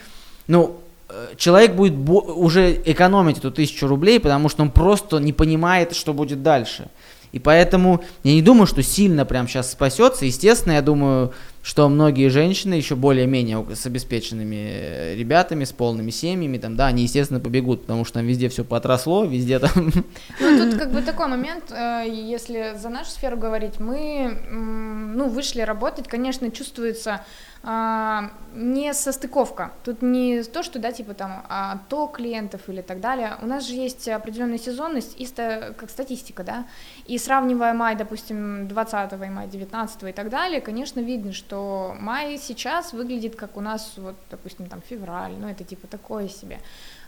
ну, 0.46 0.76
э, 1.08 1.34
человек 1.36 1.74
будет 1.74 1.94
уже 2.08 2.80
экономить 2.84 3.38
эту 3.38 3.50
тысячу 3.50 3.86
рублей, 3.86 4.20
потому 4.20 4.48
что 4.48 4.62
он 4.62 4.70
просто 4.70 5.18
не 5.18 5.32
понимает, 5.32 5.94
что 5.94 6.12
будет 6.12 6.42
дальше. 6.42 6.88
И 7.32 7.38
поэтому 7.38 8.02
я 8.22 8.32
не 8.32 8.42
думаю, 8.42 8.66
что 8.66 8.82
сильно 8.82 9.24
прям 9.24 9.48
сейчас 9.48 9.72
спасется. 9.72 10.24
Естественно, 10.24 10.72
я 10.72 10.82
думаю, 10.82 11.32
что 11.68 11.86
многие 11.90 12.28
женщины, 12.30 12.72
еще 12.72 12.96
более-менее 12.96 13.62
с 13.76 13.84
обеспеченными 13.84 14.70
э, 14.72 15.14
ребятами, 15.16 15.64
с 15.64 15.72
полными 15.72 16.10
семьями, 16.10 16.56
там, 16.56 16.76
да, 16.76 16.86
они, 16.86 17.02
естественно, 17.02 17.40
побегут, 17.40 17.82
потому 17.82 18.06
что 18.06 18.14
там 18.14 18.26
везде 18.26 18.48
все 18.48 18.64
потросло, 18.64 19.26
везде 19.26 19.58
там... 19.58 19.92
Ну, 20.40 20.70
тут 20.70 20.78
как 20.78 20.92
бы 20.92 21.02
такой 21.02 21.26
момент, 21.26 21.70
э, 21.70 22.06
если 22.08 22.72
за 22.74 22.88
нашу 22.88 23.10
сферу 23.10 23.36
говорить, 23.36 23.80
мы, 23.80 24.38
ну, 24.48 25.28
вышли 25.28 25.60
работать, 25.60 26.08
конечно, 26.08 26.50
чувствуется 26.50 27.20
а, 27.62 28.30
не 28.54 28.94
состыковка. 28.94 29.72
Тут 29.84 30.00
не 30.00 30.42
то, 30.44 30.62
что, 30.62 30.78
да, 30.78 30.92
типа 30.92 31.14
там, 31.14 31.44
а 31.48 31.80
то 31.88 32.06
клиентов 32.06 32.68
или 32.68 32.82
так 32.82 33.00
далее. 33.00 33.36
У 33.42 33.46
нас 33.46 33.66
же 33.66 33.74
есть 33.74 34.08
определенная 34.08 34.58
сезонность, 34.58 35.20
и 35.20 35.26
ста, 35.26 35.74
как 35.76 35.90
статистика, 35.90 36.44
да, 36.44 36.66
и 37.06 37.18
сравнивая 37.18 37.74
май, 37.74 37.96
допустим, 37.96 38.68
20 38.68 39.12
и 39.12 39.28
май 39.28 39.48
19 39.48 40.02
и 40.04 40.12
так 40.12 40.30
далее, 40.30 40.60
конечно, 40.60 41.00
видно, 41.00 41.32
что 41.32 41.57
май 41.98 42.38
сейчас 42.38 42.92
выглядит 42.92 43.36
как 43.36 43.56
у 43.56 43.60
нас, 43.60 43.94
вот, 43.96 44.16
допустим, 44.30 44.66
там, 44.66 44.80
февраль, 44.80 45.32
ну, 45.38 45.48
это 45.48 45.64
типа 45.64 45.86
такое 45.86 46.28
себе. 46.28 46.60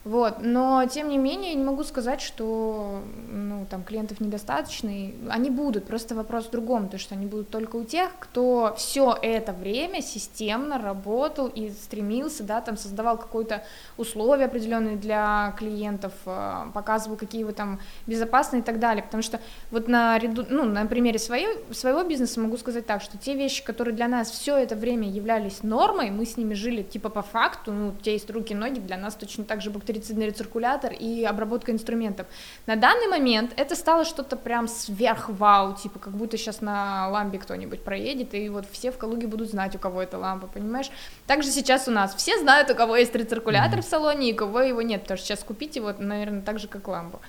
Вот, 0.03 0.37
но 0.41 0.87
тем 0.87 1.11
не 1.11 1.19
менее, 1.19 1.51
я 1.51 1.59
не 1.59 1.65
могу 1.65 1.85
сказать, 1.85 2.23
что 2.23 3.03
ну, 3.31 3.67
там 3.69 3.83
клиентов 3.85 4.19
недостаточно, 4.21 4.89
и 4.89 5.15
они 5.29 5.51
будут, 5.51 5.87
просто 5.87 6.15
вопрос 6.15 6.47
в 6.47 6.51
другом, 6.51 6.89
то 6.89 6.97
что 6.97 7.15
они 7.15 7.27
будут 7.27 7.51
только 7.51 7.77
у 7.77 7.85
тех, 7.85 8.11
кто 8.19 8.75
все 8.79 9.15
это 9.21 9.53
время 9.53 10.01
системно 10.01 10.79
работал 10.79 11.49
и 11.49 11.69
стремился, 11.69 12.45
да, 12.45 12.63
там 12.63 12.79
создавал 12.79 13.19
какое-то 13.19 13.63
условие 13.99 14.47
определенные 14.47 14.97
для 14.97 15.55
клиентов, 15.59 16.15
э, 16.25 16.71
показывал, 16.73 17.19
какие 17.19 17.45
вы 17.45 17.53
там 17.53 17.79
безопасные 18.07 18.63
и 18.63 18.65
так 18.65 18.79
далее, 18.79 19.03
потому 19.03 19.23
что 19.23 19.39
вот 19.71 19.87
на, 19.87 20.19
ряду, 20.19 20.47
ну, 20.49 20.65
на 20.65 20.87
примере 20.87 21.19
своей, 21.19 21.47
своего 21.73 22.05
бизнеса 22.05 22.41
могу 22.41 22.57
сказать 22.57 22.87
так, 22.87 23.03
что 23.03 23.19
те 23.19 23.35
вещи, 23.35 23.63
которые 23.63 23.95
для 23.95 24.09
нас 24.09 24.31
все 24.31 24.57
это 24.57 24.77
время 24.77 25.11
являлись 25.11 25.63
нормой, 25.63 26.11
мы 26.11 26.25
с 26.25 26.39
ними 26.39 26.55
жили 26.55 26.83
типа 26.83 27.11
по 27.11 27.21
факту, 27.21 27.71
ну, 27.71 27.95
те 28.01 28.13
есть 28.13 28.31
руки, 28.31 28.55
ноги, 28.55 28.81
для 28.81 28.97
нас 28.97 29.15
точно 29.15 29.45
так 29.45 29.61
же 29.61 29.69
бактерицидный 29.91 30.27
рециркулятор 30.27 30.93
и 30.93 31.25
обработка 31.25 31.73
инструментов. 31.73 32.27
На 32.67 32.77
данный 32.77 33.09
момент 33.09 33.53
это 33.57 33.75
стало 33.75 34.05
что-то 34.05 34.37
прям 34.37 34.69
сверх 34.69 35.29
вау, 35.29 35.75
типа 35.75 35.99
как 35.99 36.13
будто 36.13 36.37
сейчас 36.37 36.61
на 36.61 37.09
ламбе 37.09 37.39
кто-нибудь 37.39 37.83
проедет, 37.83 38.35
и 38.35 38.49
вот 38.49 38.67
все 38.71 38.91
в 38.91 38.99
Калуге 38.99 39.27
будут 39.27 39.51
знать, 39.51 39.75
у 39.75 39.79
кого 39.79 40.03
эта 40.03 40.19
лампа, 40.19 40.47
понимаешь? 40.47 40.91
Также 41.27 41.51
сейчас 41.51 41.89
у 41.89 41.91
нас 41.91 42.15
все 42.15 42.39
знают, 42.39 42.71
у 42.71 42.75
кого 42.75 42.97
есть 42.97 43.15
рециркулятор 43.15 43.81
mm-hmm. 43.81 43.83
в 43.83 43.89
салоне, 43.89 44.31
и 44.31 44.33
у 44.33 44.37
кого 44.37 44.61
его 44.61 44.83
нет, 44.83 45.03
потому 45.03 45.19
что 45.19 45.27
сейчас 45.27 45.45
купить 45.45 45.77
его, 45.77 45.93
наверное, 45.99 46.43
так 46.43 46.59
же, 46.59 46.69
как 46.69 46.87
лампу. 46.89 47.21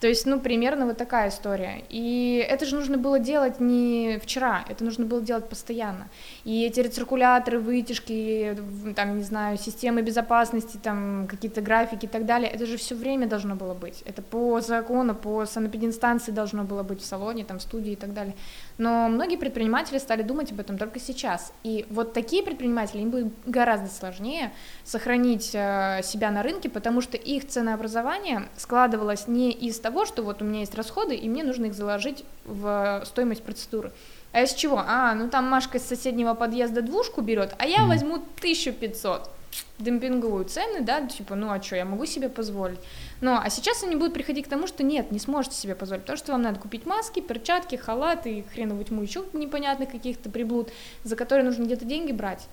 То 0.00 0.08
есть, 0.08 0.26
ну, 0.26 0.38
примерно 0.38 0.86
вот 0.86 0.98
такая 0.98 1.30
история. 1.30 1.84
И 1.88 2.46
это 2.48 2.66
же 2.66 2.76
нужно 2.76 2.98
было 2.98 3.18
делать 3.18 3.60
не 3.60 4.18
вчера, 4.22 4.64
это 4.68 4.84
нужно 4.84 5.06
было 5.06 5.22
делать 5.22 5.48
постоянно. 5.48 6.08
И 6.44 6.64
эти 6.64 6.80
рециркуляторы, 6.80 7.58
вытяжки, 7.58 8.56
там, 8.94 9.16
не 9.16 9.24
знаю, 9.24 9.56
системы 9.56 10.02
безопасности, 10.02 10.78
там, 10.82 11.26
какие-то 11.28 11.62
графики 11.62 12.04
и 12.04 12.08
так 12.08 12.26
далее, 12.26 12.50
это 12.50 12.66
же 12.66 12.76
все 12.76 12.94
время 12.94 13.26
должно 13.26 13.56
было 13.56 13.72
быть. 13.72 14.02
Это 14.04 14.20
по 14.20 14.60
закону, 14.60 15.14
по 15.14 15.46
санэпидинстанции 15.46 16.30
должно 16.30 16.64
было 16.64 16.82
быть 16.82 17.00
в 17.00 17.06
салоне, 17.06 17.44
там, 17.44 17.58
в 17.58 17.62
студии 17.62 17.92
и 17.92 17.96
так 17.96 18.12
далее. 18.12 18.34
Но 18.78 19.08
многие 19.08 19.36
предприниматели 19.36 19.98
стали 19.98 20.22
думать 20.22 20.52
об 20.52 20.60
этом 20.60 20.76
только 20.76 21.00
сейчас. 21.00 21.52
И 21.62 21.86
вот 21.88 22.12
такие 22.12 22.42
предприниматели, 22.42 23.00
им 23.00 23.10
будет 23.10 23.32
гораздо 23.46 23.88
сложнее 23.88 24.52
сохранить 24.84 25.50
э, 25.54 26.00
себя 26.02 26.30
на 26.30 26.42
рынке, 26.42 26.68
потому 26.68 27.00
что 27.00 27.16
их 27.16 27.46
ценообразование 27.46 28.48
складывалось 28.56 29.28
не 29.28 29.50
из 29.50 29.80
того, 29.80 30.04
что 30.04 30.22
вот 30.22 30.42
у 30.42 30.44
меня 30.44 30.60
есть 30.60 30.74
расходы, 30.74 31.14
и 31.14 31.28
мне 31.28 31.42
нужно 31.42 31.66
их 31.66 31.74
заложить 31.74 32.24
в 32.44 33.02
стоимость 33.06 33.42
процедуры. 33.42 33.92
А 34.32 34.42
из 34.42 34.52
чего? 34.52 34.82
А, 34.86 35.14
ну 35.14 35.30
там 35.30 35.48
Машка 35.48 35.78
из 35.78 35.84
соседнего 35.84 36.34
подъезда 36.34 36.82
двушку 36.82 37.22
берет, 37.22 37.54
а 37.58 37.66
я 37.66 37.86
возьму 37.86 38.16
1500 38.16 39.30
демпинговую 39.78 40.44
цены, 40.44 40.80
да, 40.80 41.06
типа, 41.06 41.34
ну 41.34 41.50
а 41.50 41.62
что, 41.62 41.76
я 41.76 41.84
могу 41.84 42.06
себе 42.06 42.28
позволить. 42.28 42.78
Ну, 43.20 43.38
а 43.38 43.48
сейчас 43.50 43.82
они 43.82 43.96
будут 43.96 44.14
приходить 44.14 44.46
к 44.46 44.48
тому, 44.48 44.66
что 44.66 44.82
нет, 44.82 45.10
не 45.10 45.18
сможете 45.18 45.56
себе 45.56 45.74
позволить, 45.74 46.02
потому 46.02 46.18
что 46.18 46.32
вам 46.32 46.42
надо 46.42 46.58
купить 46.58 46.86
маски, 46.86 47.20
перчатки, 47.20 47.76
халаты, 47.76 48.44
хреновую 48.52 48.84
тьму 48.84 49.02
еще 49.02 49.24
непонятных 49.32 49.90
каких-то 49.90 50.30
приблуд, 50.30 50.70
за 51.04 51.16
которые 51.16 51.44
нужно 51.44 51.64
где-то 51.64 51.84
деньги 51.84 52.12
брать. 52.12 52.46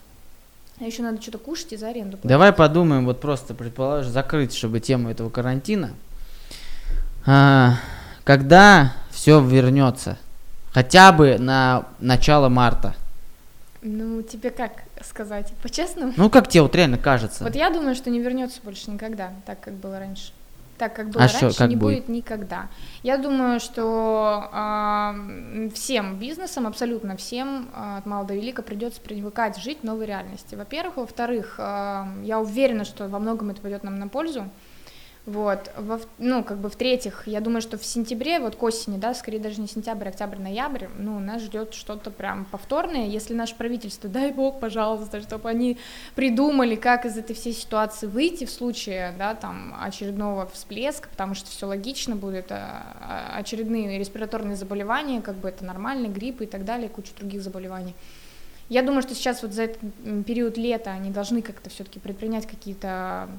А 0.79 0.85
еще 0.85 1.03
надо 1.03 1.21
что-то 1.21 1.37
кушать 1.37 1.73
и 1.73 1.77
за 1.77 1.89
аренду 1.89 2.17
платить. 2.17 2.29
Давай 2.29 2.51
подумаем, 2.51 3.05
вот 3.05 3.21
просто 3.21 3.53
предположим, 3.53 4.11
закрыть, 4.11 4.53
чтобы 4.53 4.79
тему 4.79 5.09
этого 5.09 5.29
карантина. 5.29 5.91
А, 7.25 7.75
когда 8.23 8.93
все 9.11 9.39
вернется? 9.39 10.17
Хотя 10.71 11.11
бы 11.11 11.37
на 11.37 11.85
начало 11.99 12.49
марта. 12.49 12.95
Ну, 13.85 14.21
тебе 14.21 14.49
как 14.49 14.83
сказать? 15.01 15.53
По-честному? 15.61 16.13
Ну, 16.15 16.29
как 16.29 16.47
тебе 16.47 16.61
вот 16.61 16.73
реально 16.73 16.97
кажется? 16.97 17.43
Вот 17.43 17.53
я 17.53 17.69
думаю, 17.69 17.95
что 17.95 18.09
не 18.09 18.21
вернется 18.21 18.61
больше 18.63 18.89
никогда, 18.89 19.33
так 19.45 19.59
как 19.59 19.73
было 19.73 19.99
раньше. 19.99 20.31
Так 20.77 20.95
как 20.95 21.09
было 21.09 21.23
а 21.23 21.27
раньше, 21.27 21.49
что, 21.51 21.57
как 21.57 21.69
не 21.69 21.75
будет? 21.75 22.05
будет 22.05 22.09
никогда. 22.09 22.69
Я 23.03 23.17
думаю, 23.17 23.59
что 23.59 24.49
э, 24.51 25.69
всем 25.75 26.17
бизнесам, 26.17 26.65
абсолютно 26.65 27.17
всем, 27.17 27.69
э, 27.75 27.97
от 27.97 28.05
мала 28.05 28.25
до 28.25 28.33
велика, 28.33 28.61
придется 28.61 29.01
привыкать 29.01 29.57
жить 29.57 29.79
в 29.81 29.83
новой 29.83 30.05
реальности. 30.05 30.55
Во-первых. 30.55 30.97
Во-вторых, 30.97 31.55
э, 31.57 32.05
я 32.23 32.39
уверена, 32.39 32.85
что 32.85 33.09
во 33.09 33.19
многом 33.19 33.49
это 33.49 33.61
пойдет 33.61 33.83
нам 33.83 33.99
на 33.99 34.07
пользу. 34.07 34.49
Вот, 35.25 35.71
во, 35.77 36.01
ну, 36.17 36.43
как 36.43 36.57
бы 36.57 36.69
в-третьих, 36.69 37.23
я 37.27 37.39
думаю, 37.39 37.61
что 37.61 37.77
в 37.77 37.85
сентябре, 37.85 38.41
вот 38.41 38.57
к 38.57 38.63
осени, 38.63 38.97
да, 38.97 39.13
скорее 39.13 39.39
даже 39.39 39.61
не 39.61 39.67
сентябрь, 39.67 40.07
а 40.07 40.09
октябрь, 40.09 40.37
ноябрь, 40.37 40.87
ну, 40.97 41.17
нас 41.19 41.41
ждет 41.41 41.73
что-то 41.73 42.11
прям 42.11 42.43
повторное, 42.43 43.07
если 43.07 43.33
наше 43.33 43.55
правительство, 43.55 44.09
дай 44.09 44.33
бог, 44.33 44.59
пожалуйста, 44.59 45.21
чтобы 45.21 45.49
они 45.49 45.77
придумали, 46.15 46.75
как 46.75 47.05
из 47.05 47.17
этой 47.17 47.37
всей 47.37 47.53
ситуации 47.53 48.05
выйти 48.05 48.43
в 48.43 48.51
случае, 48.51 49.15
да, 49.17 49.33
там, 49.33 49.73
очередного 49.79 50.45
всплеска, 50.47 51.07
потому 51.07 51.35
что 51.35 51.49
все 51.49 51.67
логично 51.67 52.17
будет, 52.17 52.51
а, 52.51 52.83
а, 52.99 53.37
очередные 53.37 53.97
респираторные 53.97 54.57
заболевания, 54.57 55.21
как 55.21 55.35
бы 55.35 55.47
это 55.47 55.63
нормально, 55.63 56.07
грипп 56.07 56.41
и 56.41 56.47
так 56.47 56.65
далее, 56.65 56.89
куча 56.89 57.11
других 57.17 57.41
заболеваний. 57.41 57.95
Я 58.67 58.81
думаю, 58.81 59.01
что 59.01 59.15
сейчас 59.15 59.41
вот 59.41 59.53
за 59.53 59.63
этот 59.63 59.81
период 60.25 60.57
лета 60.57 60.91
они 60.91 61.11
должны 61.11 61.41
как-то 61.41 61.69
все-таки 61.69 61.99
предпринять 61.99 62.45
какие-то 62.45 63.29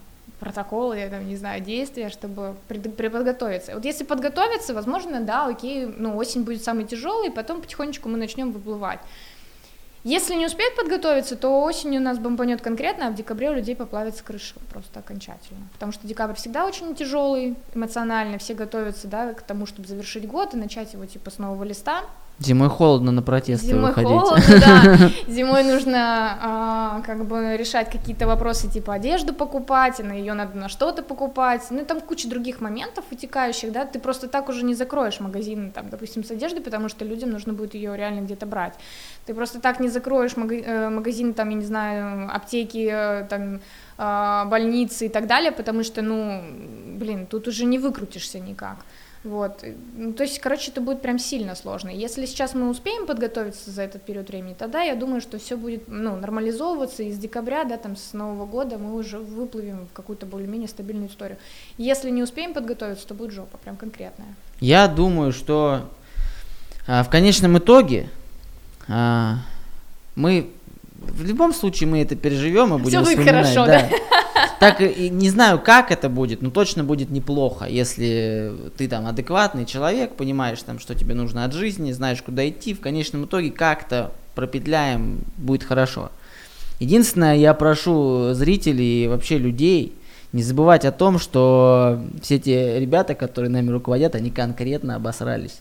протоколы, 0.44 0.98
я 0.98 1.08
там 1.08 1.26
не 1.26 1.36
знаю, 1.36 1.62
действия, 1.62 2.10
чтобы 2.10 2.54
подготовиться. 2.68 3.74
Вот 3.74 3.84
если 3.84 4.04
подготовиться, 4.04 4.74
возможно, 4.74 5.20
да, 5.20 5.46
окей, 5.46 5.86
ну, 5.86 6.16
осень 6.16 6.44
будет 6.44 6.62
самый 6.62 6.84
тяжелый, 6.84 7.30
потом 7.30 7.62
потихонечку 7.62 8.08
мы 8.08 8.18
начнем 8.18 8.52
выплывать. 8.52 9.00
Если 10.04 10.34
не 10.34 10.44
успеют 10.44 10.76
подготовиться, 10.76 11.34
то 11.34 11.62
осенью 11.62 12.02
у 12.02 12.04
нас 12.04 12.18
бомбанет 12.18 12.60
конкретно, 12.60 13.06
а 13.06 13.10
в 13.10 13.14
декабре 13.14 13.48
у 13.50 13.54
людей 13.54 13.74
поплавится 13.74 14.22
крыша 14.22 14.54
просто 14.70 15.00
окончательно. 15.00 15.66
Потому 15.72 15.92
что 15.92 16.06
декабрь 16.06 16.34
всегда 16.34 16.66
очень 16.66 16.94
тяжелый 16.94 17.56
эмоционально, 17.74 18.36
все 18.36 18.52
готовятся 18.52 19.08
да, 19.08 19.32
к 19.32 19.40
тому, 19.40 19.64
чтобы 19.64 19.88
завершить 19.88 20.28
год 20.28 20.52
и 20.52 20.58
начать 20.58 20.92
его 20.92 21.06
типа 21.06 21.30
с 21.30 21.38
нового 21.38 21.64
листа. 21.64 22.02
Зимой 22.40 22.68
холодно 22.68 23.12
на 23.12 23.22
протесты 23.22 23.68
Зимой 23.68 23.90
выходить. 23.90 24.10
холодно, 24.10 24.44
да. 24.48 25.10
Зимой 25.32 25.62
нужно 25.62 26.38
а, 26.42 27.00
как 27.02 27.26
бы 27.26 27.56
решать 27.56 27.90
какие-то 27.90 28.26
вопросы, 28.26 28.68
типа 28.68 28.94
одежду 28.94 29.32
покупать, 29.32 30.00
на 30.00 30.12
ее 30.12 30.34
надо 30.34 30.58
на 30.58 30.68
что-то 30.68 31.02
покупать. 31.02 31.62
Ну 31.70 31.84
там 31.84 32.00
куча 32.00 32.28
других 32.28 32.60
моментов 32.60 33.04
утекающих, 33.12 33.70
да. 33.70 33.84
Ты 33.84 34.00
просто 34.00 34.28
так 34.28 34.48
уже 34.48 34.64
не 34.64 34.74
закроешь 34.74 35.20
магазин, 35.20 35.70
там, 35.70 35.88
допустим, 35.90 36.24
с 36.24 36.30
одеждой, 36.32 36.60
потому 36.60 36.88
что 36.88 37.04
людям 37.04 37.30
нужно 37.30 37.52
будет 37.52 37.74
ее 37.74 37.96
реально 37.96 38.22
где-то 38.22 38.46
брать. 38.46 38.74
Ты 39.26 39.34
просто 39.34 39.60
так 39.60 39.78
не 39.78 39.88
закроешь 39.88 40.32
э, 40.36 40.88
магазин, 40.88 41.34
там, 41.34 41.50
я 41.50 41.54
не 41.56 41.64
знаю, 41.64 42.34
аптеки, 42.34 42.88
э, 42.90 43.26
там, 43.28 43.60
а, 43.96 44.44
больницы 44.46 45.06
и 45.06 45.08
так 45.08 45.28
далее, 45.28 45.52
потому 45.52 45.84
что, 45.84 46.02
ну, 46.02 46.42
блин, 46.98 47.26
тут 47.26 47.46
уже 47.46 47.64
не 47.64 47.78
выкрутишься 47.78 48.40
никак. 48.40 48.78
Вот. 49.24 49.64
Ну, 49.96 50.12
то 50.12 50.22
есть, 50.22 50.38
короче, 50.38 50.70
это 50.70 50.82
будет 50.82 51.00
прям 51.00 51.18
сильно 51.18 51.54
сложно. 51.54 51.88
Если 51.88 52.26
сейчас 52.26 52.54
мы 52.54 52.68
успеем 52.68 53.06
подготовиться 53.06 53.70
за 53.70 53.82
этот 53.82 54.02
период 54.02 54.28
времени, 54.28 54.54
тогда 54.56 54.82
я 54.82 54.94
думаю, 54.94 55.22
что 55.22 55.38
все 55.38 55.56
будет 55.56 55.84
ну, 55.88 56.14
нормализовываться, 56.14 57.02
и 57.02 57.10
с 57.10 57.16
декабря, 57.16 57.64
да, 57.64 57.78
там, 57.78 57.96
с 57.96 58.12
Нового 58.12 58.44
года 58.44 58.76
мы 58.76 58.94
уже 58.94 59.18
выплывем 59.18 59.86
в 59.90 59.92
какую-то 59.94 60.26
более-менее 60.26 60.68
стабильную 60.68 61.08
историю. 61.08 61.38
Если 61.78 62.10
не 62.10 62.22
успеем 62.22 62.52
подготовиться, 62.52 63.06
то 63.06 63.14
будет 63.14 63.32
жопа, 63.32 63.56
прям 63.56 63.76
конкретная. 63.76 64.34
Я 64.60 64.88
думаю, 64.88 65.32
что 65.32 65.88
а, 66.86 67.02
в 67.02 67.08
конечном 67.08 67.56
итоге 67.56 68.10
а, 68.88 69.38
мы 70.16 70.50
в 70.96 71.24
любом 71.24 71.54
случае 71.54 71.88
мы 71.88 72.02
это 72.02 72.14
переживем 72.14 72.74
и 72.74 72.78
будем 72.78 73.04
Все 73.04 73.16
будет 73.16 73.26
хорошо, 73.26 73.66
да. 73.66 73.88
да. 73.88 74.23
Так 74.70 74.80
и 74.80 75.10
не 75.10 75.30
знаю, 75.30 75.60
как 75.60 75.90
это 75.90 76.08
будет, 76.08 76.42
но 76.42 76.50
точно 76.50 76.84
будет 76.84 77.10
неплохо, 77.10 77.66
если 77.66 78.52
ты 78.76 78.88
там 78.88 79.06
адекватный 79.06 79.66
человек, 79.66 80.14
понимаешь 80.14 80.62
там, 80.62 80.78
что 80.78 80.94
тебе 80.94 81.14
нужно 81.14 81.44
от 81.44 81.52
жизни, 81.52 81.92
знаешь, 81.92 82.22
куда 82.22 82.48
идти, 82.48 82.74
в 82.74 82.80
конечном 82.80 83.24
итоге 83.26 83.50
как-то 83.50 84.12
пропетляем, 84.34 85.18
будет 85.36 85.64
хорошо. 85.64 86.10
Единственное, 86.80 87.36
я 87.36 87.54
прошу 87.54 88.32
зрителей 88.32 89.04
и 89.04 89.08
вообще 89.08 89.38
людей 89.38 89.92
не 90.32 90.42
забывать 90.42 90.84
о 90.84 90.92
том, 90.92 91.18
что 91.18 92.00
все 92.20 92.38
те 92.38 92.80
ребята, 92.80 93.14
которые 93.14 93.50
нами 93.50 93.70
руководят, 93.70 94.16
они 94.16 94.30
конкретно 94.30 94.96
обосрались. 94.96 95.60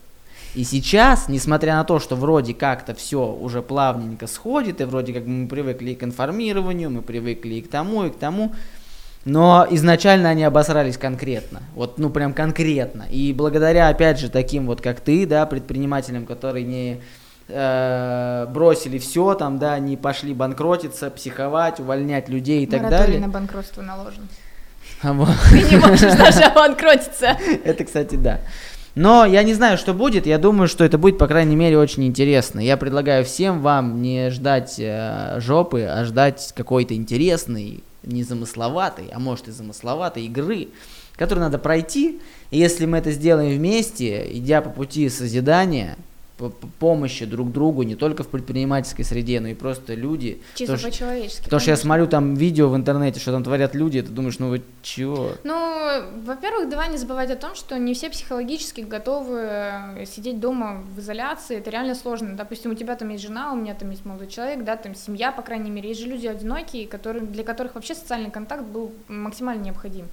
И 0.56 0.64
сейчас, 0.64 1.30
несмотря 1.30 1.76
на 1.76 1.84
то, 1.84 2.00
что 2.00 2.16
вроде 2.16 2.54
как-то 2.54 2.94
все 2.94 3.26
уже 3.26 3.62
плавненько 3.62 4.28
сходит, 4.28 4.82
и 4.82 4.84
вроде 4.84 5.14
как 5.14 5.26
мы 5.26 5.48
привыкли 5.48 5.92
и 5.92 5.96
к 5.96 6.04
информированию, 6.04 6.92
мы 6.92 7.02
привыкли 7.02 7.56
и 7.56 7.62
к 7.62 7.70
тому, 7.70 8.06
и 8.06 8.10
к 8.10 8.16
тому, 8.16 8.54
но 9.26 9.66
изначально 9.70 10.30
они 10.30 10.44
обосрались 10.44 10.98
конкретно. 10.98 11.62
Вот, 11.76 11.98
ну, 11.98 12.10
прям 12.10 12.34
конкретно. 12.34 13.06
И 13.10 13.34
благодаря, 13.34 13.90
опять 13.90 14.20
же, 14.20 14.30
таким 14.30 14.68
вот, 14.68 14.82
как 14.82 15.00
ты, 15.00 15.26
да, 15.26 15.46
предпринимателям, 15.46 16.26
которые 16.26 16.66
не 16.66 17.02
э, 17.48 18.46
бросили 18.50 18.98
все, 18.98 19.34
там, 19.36 19.60
да, 19.60 19.80
не 19.80 19.96
пошли 19.96 20.34
банкротиться, 20.34 21.10
психовать, 21.10 21.80
увольнять 21.80 22.28
людей 22.28 22.64
и 22.64 22.68
так 22.68 22.90
далее. 22.90 23.20
на 23.20 23.30
банкротство 23.30 23.82
наложен. 23.82 24.28
А 25.02 25.14
вот. 25.14 25.30
Ты 25.50 25.62
не 25.64 25.78
можешь 25.78 26.14
даже 26.14 26.42
обанкротиться. 26.44 27.38
Это, 27.64 27.86
кстати, 27.86 28.16
да. 28.16 28.40
Но 28.96 29.26
я 29.26 29.44
не 29.44 29.54
знаю, 29.54 29.78
что 29.78 29.94
будет. 29.94 30.28
Я 30.28 30.38
думаю, 30.38 30.68
что 30.68 30.84
это 30.84 30.98
будет, 30.98 31.18
по 31.18 31.28
крайней 31.28 31.56
мере, 31.56 31.80
очень 31.80 32.06
интересно. 32.06 32.60
Я 32.60 32.78
предлагаю 32.78 33.26
всем 33.26 33.62
вам 33.62 34.02
не 34.02 34.30
ждать 34.30 34.76
э, 34.78 35.40
жопы, 35.40 35.84
а 35.84 36.04
ждать 36.06 36.54
какой-то 36.56 36.94
интересной, 36.94 37.84
незамысловатой, 38.04 39.10
а 39.12 39.20
может 39.20 39.48
и 39.48 39.52
замысловатой 39.52 40.26
игры, 40.26 40.70
которую 41.16 41.46
надо 41.46 41.58
пройти. 41.58 42.22
И 42.52 42.58
если 42.58 42.86
мы 42.86 42.98
это 42.98 43.12
сделаем 43.12 43.56
вместе, 43.58 44.28
идя 44.38 44.62
по 44.62 44.70
пути 44.70 45.10
созидания, 45.10 45.98
помощи 46.50 47.26
друг 47.26 47.52
другу, 47.52 47.84
не 47.84 47.96
только 47.96 48.24
в 48.24 48.28
предпринимательской 48.28 49.04
среде, 49.04 49.40
но 49.40 49.50
и 49.50 49.54
просто 49.54 49.94
люди. 49.94 50.42
Чисто 50.56 50.78
по-человечески. 50.78 51.44
Потому 51.44 51.60
что 51.60 51.72
я 51.72 51.78
смотрю 51.78 52.08
там 52.08 52.36
видео 52.36 52.70
в 52.70 52.76
интернете, 52.76 53.20
что 53.20 53.32
там 53.32 53.44
творят 53.44 53.76
люди, 53.76 54.00
и 54.00 54.02
ты 54.02 54.10
думаешь, 54.10 54.40
ну 54.40 54.50
вы 54.50 54.62
чего? 54.82 55.32
Ну, 55.44 56.02
во-первых, 56.26 56.70
давай 56.70 56.90
не 56.90 56.98
забывать 56.98 57.32
о 57.32 57.36
том, 57.36 57.56
что 57.56 57.78
не 57.78 57.94
все 57.94 58.10
психологически 58.10 58.82
готовы 58.82 59.40
э, 59.40 60.06
сидеть 60.06 60.40
дома 60.40 60.84
в 60.96 61.00
изоляции, 61.00 61.58
это 61.58 61.70
реально 61.70 61.96
сложно. 61.96 62.36
Допустим, 62.36 62.72
у 62.72 62.76
тебя 62.76 62.96
там 62.96 63.10
есть 63.10 63.24
жена, 63.24 63.54
у 63.54 63.56
меня 63.56 63.74
там 63.74 63.90
есть 63.92 64.06
молодой 64.06 64.28
человек, 64.28 64.64
да, 64.64 64.76
там 64.76 64.96
семья, 64.96 65.32
по 65.32 65.42
крайней 65.42 65.72
мере, 65.72 65.90
есть 65.90 66.02
же 66.02 66.08
люди 66.08 66.28
одинокие, 66.28 66.88
которые, 66.88 67.26
для 67.26 67.44
которых 67.44 67.76
вообще 67.76 67.96
социальный 67.96 68.32
контакт 68.32 68.64
был 68.64 68.92
максимально 69.08 69.64
необходим 69.64 70.08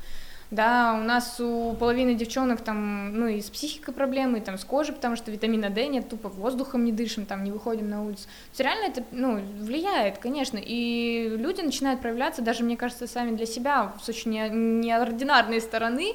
да, 0.51 0.98
у 1.01 1.05
нас 1.05 1.38
у 1.38 1.74
половины 1.74 2.14
девчонок 2.14 2.61
там, 2.61 3.14
ну, 3.16 3.28
и 3.28 3.40
с 3.40 3.51
психикой 3.51 3.94
проблемы, 3.94 4.38
и 4.38 4.40
там 4.40 4.59
с 4.59 4.64
кожей, 4.64 4.94
потому 4.94 5.14
что 5.14 5.30
витамина 5.30 5.70
D 5.70 5.86
нет, 5.86 6.09
тупо 6.09 6.28
воздухом 6.28 6.84
не 6.84 6.92
дышим, 6.92 7.24
там, 7.24 7.44
не 7.44 7.53
выходим 7.53 7.88
на 7.88 8.03
улицу. 8.03 8.24
То 8.24 8.51
есть 8.51 8.61
реально 8.61 8.84
это, 8.90 9.05
ну, 9.12 9.40
влияет, 9.61 10.18
конечно, 10.18 10.59
и 10.61 11.36
люди 11.36 11.61
начинают 11.61 12.01
проявляться, 12.01 12.42
даже, 12.42 12.64
мне 12.64 12.76
кажется, 12.76 13.07
сами 13.07 13.36
для 13.36 13.46
себя 13.46 13.94
с 14.03 14.09
очень 14.09 14.32
неординарной 14.32 15.61
стороны, 15.61 16.14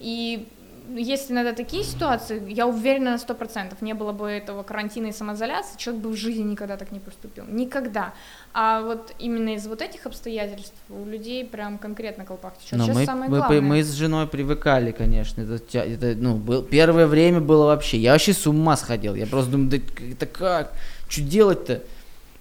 и 0.00 0.48
если 0.96 1.32
надо 1.32 1.54
такие 1.54 1.82
ситуации, 1.82 2.42
я 2.52 2.66
уверена 2.66 3.12
на 3.12 3.18
сто 3.18 3.34
процентов, 3.34 3.80
не 3.82 3.94
было 3.94 4.12
бы 4.12 4.28
этого 4.28 4.62
карантина 4.62 5.06
и 5.06 5.12
самоизоляции, 5.12 5.78
человек 5.78 6.02
бы 6.02 6.10
в 6.10 6.16
жизни 6.16 6.42
никогда 6.42 6.76
так 6.76 6.92
не 6.92 7.00
поступил, 7.00 7.44
никогда. 7.48 8.14
А 8.52 8.82
вот 8.82 9.14
именно 9.18 9.54
из 9.54 9.66
вот 9.66 9.82
этих 9.82 10.06
обстоятельств 10.06 10.74
у 10.90 11.04
людей 11.04 11.44
прям 11.44 11.78
конкретно 11.78 12.24
колпак 12.24 12.58
течет. 12.58 12.78
Но 12.78 12.84
Сейчас 12.84 12.96
мы, 12.96 13.04
самое 13.06 13.30
главное. 13.30 13.60
Мы, 13.60 13.68
мы 13.68 13.82
с 13.82 13.92
женой 13.92 14.26
привыкали, 14.26 14.92
конечно. 14.92 15.42
Это, 15.42 15.78
это, 15.78 16.14
ну, 16.16 16.36
был, 16.36 16.62
первое 16.62 17.06
время 17.06 17.40
было 17.40 17.66
вообще. 17.66 17.98
Я 17.98 18.12
вообще 18.12 18.32
с 18.32 18.46
ума 18.46 18.76
сходил. 18.76 19.14
Я 19.14 19.26
просто 19.26 19.52
думаю, 19.52 19.70
да 19.70 19.76
это 20.12 20.26
как? 20.26 20.72
Что 21.08 21.22
делать-то? 21.22 21.82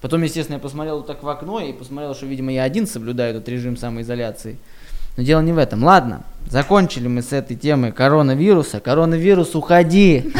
Потом, 0.01 0.21
естественно, 0.21 0.57
я 0.57 0.61
посмотрел 0.61 1.01
так 1.03 1.23
в 1.23 1.29
окно 1.29 1.61
и 1.61 1.71
посмотрел, 1.71 2.13
что, 2.13 2.25
видимо, 2.25 2.51
я 2.51 2.63
один 2.63 2.87
соблюдаю 2.87 3.31
этот 3.31 3.47
режим 3.47 3.77
самоизоляции. 3.77 4.57
Но 5.17 5.23
дело 5.23 5.41
не 5.41 5.51
в 5.51 5.57
этом. 5.57 5.83
Ладно, 5.83 6.23
закончили 6.49 7.07
мы 7.07 7.21
с 7.21 7.33
этой 7.33 7.55
темой 7.55 7.91
коронавируса. 7.91 8.79
Коронавирус, 8.79 9.55
уходи! 9.55 10.33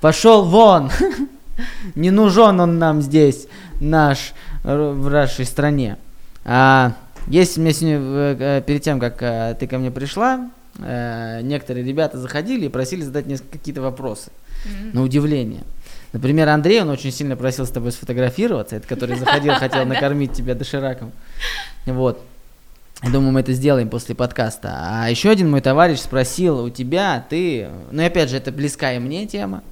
Пошел 0.00 0.44
вон! 0.44 0.90
Не 1.94 2.10
нужен 2.10 2.58
он 2.60 2.78
нам 2.78 3.00
здесь, 3.00 3.46
наш, 3.80 4.32
в 4.64 5.08
нашей 5.08 5.44
стране. 5.44 5.98
А, 6.44 6.94
есть 7.26 7.56
мне 7.56 7.72
сегодня, 7.72 7.98
э, 8.38 8.62
перед 8.66 8.82
тем, 8.82 8.98
как 9.00 9.22
э, 9.22 9.56
ты 9.58 9.66
ко 9.66 9.78
мне 9.78 9.90
пришла, 9.90 10.50
э, 10.78 11.40
некоторые 11.42 11.84
ребята 11.84 12.18
заходили 12.18 12.66
и 12.66 12.68
просили 12.68 13.02
задать 13.02 13.26
какие-то 13.50 13.80
вопросы. 13.80 14.30
Mm-hmm. 14.66 14.90
На 14.94 15.02
удивление. 15.02 15.62
Например, 16.12 16.48
Андрей, 16.48 16.82
он 16.82 16.90
очень 16.90 17.12
сильно 17.12 17.36
просил 17.36 17.66
с 17.66 17.70
тобой 17.70 17.92
сфотографироваться, 17.92 18.76
это 18.76 18.86
который 18.86 19.16
заходил, 19.16 19.54
хотел 19.58 19.86
накормить 19.86 20.32
тебя 20.32 20.54
дошираком. 20.54 21.12
Вот. 21.86 22.22
Думаю, 23.02 23.32
мы 23.32 23.40
это 23.40 23.52
сделаем 23.52 23.88
после 23.88 24.14
подкаста. 24.14 24.70
А 24.74 25.10
еще 25.10 25.30
один 25.30 25.50
мой 25.50 25.60
товарищ 25.60 26.00
спросил 26.00 26.64
у 26.64 26.70
тебя, 26.70 27.24
ты, 27.28 27.68
ну 27.90 28.04
опять 28.04 28.30
же, 28.30 28.36
это 28.36 28.50
близкая 28.50 28.98
мне 29.00 29.26
тема. 29.26 29.62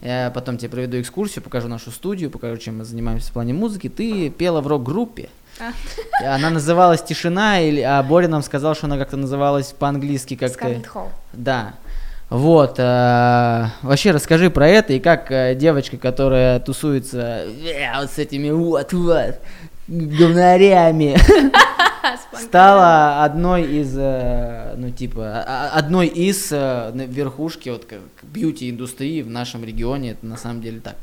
Я 0.00 0.32
потом 0.34 0.58
тебе 0.58 0.68
проведу 0.68 1.00
экскурсию, 1.00 1.44
покажу 1.44 1.68
нашу 1.68 1.92
студию, 1.92 2.28
покажу, 2.30 2.56
чем 2.56 2.78
мы 2.78 2.84
занимаемся 2.84 3.30
в 3.30 3.32
плане 3.32 3.54
музыки. 3.54 3.88
Ты 3.88 4.30
пела 4.30 4.60
в 4.60 4.66
рок-группе. 4.66 5.28
А. 5.60 6.34
Она 6.34 6.50
называлась 6.50 7.02
«Тишина», 7.02 7.60
или, 7.60 7.80
а 7.80 8.02
Боря 8.02 8.26
нам 8.26 8.42
сказал, 8.42 8.74
что 8.74 8.86
она 8.86 8.98
как-то 8.98 9.16
называлась 9.16 9.72
по-английски 9.78 10.34
как-то... 10.34 10.82
Да. 11.32 11.74
Вот. 12.30 12.76
Э, 12.78 13.66
вообще 13.82 14.10
расскажи 14.10 14.50
про 14.50 14.66
это 14.66 14.94
и 14.94 15.00
как 15.00 15.30
э, 15.30 15.54
девочка, 15.54 15.98
которая 15.98 16.58
тусуется 16.60 17.44
э, 17.44 17.94
вот 17.94 18.10
с 18.10 18.18
этими 18.18 18.50
вот-вот 18.50 19.36
говнарями, 19.86 21.18
стала 22.34 23.24
одной 23.24 23.62
из, 23.64 23.96
э, 23.96 24.74
ну 24.76 24.90
типа, 24.90 25.70
одной 25.72 26.06
из 26.06 26.50
э, 26.50 26.92
верхушки 26.94 27.68
вот 27.68 27.86
бьюти-индустрии 28.22 29.22
в 29.22 29.30
нашем 29.30 29.64
регионе, 29.64 30.12
это 30.12 30.26
на 30.26 30.36
самом 30.36 30.62
деле 30.62 30.80
так. 30.80 30.96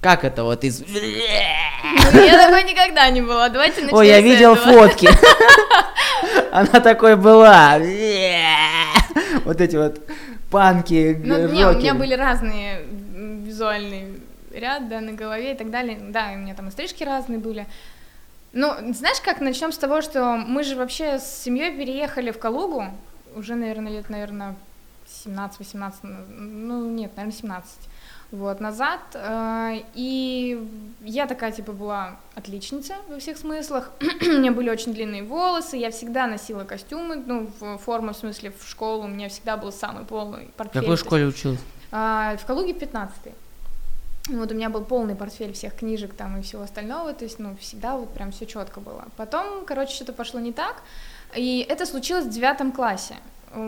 Как 0.00 0.24
это 0.24 0.44
вот 0.44 0.64
из... 0.64 0.80
Ну, 0.80 2.20
я 2.20 2.46
такой 2.46 2.64
никогда 2.64 3.08
не 3.08 3.22
была, 3.22 3.48
давайте 3.48 3.80
начнем 3.80 3.96
Ой, 3.96 4.08
я 4.08 4.20
видел 4.20 4.54
фотки. 4.54 5.08
Она 6.52 6.80
такой 6.80 7.16
была. 7.16 7.78
Вот 9.44 9.60
эти 9.60 9.76
вот 9.76 10.00
панки, 10.50 11.18
Ну, 11.24 11.48
не, 11.48 11.66
у 11.66 11.72
меня 11.78 11.94
были 11.94 12.14
разные 12.14 12.84
визуальные 12.84 14.20
ряд, 14.52 14.88
да, 14.88 15.00
на 15.00 15.12
голове 15.12 15.52
и 15.52 15.56
так 15.56 15.70
далее. 15.70 15.98
Да, 16.00 16.32
у 16.34 16.38
меня 16.38 16.54
там 16.54 16.68
и 16.68 16.70
стрижки 16.70 17.02
разные 17.02 17.38
были. 17.38 17.66
Ну, 18.54 18.72
знаешь 18.94 19.20
как, 19.20 19.40
начнем 19.40 19.72
с 19.72 19.78
того, 19.78 20.00
что 20.00 20.36
мы 20.36 20.62
же 20.62 20.76
вообще 20.76 21.18
с 21.18 21.42
семьей 21.42 21.76
переехали 21.76 22.30
в 22.30 22.38
Калугу, 22.38 22.86
уже, 23.34 23.56
наверное, 23.56 23.92
лет, 23.92 24.08
наверное, 24.08 24.54
17-18, 25.26 25.92
ну, 26.28 26.88
нет, 26.88 27.10
наверное, 27.16 27.36
17 27.36 27.72
вот, 28.30 28.60
назад, 28.60 29.00
э, 29.14 29.82
и 29.94 30.68
я 31.00 31.26
такая, 31.26 31.50
типа, 31.50 31.72
была 31.72 32.16
отличница 32.36 32.94
во 33.08 33.18
всех 33.18 33.38
смыслах, 33.38 33.90
у 34.00 34.24
меня 34.24 34.52
были 34.52 34.70
очень 34.70 34.94
длинные 34.94 35.24
волосы, 35.24 35.76
я 35.76 35.90
всегда 35.90 36.28
носила 36.28 36.62
костюмы, 36.62 37.16
ну, 37.16 37.50
в 37.58 37.78
форму, 37.78 38.12
в 38.12 38.16
смысле, 38.16 38.52
в 38.56 38.68
школу, 38.68 39.04
у 39.04 39.08
меня 39.08 39.28
всегда 39.28 39.56
был 39.56 39.72
самый 39.72 40.04
полный 40.04 40.48
портфель. 40.56 40.80
В 40.80 40.84
какой 40.84 40.96
школе 40.96 41.26
училась? 41.26 41.60
А, 41.90 42.36
в 42.36 42.46
Калуге 42.46 42.72
15 42.72 43.16
-й. 43.26 43.32
Вот 44.28 44.50
у 44.50 44.54
меня 44.54 44.70
был 44.70 44.84
полный 44.84 45.14
портфель 45.14 45.52
всех 45.52 45.76
книжек 45.76 46.14
там 46.14 46.38
и 46.38 46.42
всего 46.42 46.62
остального, 46.62 47.12
то 47.12 47.24
есть, 47.24 47.38
ну, 47.38 47.56
всегда 47.60 47.96
вот 47.96 48.14
прям 48.14 48.32
все 48.32 48.46
четко 48.46 48.80
было. 48.80 49.04
Потом, 49.16 49.66
короче, 49.66 49.94
что-то 49.94 50.14
пошло 50.14 50.40
не 50.40 50.52
так, 50.52 50.82
и 51.36 51.64
это 51.68 51.84
случилось 51.84 52.24
в 52.24 52.30
девятом 52.30 52.72
классе 52.72 53.16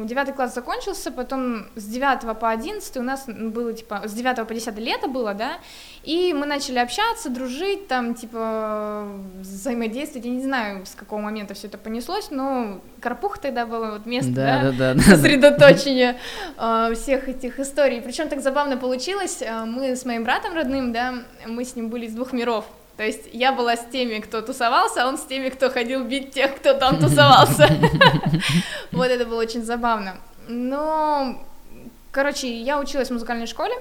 девятый 0.05 0.35
класс 0.35 0.55
закончился, 0.55 1.11
потом 1.11 1.67
с 1.75 1.85
девятого 1.85 2.35
по 2.35 2.51
одиннадцатый 2.51 2.99
у 3.01 3.05
нас 3.05 3.27
было, 3.27 3.73
типа, 3.73 4.03
с 4.05 4.13
девятого 4.13 4.45
по 4.45 4.55
десятое 4.55 4.85
лето 4.85 5.09
было, 5.09 5.35
да, 5.35 5.59
и 6.03 6.33
мы 6.33 6.47
начали 6.47 6.79
общаться, 6.79 7.31
дружить, 7.31 7.89
там, 7.89 8.15
типа, 8.15 9.09
взаимодействовать, 9.41 10.27
я 10.27 10.33
не 10.33 10.43
знаю, 10.43 10.87
с 10.87 10.95
какого 10.95 11.21
момента 11.21 11.55
все 11.55 11.67
это 11.67 11.79
понеслось, 11.79 12.31
но 12.31 12.81
Карпух 13.01 13.39
тогда 13.39 13.67
было 13.67 13.93
вот 13.93 14.07
место, 14.07 14.33
да, 14.33 14.63
да, 14.63 14.73
да, 14.73 14.95
да 14.95 15.03
сосредоточения 15.03 16.17
э, 16.59 16.95
всех 16.95 17.29
этих 17.29 17.61
историй, 17.61 18.01
причем 18.01 18.29
так 18.29 18.41
забавно 18.41 18.77
получилось, 18.77 19.39
э, 19.41 19.65
мы 19.65 19.97
с 19.97 20.05
моим 20.05 20.25
братом 20.25 20.55
родным, 20.55 20.93
да, 20.93 21.15
мы 21.47 21.65
с 21.65 21.77
ним 21.77 21.89
были 21.89 22.07
из 22.07 22.15
двух 22.15 22.33
миров, 22.33 22.67
то 22.97 23.05
есть 23.05 23.29
я 23.33 23.53
была 23.53 23.77
с 23.77 23.87
теми, 23.87 24.21
кто 24.21 24.41
тусовался, 24.41 25.05
а 25.05 25.09
он 25.09 25.19
с 25.19 25.25
теми, 25.25 25.51
кто 25.51 25.71
ходил 25.71 26.05
бить 26.05 26.33
тех, 26.33 26.57
кто 26.57 26.75
там 26.75 26.99
тусовался. 26.99 27.69
Вот 28.93 29.09
это 29.09 29.27
было 29.27 29.41
очень 29.41 29.63
забавно. 29.63 30.17
Но, 30.49 31.45
короче, 32.13 32.49
я 32.63 32.79
училась 32.79 33.09
в 33.09 33.13
музыкальной 33.13 33.47
школе, 33.47 33.75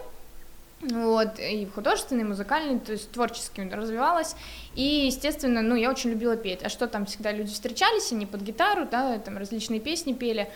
вот, 0.81 1.39
и 1.39 1.65
в 1.65 1.73
художественной, 1.73 2.23
и 2.23 2.27
музыкальной, 2.27 2.79
то 2.79 2.91
есть 2.91 3.09
творчески 3.11 3.61
развивалась, 3.61 4.35
и, 4.75 5.05
естественно, 5.05 5.61
ну, 5.61 5.75
я 5.75 5.89
очень 5.89 6.09
любила 6.09 6.35
петь, 6.35 6.63
а 6.63 6.69
что 6.69 6.87
там 6.87 7.05
всегда 7.05 7.31
люди 7.31 7.51
встречались, 7.51 8.11
они 8.11 8.25
под 8.25 8.41
гитару, 8.41 8.85
да, 8.89 9.17
там 9.19 9.37
различные 9.37 9.79
песни 9.79 10.13
пели, 10.13 10.49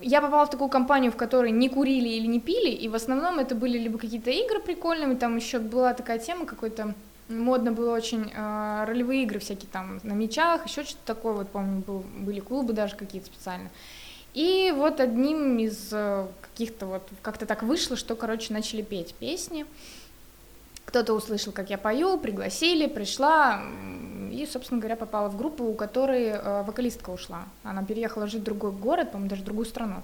я 0.00 0.20
попала 0.20 0.46
в 0.46 0.50
такую 0.50 0.68
компанию, 0.68 1.10
в 1.12 1.16
которой 1.16 1.50
не 1.50 1.68
курили 1.68 2.08
или 2.08 2.26
не 2.26 2.40
пили, 2.40 2.70
и 2.70 2.88
в 2.88 2.94
основном 2.94 3.38
это 3.38 3.54
были 3.54 3.78
либо 3.78 3.98
какие-то 3.98 4.30
игры 4.30 4.60
прикольные, 4.60 5.16
там 5.16 5.36
еще 5.36 5.58
была 5.58 5.94
такая 5.94 6.18
тема 6.18 6.46
какой-то 6.46 6.94
модно 7.28 7.72
было 7.72 7.94
очень 7.94 8.30
э, 8.32 8.84
ролевые 8.86 9.24
игры 9.24 9.38
всякие 9.38 9.68
там 9.70 10.00
на 10.02 10.12
мечах, 10.12 10.66
еще 10.66 10.84
что-то 10.84 11.14
такое, 11.14 11.32
вот 11.32 11.48
помню, 11.48 11.82
был, 11.84 12.04
были 12.18 12.40
клубы 12.40 12.72
даже 12.72 12.96
какие-то 12.96 13.26
специально. 13.26 13.68
И 14.34 14.72
вот 14.76 15.00
одним 15.00 15.58
из 15.58 15.88
э, 15.92 16.26
каких-то 16.42 16.86
вот, 16.86 17.08
как-то 17.22 17.46
так 17.46 17.62
вышло, 17.62 17.96
что, 17.96 18.14
короче, 18.14 18.52
начали 18.52 18.82
петь 18.82 19.14
песни. 19.14 19.66
Кто-то 20.86 21.12
услышал, 21.12 21.52
как 21.52 21.68
я 21.68 21.76
пою, 21.76 22.16
пригласили, 22.16 22.86
пришла, 22.86 23.60
и, 24.30 24.46
собственно 24.50 24.80
говоря, 24.80 24.96
попала 24.96 25.28
в 25.28 25.36
группу, 25.36 25.64
у 25.64 25.74
которой 25.74 26.28
э, 26.28 26.62
вокалистка 26.62 27.10
ушла. 27.10 27.44
Она 27.62 27.84
переехала 27.84 28.26
жить 28.26 28.40
в 28.40 28.44
другой 28.44 28.72
город, 28.72 29.10
по-моему, 29.10 29.28
даже 29.28 29.42
в 29.42 29.44
другую 29.44 29.66
страну. 29.66 29.96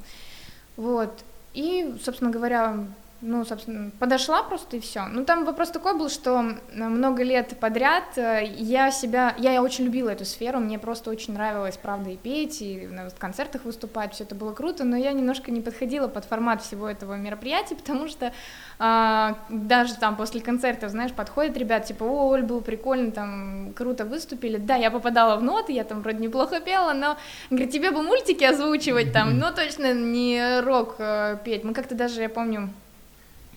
Вот. 0.77 1.13
И, 1.55 1.95
собственно 2.03 2.31
говоря, 2.31 2.87
ну, 3.23 3.45
собственно, 3.45 3.93
подошла 4.01 4.43
просто 4.43 4.77
и 4.77 4.81
все. 4.81 5.07
Ну, 5.07 5.25
там 5.25 5.45
вопрос 5.45 5.71
такой 5.71 5.97
был, 5.97 6.09
что 6.09 6.57
много 6.75 7.23
лет 7.23 7.57
подряд 7.61 8.19
э, 8.19 8.45
я 8.57 8.91
себя, 8.91 9.35
я, 9.39 9.53
я 9.53 9.63
очень 9.63 9.85
любила 9.85 10.11
эту 10.11 10.25
сферу, 10.25 10.59
мне 10.59 10.77
просто 10.79 11.09
очень 11.09 11.35
нравилось, 11.35 11.77
правда, 11.77 12.11
и 12.11 12.17
петь, 12.17 12.61
и 12.61 12.89
на 12.89 13.11
концертах 13.11 13.65
выступать, 13.65 14.13
все 14.15 14.25
это 14.25 14.35
было 14.35 14.53
круто, 14.53 14.83
но 14.83 14.97
я 14.97 15.13
немножко 15.13 15.53
не 15.53 15.61
подходила 15.61 16.09
под 16.09 16.25
формат 16.25 16.63
всего 16.63 16.89
этого 16.89 17.15
мероприятия, 17.15 17.77
потому 17.77 18.09
что 18.09 18.33
а, 18.81 19.39
даже 19.49 19.95
там 19.95 20.17
после 20.17 20.41
концертов, 20.41 20.91
знаешь, 20.91 21.13
подходят 21.13 21.57
ребят, 21.57 21.85
типа, 21.85 22.03
о, 22.03 22.31
Оль, 22.31 22.43
было 22.43 22.61
прикольно, 22.61 23.13
там, 23.13 23.73
круто 23.75 24.05
выступили, 24.05 24.57
да, 24.57 24.75
я 24.75 24.91
попадала 24.91 25.37
в 25.37 25.45
ноты, 25.45 25.73
я 25.73 25.85
там 25.85 26.03
вроде 26.03 26.19
неплохо 26.19 26.61
пела, 26.61 26.93
но, 26.93 27.17
говорит, 27.51 27.71
тебе 27.71 27.93
бы 27.93 28.03
мультики 28.03 28.43
озвучивать 28.43 29.13
там, 29.13 29.39
но 29.39 29.53
точно 29.53 29.95
не 29.95 30.61
рок 30.61 30.97
э, 30.99 31.39
петь, 31.45 31.63
мы 31.63 31.73
как-то 31.73 31.95
даже, 31.95 32.21
я 32.21 32.29
помню, 32.29 32.71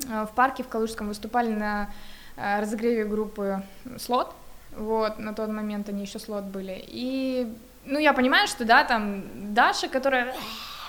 в 0.05 0.31
парке 0.35 0.63
в 0.63 0.67
Калужском 0.67 1.07
выступали 1.07 1.49
на 1.49 1.89
э, 2.35 2.61
разогреве 2.61 3.05
группы 3.05 3.63
«Слот», 3.97 4.33
вот, 4.75 5.19
на 5.19 5.33
тот 5.33 5.49
момент 5.49 5.89
они 5.89 6.03
еще 6.03 6.19
«Слот» 6.19 6.45
были, 6.45 6.83
и, 6.87 7.53
ну, 7.85 7.99
я 7.99 8.13
понимаю, 8.13 8.47
что, 8.47 8.65
да, 8.65 8.83
там 8.83 9.53
Даша, 9.53 9.87
которая 9.87 10.33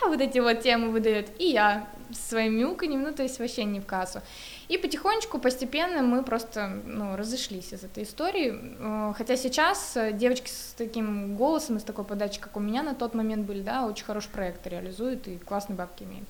вот 0.01 0.21
эти 0.21 0.39
вот 0.39 0.61
темы 0.61 0.89
выдает, 0.89 1.29
и 1.39 1.49
я 1.49 1.87
своим 2.11 2.57
мяуканьем, 2.57 3.03
ну, 3.03 3.13
то 3.13 3.23
есть 3.23 3.39
вообще 3.39 3.65
не 3.65 3.81
в 3.81 3.85
кассу. 3.85 4.21
И 4.69 4.77
потихонечку, 4.77 5.39
постепенно 5.39 6.01
мы 6.03 6.23
просто, 6.23 6.67
ну, 6.85 7.17
разошлись 7.17 7.73
из 7.73 7.83
этой 7.83 8.03
истории, 8.03 8.53
э, 8.79 9.13
хотя 9.17 9.35
сейчас 9.35 9.97
девочки 10.13 10.49
с 10.49 10.73
таким 10.77 11.35
голосом, 11.35 11.79
с 11.79 11.83
такой 11.83 12.05
подачей, 12.05 12.41
как 12.41 12.55
у 12.55 12.59
меня 12.59 12.83
на 12.83 12.93
тот 12.93 13.13
момент 13.13 13.45
были, 13.45 13.61
да, 13.61 13.85
очень 13.85 14.05
хороший 14.05 14.29
проект 14.29 14.65
реализуют 14.67 15.27
и 15.27 15.37
классные 15.37 15.75
бабки 15.75 16.03
имеют. 16.03 16.27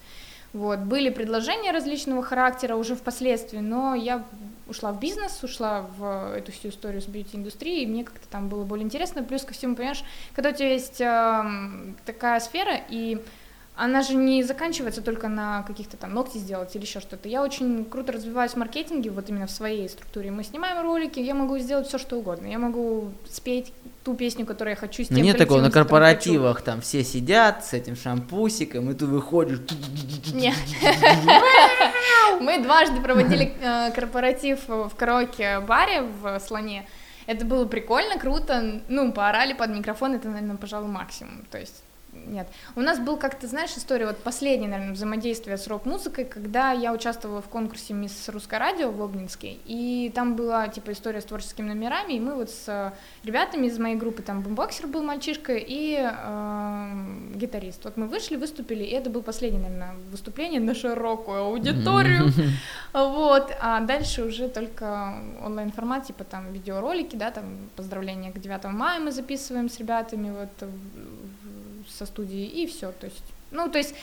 Вот. 0.53 0.79
Были 0.79 1.09
предложения 1.09 1.71
различного 1.71 2.23
характера 2.23 2.75
уже 2.75 2.95
впоследствии, 2.95 3.59
но 3.59 3.95
я 3.95 4.23
ушла 4.67 4.91
в 4.91 4.99
бизнес, 4.99 5.43
ушла 5.43 5.85
в 5.97 6.35
эту 6.35 6.51
всю 6.51 6.69
историю 6.69 7.01
с 7.01 7.05
бьюти-индустрией, 7.05 7.83
и 7.83 7.87
мне 7.87 8.03
как-то 8.03 8.27
там 8.27 8.49
было 8.49 8.63
более 8.63 8.85
интересно. 8.85 9.23
Плюс 9.23 9.43
ко 9.43 9.53
всему, 9.53 9.75
понимаешь, 9.75 10.03
когда 10.33 10.49
у 10.49 10.53
тебя 10.53 10.73
есть 10.73 10.99
э, 10.99 11.43
такая 12.05 12.39
сфера, 12.39 12.79
и 12.89 13.21
она 13.75 14.01
же 14.01 14.15
не 14.15 14.43
заканчивается 14.43 15.01
только 15.01 15.27
на 15.27 15.61
каких-то 15.63 15.97
там 15.97 16.13
ногти 16.13 16.39
сделать 16.39 16.75
или 16.75 16.83
еще 16.83 16.99
что-то. 16.99 17.29
Я 17.29 17.43
очень 17.43 17.85
круто 17.85 18.11
развиваюсь 18.11 18.53
в 18.53 18.57
маркетинге, 18.57 19.11
вот 19.11 19.29
именно 19.29 19.45
в 19.45 19.51
своей 19.51 19.87
структуре. 19.87 20.31
Мы 20.31 20.43
снимаем 20.43 20.81
ролики, 20.81 21.19
я 21.19 21.35
могу 21.35 21.57
сделать 21.59 21.87
все, 21.87 21.99
что 21.99 22.17
угодно. 22.17 22.47
Я 22.47 22.57
могу 22.57 23.11
спеть 23.29 23.71
ту 24.07 24.15
песню, 24.15 24.45
которую 24.45 24.71
я 24.71 24.77
хочу, 24.77 25.03
с 25.03 25.09
ну, 25.09 25.17
тем 25.17 25.25
Нет 25.25 25.37
такого, 25.37 25.59
на 25.59 25.69
корпоративах 25.69 26.61
там 26.61 26.79
все 26.79 27.03
сидят 27.03 27.65
с 27.65 27.73
этим 27.73 27.97
шампусиком, 27.97 28.89
и 28.89 28.93
ты 28.93 29.05
выходишь... 29.05 29.59
Нет. 30.33 30.55
Мы 32.39 32.63
дважды 32.63 33.01
проводили 33.01 33.51
корпоратив 33.93 34.59
в 34.69 34.91
караоке-баре 34.95 36.03
в 36.03 36.39
Слоне. 36.39 36.87
Это 37.25 37.43
было 37.43 37.65
прикольно, 37.65 38.17
круто, 38.17 38.81
ну, 38.87 39.11
поорали 39.11 39.51
под 39.51 39.71
микрофон, 39.71 40.15
это, 40.15 40.29
наверное, 40.29 40.55
пожалуй, 40.55 40.87
максимум. 40.87 41.43
То 41.51 41.57
есть 41.57 41.83
нет. 42.27 42.47
У 42.75 42.81
нас 42.81 42.99
был 42.99 43.17
как-то, 43.17 43.47
знаешь, 43.47 43.71
история, 43.77 44.07
вот 44.07 44.17
последнее, 44.17 44.69
наверное, 44.69 44.93
взаимодействие 44.93 45.57
с 45.57 45.67
рок-музыкой, 45.67 46.25
когда 46.25 46.71
я 46.71 46.93
участвовала 46.93 47.41
в 47.41 47.47
конкурсе 47.49 47.93
«Мисс 47.93 48.29
Русское 48.29 48.59
радио» 48.59 48.91
в 48.91 49.01
Обнинске, 49.01 49.57
и 49.65 50.11
там 50.13 50.35
была, 50.35 50.67
типа, 50.67 50.91
история 50.91 51.21
с 51.21 51.25
творческими 51.25 51.67
номерами, 51.67 52.13
и 52.13 52.19
мы 52.19 52.35
вот 52.35 52.49
с 52.49 52.93
ребятами 53.23 53.67
из 53.67 53.79
моей 53.79 53.95
группы, 53.95 54.21
там, 54.21 54.41
бумбоксер 54.41 54.87
был 54.87 55.03
мальчишка 55.03 55.55
и 55.55 55.97
э, 55.99 57.35
гитарист. 57.35 57.83
Вот 57.83 57.97
мы 57.97 58.07
вышли, 58.07 58.35
выступили, 58.35 58.83
и 58.83 58.91
это 58.91 59.09
был 59.09 59.21
последнее, 59.21 59.61
наверное, 59.61 59.95
выступление 60.11 60.59
на 60.59 60.75
широкую 60.75 61.43
аудиторию, 61.43 62.31
вот, 62.93 63.51
а 63.61 63.79
дальше 63.81 64.23
уже 64.23 64.47
только 64.49 65.15
онлайн-формат, 65.43 66.07
типа, 66.07 66.23
там, 66.23 66.51
видеоролики, 66.51 67.15
да, 67.15 67.31
там, 67.31 67.45
поздравления 67.75 68.31
к 68.31 68.39
9 68.39 68.65
мая 68.65 68.99
мы 68.99 69.11
записываем 69.11 69.69
с 69.69 69.79
ребятами, 69.79 70.31
вот, 70.31 70.69
со 71.97 72.05
студии, 72.05 72.45
и 72.45 72.67
все. 72.67 72.91
То 72.91 73.07
есть, 73.07 73.23
ну, 73.51 73.69
то 73.69 73.77
есть 73.77 73.95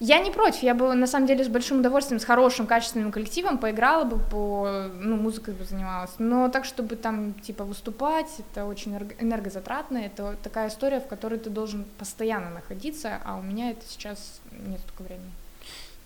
я 0.00 0.18
не 0.18 0.30
против, 0.30 0.62
я 0.62 0.74
бы 0.74 0.92
на 0.94 1.06
самом 1.06 1.26
деле 1.26 1.44
с 1.44 1.48
большим 1.48 1.78
удовольствием, 1.80 2.20
с 2.20 2.24
хорошим, 2.24 2.66
качественным 2.66 3.12
коллективом 3.12 3.58
поиграла 3.58 4.04
бы, 4.04 4.18
по, 4.18 4.90
ну, 5.00 5.16
музыкой 5.16 5.54
бы 5.54 5.64
занималась, 5.64 6.10
но 6.18 6.48
так, 6.48 6.64
чтобы 6.64 6.96
там, 6.96 7.34
типа, 7.34 7.64
выступать, 7.64 8.28
это 8.38 8.66
очень 8.66 8.96
энергозатратно, 9.20 9.98
это 9.98 10.36
такая 10.42 10.68
история, 10.68 11.00
в 11.00 11.06
которой 11.06 11.38
ты 11.38 11.48
должен 11.48 11.84
постоянно 11.98 12.50
находиться, 12.50 13.20
а 13.24 13.36
у 13.36 13.42
меня 13.42 13.70
это 13.70 13.82
сейчас 13.88 14.40
нет 14.66 14.80
столько 14.80 15.04
времени. 15.04 15.30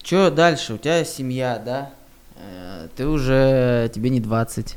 Че 0.03 0.31
дальше? 0.31 0.75
У 0.75 0.79
тебя 0.79 1.05
семья, 1.05 1.59
да? 1.59 1.91
Э, 2.37 2.89
ты 2.95 3.07
уже, 3.07 3.91
тебе 3.93 4.11
не 4.11 4.21
20. 4.21 4.77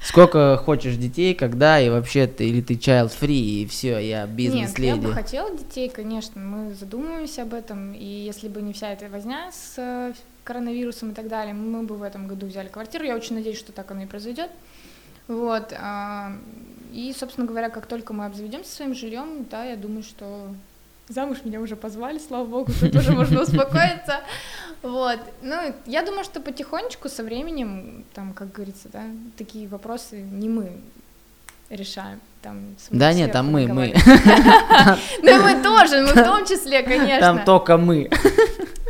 Сколько 0.00 0.56
хочешь 0.56 0.96
детей, 0.96 1.34
когда 1.34 1.80
и 1.80 1.88
вообще 1.90 2.26
ты 2.26 2.48
или 2.48 2.60
ты 2.60 2.74
child 2.74 3.12
free 3.20 3.62
и 3.62 3.66
все, 3.66 3.98
я 3.98 4.26
бизнес-леди. 4.26 4.96
Нет, 4.96 5.02
я 5.02 5.08
бы 5.08 5.14
хотела 5.14 5.56
детей, 5.56 5.88
конечно, 5.88 6.40
мы 6.40 6.74
задумываемся 6.74 7.42
об 7.42 7.54
этом, 7.54 7.92
и 7.92 8.04
если 8.04 8.48
бы 8.48 8.62
не 8.62 8.72
вся 8.72 8.92
эта 8.92 9.08
возня 9.08 9.50
с 9.52 9.74
э, 9.76 10.12
коронавирусом 10.44 11.10
и 11.10 11.14
так 11.14 11.28
далее, 11.28 11.54
мы 11.54 11.82
бы 11.82 11.96
в 11.96 12.02
этом 12.02 12.26
году 12.26 12.46
взяли 12.46 12.68
квартиру. 12.68 13.04
Я 13.04 13.14
очень 13.14 13.36
надеюсь, 13.36 13.58
что 13.58 13.72
так 13.72 13.90
оно 13.90 14.02
и 14.02 14.06
произойдет. 14.06 14.50
Вот. 15.28 15.72
А, 15.78 16.32
и, 16.92 17.14
собственно 17.18 17.46
говоря, 17.46 17.70
как 17.70 17.86
только 17.86 18.12
мы 18.12 18.26
обзаведемся 18.26 18.74
своим 18.74 18.94
жильем, 18.94 19.46
да, 19.50 19.64
я 19.64 19.76
думаю, 19.76 20.02
что 20.02 20.54
замуж 21.12 21.38
меня 21.44 21.60
уже 21.60 21.76
позвали, 21.76 22.18
слава 22.18 22.44
богу, 22.44 22.72
тут 22.80 22.94
уже 22.94 23.12
можно 23.12 23.42
успокоиться. 23.42 24.20
Вот. 24.82 25.20
Ну, 25.42 25.74
я 25.86 26.02
думаю, 26.02 26.24
что 26.24 26.40
потихонечку 26.40 27.08
со 27.08 27.22
временем, 27.22 28.04
там, 28.14 28.32
как 28.32 28.52
говорится, 28.52 28.88
да, 28.92 29.02
такие 29.36 29.68
вопросы 29.68 30.20
не 30.20 30.48
мы 30.48 30.72
решаем. 31.70 32.20
Там, 32.42 32.74
да 32.90 33.12
нет, 33.12 33.30
там 33.30 33.52
мы, 33.52 33.68
мы. 33.68 33.94
Ну 35.22 35.42
мы 35.42 35.62
тоже, 35.62 36.02
мы 36.02 36.08
в 36.08 36.24
том 36.24 36.44
числе, 36.44 36.82
конечно. 36.82 37.20
Там 37.20 37.44
только 37.44 37.76
мы. 37.76 38.10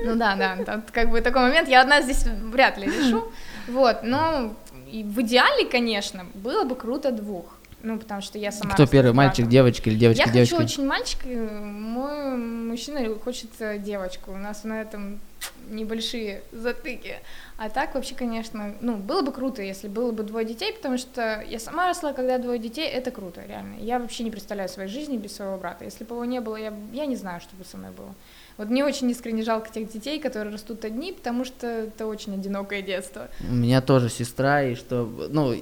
Ну 0.05 0.16
да, 0.16 0.37
да, 0.37 0.64
там 0.64 0.83
как 0.91 1.11
бы 1.11 1.20
такой 1.20 1.43
момент, 1.43 1.68
я 1.68 1.83
одна 1.83 2.01
здесь 2.01 2.25
вряд 2.25 2.79
ли 2.79 2.87
решу. 2.87 3.31
Вот, 3.68 4.03
но 4.03 4.55
в 4.91 5.20
идеале, 5.20 5.66
конечно, 5.66 6.27
было 6.35 6.64
бы 6.64 6.75
круто 6.75 7.12
двух. 7.12 7.45
Ну, 7.83 7.99
потому 7.99 8.22
что 8.22 8.39
я 8.39 8.53
сама... 8.53 8.74
Кто 8.74 8.87
первый, 8.87 9.12
мальчик, 9.12 9.49
девочка 9.49 9.91
или 9.91 9.99
девочка, 9.99 10.24
я 10.26 10.33
девочка? 10.33 10.55
Я 10.55 10.61
хочу 10.61 10.72
очень 10.72 10.87
мальчика, 10.87 11.28
мой 11.28 12.37
мужчина 12.37 13.18
хочет 13.18 13.51
девочку. 13.83 14.33
У 14.33 14.37
нас 14.37 14.64
на 14.64 14.80
этом 14.80 15.20
небольшие 15.68 16.43
затыки. 16.53 17.16
А 17.57 17.68
так 17.68 17.95
вообще, 17.95 18.14
конечно, 18.14 18.74
ну, 18.80 18.97
было 18.97 19.22
бы 19.22 19.33
круто, 19.33 19.62
если 19.62 19.89
было 19.89 20.12
бы 20.12 20.22
двое 20.22 20.47
детей, 20.47 20.72
потому 20.72 20.99
что 20.99 21.45
я 21.49 21.59
сама 21.59 21.89
росла, 21.89 22.12
когда 22.12 22.39
двое 22.39 22.59
детей, 22.59 22.89
это 22.89 23.11
круто, 23.11 23.43
реально. 23.47 23.76
Я 23.80 23.99
вообще 23.99 24.22
не 24.22 24.30
представляю 24.30 24.68
своей 24.68 24.89
жизни 24.89 25.16
без 25.16 25.35
своего 25.35 25.57
брата. 25.57 25.85
Если 25.85 26.05
бы 26.05 26.14
его 26.14 26.24
не 26.24 26.41
было, 26.41 26.57
я, 26.57 26.72
я 26.93 27.07
не 27.07 27.16
знаю, 27.16 27.41
что 27.41 27.57
бы 27.57 27.64
со 27.64 27.76
мной 27.76 27.91
было. 27.91 28.14
Вот 28.59 28.68
мне 28.68 28.85
очень 28.85 29.11
искренне 29.11 29.43
жалко 29.43 29.70
тех 29.72 29.91
детей, 29.91 30.20
которые 30.20 30.53
растут 30.53 30.85
одни, 30.85 31.12
потому 31.12 31.45
что 31.45 31.66
это 31.66 32.07
очень 32.07 32.35
одинокое 32.35 32.83
детство. 32.83 33.28
У 33.49 33.55
меня 33.55 33.80
тоже 33.80 34.11
сестра, 34.11 34.62
и 34.62 34.74
что, 34.74 35.11
ну, 35.30 35.55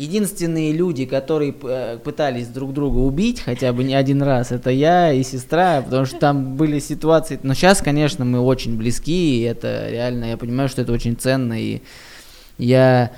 единственные 0.00 0.72
люди, 0.72 1.04
которые 1.04 1.54
э, 1.62 1.98
пытались 2.02 2.48
друг 2.48 2.72
друга 2.72 2.96
убить 2.96 3.40
хотя 3.40 3.70
бы 3.74 3.84
не 3.84 3.94
один 3.94 4.22
раз, 4.22 4.50
это 4.50 4.70
я 4.70 5.12
и 5.12 5.22
сестра, 5.22 5.82
потому 5.82 6.06
что 6.06 6.18
там 6.18 6.56
были 6.56 6.78
ситуации. 6.78 7.38
Но 7.42 7.52
сейчас, 7.52 7.82
конечно, 7.82 8.24
мы 8.24 8.40
очень 8.40 8.78
близки, 8.78 9.40
и 9.40 9.42
это 9.42 9.88
реально, 9.90 10.24
я 10.30 10.36
понимаю, 10.38 10.70
что 10.70 10.80
это 10.80 10.92
очень 10.92 11.16
ценно, 11.16 11.60
и 11.60 11.82
я 12.56 13.12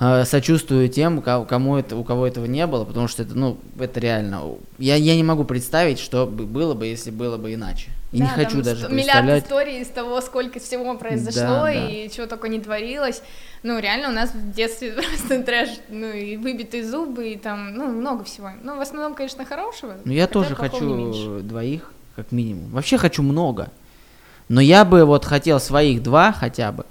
э, 0.00 0.24
сочувствую 0.26 0.90
тем, 0.90 1.22
кому 1.22 1.78
это, 1.78 1.96
у 1.96 2.04
кого 2.04 2.26
этого 2.26 2.44
не 2.44 2.66
было, 2.66 2.84
потому 2.84 3.08
что 3.08 3.22
это, 3.22 3.34
ну, 3.34 3.56
это 3.78 3.98
реально. 3.98 4.42
Я, 4.78 4.96
я 4.96 5.16
не 5.16 5.24
могу 5.24 5.44
представить, 5.44 5.98
что 5.98 6.26
было 6.26 6.74
бы, 6.74 6.86
если 6.86 7.10
было 7.10 7.38
бы 7.38 7.54
иначе. 7.54 7.88
И 8.12 8.18
да, 8.18 8.24
не 8.24 8.30
хочу 8.30 8.62
даже 8.62 8.86
представлять. 8.88 9.24
Миллиард 9.24 9.44
историй 9.44 9.80
из 9.80 9.88
того, 9.88 10.20
сколько 10.20 10.60
всего 10.60 10.96
произошло 10.98 11.40
да, 11.40 11.64
да. 11.64 11.88
и 11.88 12.10
чего 12.10 12.26
только 12.26 12.48
не 12.48 12.60
творилось. 12.60 13.22
Ну, 13.62 13.78
реально, 13.78 14.10
у 14.10 14.12
нас 14.12 14.34
в 14.34 14.52
детстве 14.52 14.92
просто 15.18 15.42
трэш, 15.42 15.70
ну, 15.88 16.08
и 16.08 16.36
выбитые 16.36 16.84
зубы, 16.84 17.30
и 17.30 17.36
там, 17.36 17.74
ну, 17.74 17.86
много 17.86 18.24
всего. 18.24 18.50
Ну, 18.62 18.76
в 18.76 18.80
основном, 18.80 19.14
конечно, 19.14 19.46
хорошего. 19.46 19.96
Ну, 20.04 20.12
я 20.12 20.26
тоже 20.26 20.54
хочу 20.54 21.40
двоих, 21.40 21.90
как 22.14 22.32
минимум. 22.32 22.70
Вообще 22.70 22.98
хочу 22.98 23.22
много. 23.22 23.70
Но 24.48 24.60
я 24.60 24.84
бы 24.84 25.06
вот 25.06 25.24
хотел 25.24 25.58
своих 25.58 26.02
два 26.02 26.32
хотя 26.32 26.70
бы. 26.70 26.84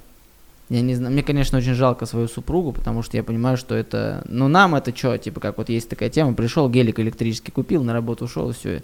Я 0.72 0.80
не 0.80 0.94
знаю, 0.94 1.12
мне, 1.12 1.22
конечно, 1.22 1.58
очень 1.58 1.74
жалко 1.74 2.06
свою 2.06 2.28
супругу, 2.28 2.72
потому 2.72 3.02
что 3.02 3.18
я 3.18 3.22
понимаю, 3.22 3.58
что 3.58 3.74
это, 3.74 4.22
ну, 4.26 4.48
нам 4.48 4.74
это 4.74 4.96
что, 4.96 5.18
типа, 5.18 5.38
как 5.38 5.58
вот 5.58 5.68
есть 5.68 5.88
такая 5.90 6.08
тема, 6.08 6.32
пришел, 6.32 6.66
гелик 6.70 6.98
электрический 6.98 7.52
купил, 7.52 7.84
на 7.84 7.92
работу 7.92 8.24
ушел, 8.24 8.48
и 8.48 8.52
все, 8.54 8.82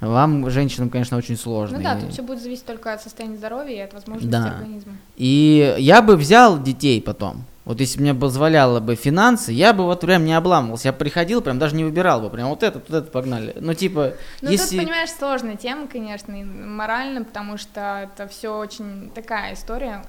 вам, 0.00 0.48
женщинам, 0.48 0.90
конечно, 0.90 1.16
очень 1.16 1.36
сложно. 1.36 1.78
Ну 1.78 1.82
да, 1.82 1.98
И- 1.98 2.02
тут 2.02 2.12
все 2.12 2.22
будет 2.22 2.40
зависеть 2.40 2.66
только 2.66 2.92
от 2.92 3.02
состояния 3.02 3.36
здоровья 3.36 3.74
и 3.74 3.80
от 3.80 3.94
возможностей 3.94 4.30
Да. 4.30 4.46
организма. 4.58 4.92
И 5.16 5.74
я 5.78 6.02
бы 6.02 6.14
взял 6.16 6.62
детей 6.62 7.02
потом. 7.02 7.44
Вот 7.64 7.80
если 7.80 8.00
мне 8.00 8.14
позволяло 8.14 8.78
бы 8.78 8.94
финансы, 8.94 9.50
я 9.50 9.72
бы 9.72 9.84
вот 9.84 10.02
прям 10.02 10.24
не 10.26 10.34
обламывался. 10.34 10.88
Я 10.88 10.92
приходил, 10.92 11.40
прям 11.40 11.58
даже 11.58 11.74
не 11.74 11.82
выбирал 11.82 12.20
бы. 12.20 12.28
Прям 12.30 12.50
вот 12.50 12.62
это, 12.62 12.78
вот 12.78 12.90
это 12.96 13.10
погнали. 13.10 13.56
Ну, 13.58 13.74
типа, 13.74 14.12
Ну, 14.42 14.50
если... 14.50 14.76
тут, 14.76 14.84
понимаешь, 14.86 15.10
сложная 15.10 15.56
тема, 15.56 15.88
конечно, 15.88 16.32
и 16.32 16.44
морально, 16.44 17.24
потому 17.24 17.56
что 17.56 18.02
это 18.12 18.28
все 18.28 18.54
очень 18.56 19.10
такая 19.14 19.54
история. 19.54 20.04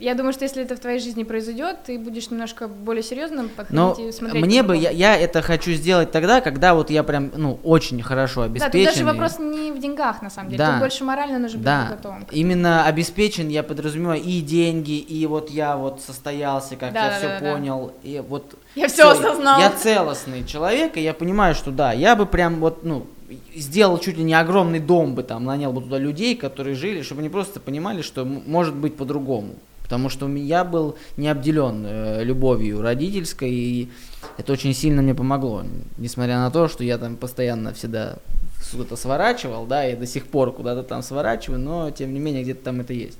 Я 0.00 0.14
думаю, 0.14 0.32
что 0.32 0.44
если 0.44 0.62
это 0.62 0.76
в 0.76 0.80
твоей 0.80 0.98
жизни 0.98 1.24
произойдет, 1.24 1.84
ты 1.84 1.98
будешь 1.98 2.30
немножко 2.30 2.68
более 2.68 3.02
серьезным 3.02 3.50
Но 3.70 3.90
подходить 3.90 4.08
и 4.08 4.16
смотреть. 4.16 4.42
мне 4.44 4.62
бы, 4.62 4.74
я, 4.74 4.88
я 4.90 5.14
это 5.14 5.42
хочу 5.42 5.72
сделать 5.72 6.10
тогда, 6.10 6.40
когда 6.40 6.74
вот 6.74 6.88
я 6.88 7.02
прям, 7.02 7.30
ну, 7.36 7.60
очень 7.64 8.00
хорошо 8.02 8.40
Да, 8.40 8.46
обеспечен. 8.46 8.72
тут 8.72 8.94
даже 8.94 9.04
вопрос 9.04 9.38
не 9.38 9.70
в 9.72 9.78
деньгах, 9.78 10.22
на 10.22 10.30
самом 10.30 10.48
деле. 10.48 10.58
Да. 10.64 10.70
Тут 10.72 10.80
больше 10.80 11.04
морально 11.04 11.38
нужно 11.38 11.58
быть 11.58 11.64
Да, 11.66 11.88
готовым. 11.90 12.24
к 12.24 12.32
именно 12.32 12.86
обеспечен, 12.86 13.48
я 13.48 13.62
подразумеваю, 13.62 14.22
и 14.22 14.40
деньги, 14.40 14.98
и 14.98 15.26
вот 15.26 15.50
я 15.50 15.76
вот 15.76 16.00
состоялся, 16.00 16.76
как 16.76 16.94
Да, 16.94 17.04
я 17.04 17.10
да, 17.10 17.16
все 17.18 17.28
да, 17.28 17.38
да. 17.40 17.52
понял, 17.52 17.92
и 18.02 18.22
вот 18.26 18.54
Я 18.74 18.88
все 18.88 19.02
всё, 19.02 19.10
осознал. 19.10 19.60
Я 19.60 19.68
целостный 19.70 20.46
человек, 20.46 20.96
и 20.96 21.02
я 21.02 21.12
понимаю, 21.12 21.54
что 21.54 21.70
да, 21.70 21.92
я 21.92 22.16
бы 22.16 22.24
прям 22.24 22.60
вот, 22.60 22.84
ну, 22.84 23.06
сделал 23.54 23.98
чуть 23.98 24.16
ли 24.16 24.24
не 24.24 24.32
огромный 24.34 24.78
дом 24.80 25.14
бы 25.14 25.22
там, 25.24 25.44
нанял 25.44 25.72
бы 25.74 25.82
туда 25.82 25.98
людей, 25.98 26.36
которые 26.36 26.74
жили, 26.74 27.02
чтобы 27.02 27.20
они 27.20 27.28
просто 27.28 27.60
понимали, 27.60 28.00
что 28.00 28.24
может 28.24 28.74
быть 28.74 28.96
по-другому. 28.96 29.50
Потому 29.90 30.08
что 30.08 30.28
я 30.28 30.62
был 30.62 30.96
не 31.16 31.26
обделен 31.26 31.84
э, 31.84 32.22
любовью 32.22 32.80
родительской, 32.80 33.50
и 33.50 33.90
это 34.38 34.52
очень 34.52 34.72
сильно 34.72 35.02
мне 35.02 35.16
помогло. 35.16 35.64
Несмотря 35.98 36.38
на 36.38 36.52
то, 36.52 36.68
что 36.68 36.84
я 36.84 36.96
там 36.96 37.16
постоянно 37.16 37.74
всегда 37.74 38.18
что-то 38.62 38.94
сворачивал, 38.94 39.66
да, 39.66 39.88
и 39.88 39.96
до 39.96 40.06
сих 40.06 40.28
пор 40.28 40.52
куда-то 40.52 40.84
там 40.84 41.02
сворачиваю, 41.02 41.58
но 41.58 41.90
тем 41.90 42.14
не 42.14 42.20
менее 42.20 42.44
где-то 42.44 42.62
там 42.62 42.80
это 42.80 42.92
есть. 42.92 43.18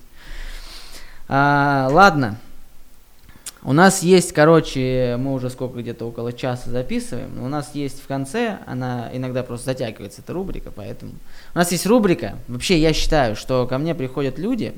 А, 1.27 1.89
ладно. 1.91 2.39
У 3.65 3.73
нас 3.73 4.05
есть, 4.05 4.33
короче, 4.33 5.17
мы 5.19 5.35
уже 5.35 5.51
сколько 5.51 5.81
где-то 5.81 6.07
около 6.07 6.33
часа 6.33 6.71
записываем, 6.71 7.35
но 7.35 7.47
у 7.47 7.49
нас 7.49 7.75
есть 7.75 8.01
в 8.01 8.07
конце, 8.07 8.59
она 8.67 9.11
иногда 9.13 9.43
просто 9.43 9.67
затягивается, 9.67 10.23
эта 10.23 10.33
рубрика, 10.33 10.71
поэтому... 10.71 11.15
У 11.53 11.59
нас 11.59 11.73
есть 11.73 11.85
рубрика, 11.85 12.37
вообще 12.47 12.79
я 12.79 12.93
считаю, 12.93 13.35
что 13.35 13.67
ко 13.67 13.77
мне 13.77 13.97
приходят 13.97 14.39
люди, 14.39 14.73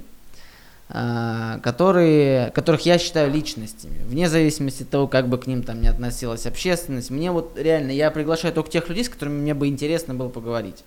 которые, 0.92 2.50
которых 2.50 2.82
я 2.82 2.98
считаю 2.98 3.32
личностями, 3.32 4.02
вне 4.04 4.28
зависимости 4.28 4.82
от 4.82 4.90
того, 4.90 5.08
как 5.08 5.28
бы 5.28 5.38
к 5.38 5.46
ним 5.46 5.62
там 5.62 5.80
не 5.80 5.88
относилась 5.88 6.46
общественность. 6.46 7.10
Мне 7.10 7.30
вот 7.30 7.56
реально, 7.56 7.92
я 7.92 8.10
приглашаю 8.10 8.52
только 8.52 8.70
тех 8.70 8.88
людей, 8.90 9.04
с 9.04 9.08
которыми 9.08 9.40
мне 9.40 9.54
бы 9.54 9.68
интересно 9.68 10.14
было 10.14 10.28
поговорить. 10.28 10.84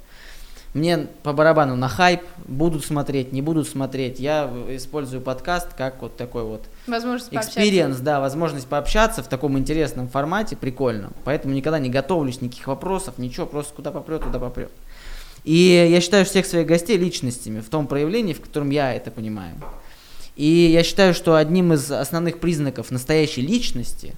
Мне 0.75 1.07
по 1.23 1.31
барабану 1.31 1.77
на 1.77 1.87
хайп, 1.87 2.21
будут 2.47 2.85
смотреть, 2.85 3.31
не 3.31 3.41
будут 3.41 3.67
смотреть. 3.67 4.19
Я 4.19 4.51
использую 4.69 5.21
подкаст 5.21 5.69
как 5.73 6.01
вот 6.01 6.17
такой 6.17 6.43
вот 6.43 6.65
Возможность. 6.85 7.31
Experience, 7.31 8.01
да, 8.01 8.19
возможность 8.19 8.67
пообщаться 8.67 9.23
в 9.23 9.27
таком 9.27 9.57
интересном 9.57 10.09
формате, 10.09 10.57
прикольно. 10.57 11.13
Поэтому 11.23 11.53
никогда 11.53 11.79
не 11.79 11.89
готовлюсь, 11.89 12.41
никаких 12.41 12.67
вопросов, 12.67 13.17
ничего, 13.17 13.45
просто 13.45 13.73
куда 13.73 13.91
попрет, 13.91 14.23
туда 14.23 14.37
попрет. 14.37 14.71
И 15.45 15.87
я 15.89 16.01
считаю 16.01 16.25
всех 16.25 16.45
своих 16.45 16.67
гостей 16.67 16.97
личностями 16.97 17.61
в 17.61 17.69
том 17.69 17.87
проявлении, 17.87 18.33
в 18.33 18.41
котором 18.41 18.69
я 18.69 18.93
это 18.93 19.11
понимаю. 19.11 19.55
И 20.36 20.69
я 20.71 20.83
считаю, 20.83 21.13
что 21.13 21.36
одним 21.36 21.73
из 21.73 21.91
основных 21.91 22.39
признаков 22.39 22.91
настоящей 22.91 23.41
личности 23.41 24.15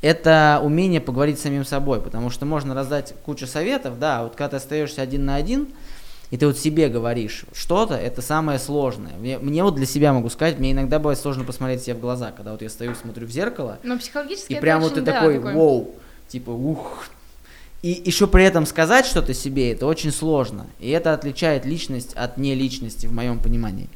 это 0.00 0.60
умение 0.62 1.00
поговорить 1.00 1.38
с 1.38 1.42
самим 1.42 1.64
собой, 1.64 2.00
потому 2.00 2.28
что 2.30 2.44
можно 2.44 2.74
раздать 2.74 3.14
кучу 3.24 3.46
советов, 3.46 3.98
да, 4.00 4.18
а 4.18 4.22
вот 4.24 4.32
когда 4.32 4.50
ты 4.50 4.56
остаешься 4.56 5.00
один 5.00 5.24
на 5.24 5.36
один, 5.36 5.68
и 6.32 6.36
ты 6.36 6.46
вот 6.46 6.58
себе 6.58 6.88
говоришь 6.88 7.44
что-то, 7.52 7.94
это 7.94 8.22
самое 8.22 8.58
сложное. 8.58 9.12
Мне, 9.18 9.38
мне 9.38 9.62
вот 9.62 9.76
для 9.76 9.86
себя 9.86 10.12
могу 10.12 10.30
сказать, 10.30 10.58
мне 10.58 10.72
иногда 10.72 10.98
бывает 10.98 11.18
сложно 11.18 11.44
посмотреть 11.44 11.82
себе 11.82 11.94
в 11.94 12.00
глаза, 12.00 12.32
когда 12.32 12.52
вот 12.52 12.62
я 12.62 12.70
стою, 12.70 12.94
смотрю 12.94 13.26
в 13.26 13.30
зеркало, 13.30 13.78
Но 13.82 13.98
психологически 13.98 14.54
и 14.54 14.56
прям 14.56 14.80
вот 14.80 14.94
ты 14.94 15.02
да, 15.02 15.12
такой, 15.12 15.38
воу, 15.38 15.94
типа, 16.28 16.50
ух. 16.50 17.04
И 17.82 18.02
еще 18.04 18.26
при 18.26 18.44
этом 18.44 18.64
сказать 18.64 19.06
что-то 19.06 19.34
себе, 19.34 19.72
это 19.72 19.86
очень 19.86 20.10
сложно. 20.10 20.66
И 20.80 20.88
это 20.90 21.12
отличает 21.12 21.66
личность 21.66 22.14
от 22.14 22.38
неличности 22.38 23.06
в 23.06 23.12
моем 23.12 23.38
понимании. 23.38 23.88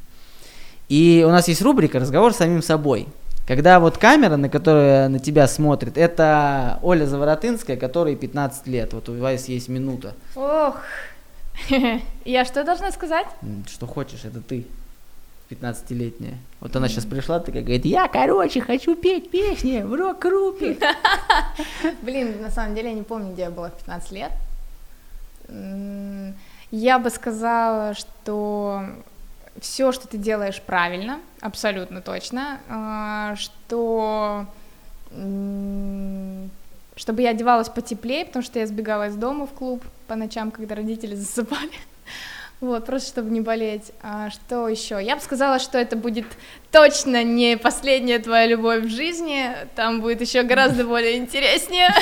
И 0.88 1.24
у 1.26 1.30
нас 1.30 1.48
есть 1.48 1.62
рубрика 1.62 1.98
«Разговор 1.98 2.32
с 2.32 2.36
самим 2.36 2.62
собой». 2.62 3.08
Когда 3.46 3.78
вот 3.78 3.96
камера, 3.96 4.36
на 4.36 4.48
которую 4.48 5.08
на 5.08 5.18
тебя 5.20 5.46
смотрит, 5.46 5.96
это 5.96 6.80
Оля 6.82 7.06
Заворотынская, 7.06 7.76
которой 7.76 8.16
15 8.16 8.66
лет. 8.66 8.92
Вот 8.92 9.08
у 9.08 9.14
вас 9.14 9.48
есть 9.48 9.68
минута. 9.68 10.14
Ох. 10.34 10.80
Я 12.24 12.44
что 12.44 12.64
должна 12.64 12.90
сказать? 12.90 13.26
Что 13.68 13.86
хочешь, 13.86 14.24
это 14.24 14.40
ты. 14.40 14.66
15-летняя. 15.48 16.38
Вот 16.60 16.74
она 16.74 16.88
сейчас 16.88 17.04
пришла, 17.04 17.38
такая 17.38 17.62
говорит, 17.62 17.84
я, 17.84 18.08
короче, 18.08 18.60
хочу 18.60 18.96
петь 18.96 19.30
песни 19.30 19.80
в 19.80 19.94
рок-группе. 19.94 20.76
Блин, 22.02 22.42
на 22.42 22.50
самом 22.50 22.74
деле 22.74 22.88
я 22.88 22.94
не 22.96 23.04
помню, 23.04 23.32
где 23.32 23.42
я 23.42 23.50
была 23.52 23.70
в 23.70 23.74
15 23.74 24.10
лет. 24.10 24.32
Я 26.72 26.98
бы 26.98 27.10
сказала, 27.10 27.94
что 27.94 28.86
все, 29.60 29.92
что 29.92 30.08
ты 30.08 30.18
делаешь 30.18 30.60
правильно, 30.60 31.20
абсолютно 31.40 32.00
точно, 32.00 32.60
а, 32.68 33.34
что 33.36 34.46
чтобы 36.96 37.22
я 37.22 37.30
одевалась 37.30 37.68
потеплее, 37.68 38.24
потому 38.24 38.42
что 38.42 38.58
я 38.58 38.66
сбегала 38.66 39.08
из 39.08 39.16
дома 39.16 39.46
в 39.46 39.52
клуб 39.52 39.84
по 40.08 40.16
ночам, 40.16 40.50
когда 40.50 40.74
родители 40.74 41.14
засыпали. 41.16 41.72
Вот, 42.60 42.86
просто 42.86 43.10
чтобы 43.10 43.30
не 43.30 43.42
болеть. 43.42 43.92
А 44.02 44.30
что 44.30 44.66
еще? 44.66 44.98
Я 45.02 45.16
бы 45.16 45.22
сказала, 45.22 45.58
что 45.58 45.76
это 45.76 45.94
будет 45.94 46.26
точно 46.72 47.22
не 47.22 47.58
последняя 47.58 48.18
твоя 48.18 48.46
любовь 48.46 48.84
в 48.84 48.88
жизни, 48.88 49.50
там 49.74 50.00
будет 50.00 50.22
еще 50.22 50.42
гораздо 50.42 50.84
более 50.84 51.18
интереснее. 51.18 51.88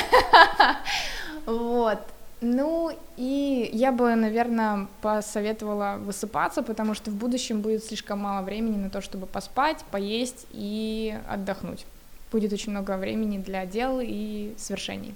Вот. 1.45 1.99
Ну 2.41 2.95
и 3.17 3.69
я 3.73 3.91
бы, 3.91 4.13
наверное, 4.15 4.87
посоветовала 5.01 5.97
высыпаться, 5.99 6.61
потому 6.63 6.93
что 6.93 7.09
в 7.11 7.15
будущем 7.15 7.61
будет 7.61 7.83
слишком 7.83 8.19
мало 8.19 8.43
времени 8.43 8.77
на 8.77 8.89
то, 8.89 9.01
чтобы 9.01 9.25
поспать, 9.25 9.83
поесть 9.91 10.45
и 10.51 11.17
отдохнуть. 11.29 11.85
Будет 12.31 12.51
очень 12.51 12.71
много 12.71 12.97
времени 12.97 13.37
для 13.37 13.65
дел 13.65 13.99
и 14.01 14.53
свершений. 14.57 15.15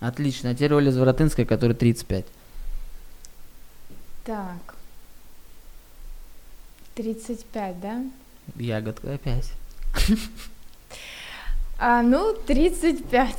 Отлично. 0.00 0.50
А 0.50 0.54
теперь 0.54 0.74
Оля 0.74 0.90
Заворотынская, 0.90 1.46
которой 1.46 1.72
35. 1.72 2.26
Так. 4.24 4.74
35, 6.94 7.80
да? 7.80 8.02
Ягодка 8.56 9.14
опять. 9.14 9.52
А, 11.78 12.02
ну, 12.02 12.34
35. 12.34 13.34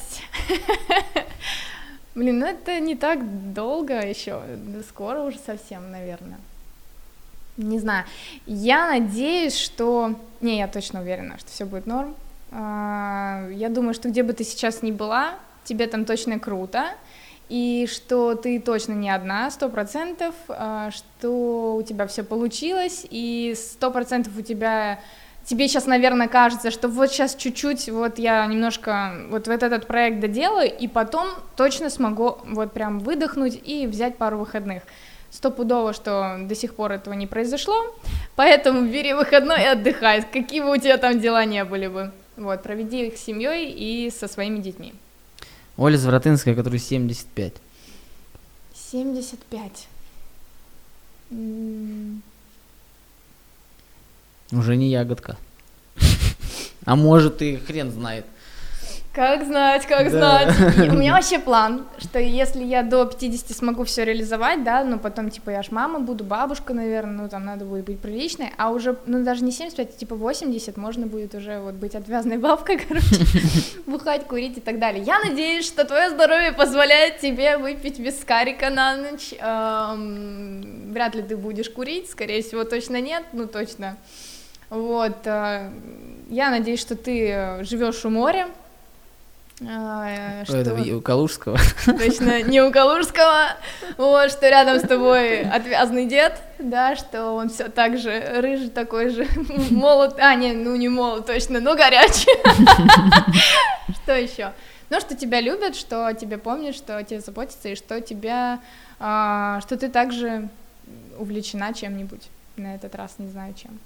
Блин, 2.15 2.39
ну 2.39 2.45
это 2.45 2.79
не 2.79 2.95
так 2.95 3.53
долго 3.53 4.05
еще, 4.05 4.41
скоро 4.87 5.21
уже 5.21 5.37
совсем, 5.39 5.91
наверное. 5.91 6.39
Не 7.57 7.79
знаю. 7.79 8.05
Я 8.45 8.87
надеюсь, 8.87 9.55
что... 9.55 10.15
Не, 10.41 10.59
я 10.59 10.67
точно 10.67 11.01
уверена, 11.01 11.37
что 11.37 11.49
все 11.49 11.65
будет 11.65 11.85
норм. 11.85 12.15
А, 12.51 13.47
Я 13.51 13.69
думаю, 13.69 13.93
что 13.93 14.09
где 14.09 14.23
бы 14.23 14.33
ты 14.33 14.43
сейчас 14.43 14.81
ни 14.81 14.91
была, 14.91 15.35
тебе 15.65 15.87
там 15.87 16.05
точно 16.05 16.39
круто, 16.39 16.85
и 17.49 17.87
что 17.91 18.35
ты 18.35 18.59
точно 18.59 18.93
не 18.93 19.09
одна, 19.09 19.51
сто 19.51 19.69
процентов, 19.69 20.33
а, 20.47 20.89
что 20.91 21.75
у 21.75 21.83
тебя 21.83 22.07
все 22.07 22.23
получилось, 22.23 23.05
и 23.09 23.55
сто 23.57 23.91
процентов 23.91 24.37
у 24.37 24.41
тебя 24.41 24.99
тебе 25.49 25.67
сейчас, 25.67 25.87
наверное, 25.87 26.27
кажется, 26.27 26.69
что 26.69 26.87
вот 26.87 27.09
сейчас 27.11 27.33
чуть-чуть, 27.33 27.89
вот 27.89 28.19
я 28.19 28.45
немножко 28.45 29.15
вот 29.29 29.47
в 29.47 29.49
этот 29.49 29.87
проект 29.87 30.19
доделаю, 30.19 30.71
и 30.71 30.87
потом 30.87 31.27
точно 31.55 31.89
смогу 31.89 32.37
вот 32.45 32.71
прям 32.71 32.99
выдохнуть 32.99 33.59
и 33.65 33.87
взять 33.87 34.17
пару 34.17 34.37
выходных. 34.37 34.83
Стопудово, 35.31 35.93
что 35.93 36.37
до 36.41 36.53
сих 36.53 36.75
пор 36.75 36.91
этого 36.91 37.15
не 37.15 37.25
произошло, 37.25 37.75
поэтому 38.35 38.87
бери 38.87 39.13
выходной 39.13 39.63
и 39.63 39.65
отдыхай, 39.65 40.21
какие 40.21 40.61
бы 40.61 40.71
у 40.71 40.77
тебя 40.77 40.97
там 40.97 41.19
дела 41.19 41.43
не 41.45 41.63
были 41.65 41.87
бы. 41.87 42.11
Вот, 42.37 42.61
проведи 42.61 43.07
их 43.07 43.17
с 43.17 43.21
семьей 43.21 43.71
и 43.71 44.11
со 44.11 44.27
своими 44.27 44.59
детьми. 44.59 44.93
Оля 45.77 45.97
Заворотынская, 45.97 46.55
которой 46.55 46.77
75. 46.77 47.53
75. 48.91 49.87
М, 51.31 52.21
Уже 54.51 54.75
не 54.75 54.89
ягодка. 54.89 55.37
А 56.85 56.95
может 56.95 57.41
и 57.41 57.57
хрен 57.57 57.91
знает. 57.91 58.25
Как 59.13 59.43
знать, 59.43 59.85
как 59.85 60.11
Да. 60.11 60.49
знать. 60.51 60.77
И 60.77 60.89
у 60.89 60.93
меня 60.93 61.13
вообще 61.13 61.39
план, 61.39 61.85
что 61.97 62.19
если 62.19 62.63
я 62.63 62.83
до 62.83 63.05
50 63.05 63.55
смогу 63.57 63.83
все 63.83 64.05
реализовать, 64.05 64.63
да, 64.63 64.83
ну 64.83 64.97
потом, 64.97 65.29
типа, 65.29 65.49
я 65.49 65.61
ж 65.63 65.71
мама 65.71 65.99
буду, 65.99 66.23
бабушка, 66.23 66.73
наверное, 66.73 67.23
ну 67.23 67.29
там 67.29 67.43
надо 67.43 67.65
будет 67.65 67.85
быть 67.85 67.99
приличной, 67.99 68.51
а 68.57 68.69
уже, 68.69 68.95
ну 69.07 69.23
даже 69.23 69.43
не 69.43 69.51
75, 69.51 69.89
а 69.89 69.99
типа 69.99 70.15
80, 70.15 70.77
можно 70.77 71.05
будет 71.07 71.35
уже 71.35 71.59
вот 71.59 71.73
быть 71.73 71.95
отвязной 71.95 72.37
бабкой, 72.37 72.77
короче, 72.87 73.05
бухать, 73.87 74.25
курить 74.25 74.57
и 74.57 74.61
так 74.61 74.79
далее. 74.79 75.03
Я 75.03 75.19
надеюсь, 75.19 75.65
что 75.65 75.85
твое 75.85 76.09
здоровье 76.11 76.53
позволяет 76.53 77.19
тебе 77.19 77.57
выпить 77.57 77.99
вискарика 77.99 78.69
на 78.69 78.95
ночь. 78.95 79.33
Эм, 79.39 80.93
Вряд 80.93 81.13
ли 81.15 81.23
ты 81.23 81.35
будешь 81.35 81.69
курить, 81.69 82.09
скорее 82.09 82.41
всего, 82.41 82.63
точно 82.63 83.01
нет, 83.01 83.23
ну 83.33 83.47
точно. 83.47 83.97
Вот, 84.69 85.25
э, 85.25 85.69
я 86.29 86.49
надеюсь, 86.51 86.79
что 86.79 86.95
ты 86.95 87.57
живешь 87.63 88.05
у 88.05 88.09
моря, 88.09 88.47
э, 89.61 90.43
что- 90.45 90.57
Это 90.57 90.73
у 90.95 91.01
Калужского. 91.01 91.57
точно 91.85 92.43
не 92.43 92.61
у 92.61 92.71
Калужского, 92.71 93.57
вот, 93.97 94.31
что 94.31 94.47
рядом 94.47 94.77
с 94.79 94.83
тобой 94.87 95.41
отвязный 95.41 96.05
дед, 96.05 96.39
да, 96.59 96.95
что 96.95 97.31
он 97.33 97.49
все 97.49 97.67
так 97.69 97.97
же 97.97 98.19
рыжий 98.41 98.69
такой 98.69 99.09
же, 99.09 99.27
молод, 99.71 100.17
а, 100.19 100.35
не, 100.35 100.53
ну 100.53 100.75
не 100.75 100.87
молод 100.89 101.25
точно, 101.25 101.59
но 101.59 101.75
горячий. 101.75 102.29
Что 104.03 104.15
еще? 104.15 104.53
Ну, 104.91 104.99
что 104.99 105.15
тебя 105.15 105.39
любят, 105.41 105.75
что 105.75 106.07
о 106.07 106.13
тебе 106.15 106.37
помнят, 106.39 106.75
что 106.75 107.03
тебе 107.03 107.19
заботятся, 107.21 107.69
и 107.69 107.75
что 107.75 108.01
тебя, 108.01 108.59
а, 108.99 109.61
что 109.61 109.77
ты 109.77 109.87
также 109.89 110.49
увлечена 111.19 111.73
чем-нибудь. 111.75 112.23
На 112.57 112.73
этот 112.75 112.95
раз 112.95 113.15
не 113.19 113.27
знаю 113.27 113.53
чем. 113.53 113.79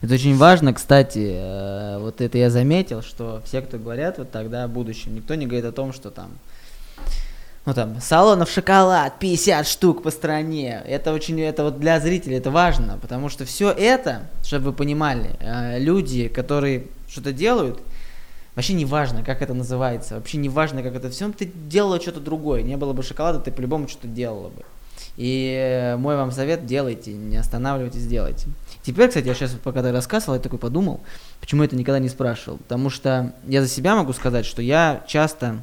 Это 0.00 0.14
очень 0.14 0.36
важно, 0.36 0.72
кстати, 0.72 1.32
э, 1.34 1.98
вот 1.98 2.20
это 2.20 2.38
я 2.38 2.50
заметил, 2.50 3.02
что 3.02 3.42
все, 3.44 3.60
кто 3.62 3.78
говорят 3.78 4.18
вот 4.18 4.30
тогда 4.30 4.64
о 4.64 4.68
будущем, 4.68 5.14
никто 5.14 5.34
не 5.34 5.46
говорит 5.46 5.64
о 5.64 5.72
том, 5.72 5.92
что 5.92 6.10
там, 6.10 6.30
ну 7.64 7.74
там, 7.74 8.00
салонов 8.00 8.50
шоколад, 8.50 9.18
50 9.18 9.66
штук 9.66 10.02
по 10.02 10.10
стране. 10.10 10.82
Это 10.86 11.12
очень, 11.12 11.40
это 11.40 11.64
вот 11.64 11.78
для 11.78 12.00
зрителей 12.00 12.36
это 12.36 12.50
важно, 12.50 12.98
потому 13.00 13.28
что 13.28 13.44
все 13.44 13.70
это, 13.70 14.28
чтобы 14.44 14.66
вы 14.66 14.72
понимали, 14.72 15.36
э, 15.40 15.78
люди, 15.78 16.28
которые 16.28 16.86
что-то 17.08 17.32
делают, 17.32 17.80
вообще 18.54 18.74
не 18.74 18.84
важно, 18.84 19.22
как 19.22 19.42
это 19.42 19.54
называется, 19.54 20.16
вообще 20.16 20.38
не 20.38 20.48
важно, 20.48 20.82
как 20.82 20.94
это 20.94 21.10
все, 21.10 21.30
ты 21.32 21.46
делала 21.46 22.00
что-то 22.00 22.20
другое, 22.20 22.62
не 22.62 22.76
было 22.76 22.92
бы 22.92 23.02
шоколада, 23.02 23.38
ты 23.38 23.50
по-любому 23.50 23.88
что-то 23.88 24.08
делала 24.08 24.48
бы. 24.48 24.64
И 25.16 25.54
э, 25.58 25.96
мой 25.96 26.16
вам 26.16 26.32
совет, 26.32 26.66
делайте, 26.66 27.12
не 27.12 27.36
останавливайтесь, 27.36 28.06
делайте. 28.06 28.46
Теперь, 28.82 29.08
кстати, 29.08 29.26
я 29.26 29.34
сейчас, 29.34 29.52
пока 29.62 29.82
ты 29.82 29.92
рассказывал, 29.92 30.34
я 30.34 30.40
такой 30.40 30.58
подумал, 30.58 31.00
почему 31.40 31.62
я 31.62 31.66
это 31.66 31.76
никогда 31.76 31.98
не 31.98 32.08
спрашивал. 32.08 32.58
Потому 32.58 32.90
что 32.90 33.32
я 33.46 33.62
за 33.62 33.68
себя 33.68 33.94
могу 33.94 34.12
сказать, 34.12 34.46
что 34.46 34.62
я 34.62 35.04
часто... 35.06 35.58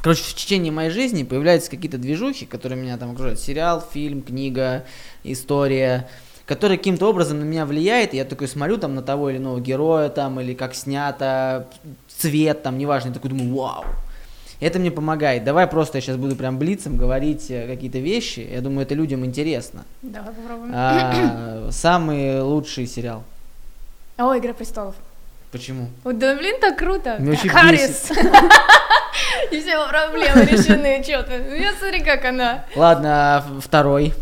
Короче, 0.00 0.22
в 0.22 0.34
течение 0.34 0.70
моей 0.70 0.90
жизни 0.90 1.24
появляются 1.24 1.70
какие-то 1.70 1.98
движухи, 1.98 2.46
которые 2.46 2.80
меня 2.80 2.96
там 2.98 3.10
окружают. 3.10 3.40
Сериал, 3.40 3.84
фильм, 3.92 4.22
книга, 4.22 4.84
история, 5.24 6.08
которые 6.46 6.78
каким-то 6.78 7.10
образом 7.10 7.40
на 7.40 7.44
меня 7.44 7.66
влияет. 7.66 8.14
И 8.14 8.16
я 8.16 8.24
такой 8.24 8.46
смотрю 8.46 8.76
там 8.76 8.94
на 8.94 9.02
того 9.02 9.30
или 9.30 9.38
иного 9.38 9.60
героя 9.60 10.08
там, 10.08 10.38
или 10.40 10.54
как 10.54 10.76
снято, 10.76 11.66
цвет 12.06 12.62
там, 12.62 12.78
неважно. 12.78 13.08
Я 13.08 13.14
такой 13.14 13.30
думаю, 13.30 13.52
вау, 13.52 13.84
это 14.60 14.78
мне 14.78 14.90
помогает. 14.90 15.44
Давай 15.44 15.66
просто 15.66 15.98
я 15.98 16.02
сейчас 16.02 16.16
буду 16.16 16.36
прям 16.36 16.58
блицем 16.58 16.96
говорить 16.96 17.50
э, 17.50 17.66
какие-то 17.66 17.98
вещи. 17.98 18.48
Я 18.50 18.60
думаю, 18.60 18.82
это 18.82 18.94
людям 18.94 19.24
интересно. 19.24 19.84
Давай 20.02 20.32
попробуем. 20.32 20.72
А, 20.74 21.68
самый 21.70 22.40
лучший 22.40 22.86
сериал. 22.86 23.22
О, 24.16 24.36
Игра 24.36 24.52
престолов. 24.52 24.94
Почему? 25.52 25.88
Вот, 26.04 26.18
да 26.18 26.36
блин, 26.36 26.56
так 26.60 26.76
круто. 26.76 27.16
Меня 27.18 27.32
очень 27.32 27.48
Харрис. 27.48 28.10
И 29.50 29.60
все 29.60 29.88
проблемы 29.88 30.44
решены, 30.44 31.02
что-то. 31.02 31.32
Я 31.54 31.72
смотри, 31.78 32.02
как 32.02 32.24
она. 32.24 32.64
Ладно, 32.76 33.36
а 33.36 33.44
второй. 33.60 34.12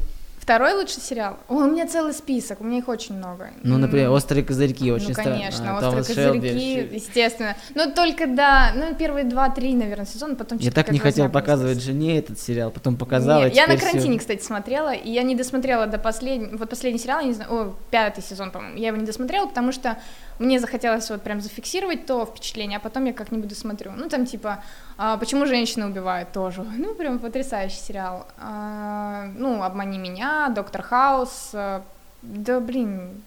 Второй 0.47 0.75
лучший 0.75 1.03
сериал? 1.03 1.39
О, 1.49 1.55
у 1.55 1.67
меня 1.69 1.89
целый 1.89 2.13
список, 2.13 2.61
у 2.61 2.65
меня 2.65 2.79
их 2.79 2.87
очень 2.87 3.17
много. 3.17 3.51
Ну, 3.65 3.79
например, 3.79 4.11
«Острые 4.11 4.45
козырьки» 4.45 4.93
очень 4.93 5.09
Ну, 5.09 5.13
странно. 5.15 5.31
конечно, 5.33 5.71
А, 5.73 5.75
«Острые 5.75 5.91
Томас 6.05 6.07
Шелби 6.07 6.39
козырьки», 6.49 6.81
вообще- 6.83 6.95
естественно. 6.95 7.57
Но 7.75 7.91
только, 7.91 8.29
да, 8.29 8.71
ну, 8.77 8.95
первые 8.95 9.25
два-три, 9.25 9.75
наверное, 9.75 10.07
сезона, 10.07 10.37
потом 10.37 10.59
Я 10.59 10.71
так 10.71 10.93
не 10.93 11.01
хотел 11.01 11.29
показывать 11.31 11.83
жене 11.83 12.17
этот 12.21 12.39
сериал, 12.39 12.71
потом 12.71 12.97
показала. 12.97 13.49
Не, 13.49 13.57
я 13.57 13.67
на 13.67 13.77
карантине, 13.77 14.21
кстати, 14.21 14.41
смотрела, 14.45 14.95
и 14.95 15.11
я 15.11 15.25
не 15.25 15.35
досмотрела 15.35 15.89
до 15.89 15.99
последнего, 15.99 16.59
вот 16.59 16.71
последний 16.71 17.01
сериал, 17.01 17.19
я 17.23 17.27
не 17.27 17.33
знаю, 17.35 17.53
о, 17.53 17.75
пятый 17.91 18.23
сезон, 18.23 18.53
по-моему, 18.53 18.79
я 18.79 18.87
его 18.87 18.97
не 18.99 19.05
досмотрела, 19.05 19.49
потому 19.49 19.73
что 19.73 19.99
мне 20.39 20.61
захотелось 20.61 21.09
вот 21.11 21.23
прям 21.23 21.41
зафиксировать 21.41 22.07
то 22.07 22.27
впечатление, 22.27 22.79
а 22.79 22.81
потом 22.81 23.05
я 23.05 23.13
как-нибудь 23.13 23.49
досмотрю. 23.49 23.93
Ну, 23.97 24.09
там 24.09 24.27
типа, 24.27 24.63
а, 24.99 25.17
почему 25.17 25.47
женщины 25.47 25.87
убивают 25.87 26.33
тоже, 26.33 26.63
ну, 26.79 26.95
прям 26.95 27.19
потрясающий 27.19 27.79
сериал. 27.79 28.27
А, 28.39 29.27
ну, 29.37 29.63
«Обмани 29.63 29.99
меня», 29.99 30.49
«Доктор 30.55 30.83
Хаус», 30.83 31.51
а, 31.55 31.83
да, 32.23 32.61
блин, 32.61 33.23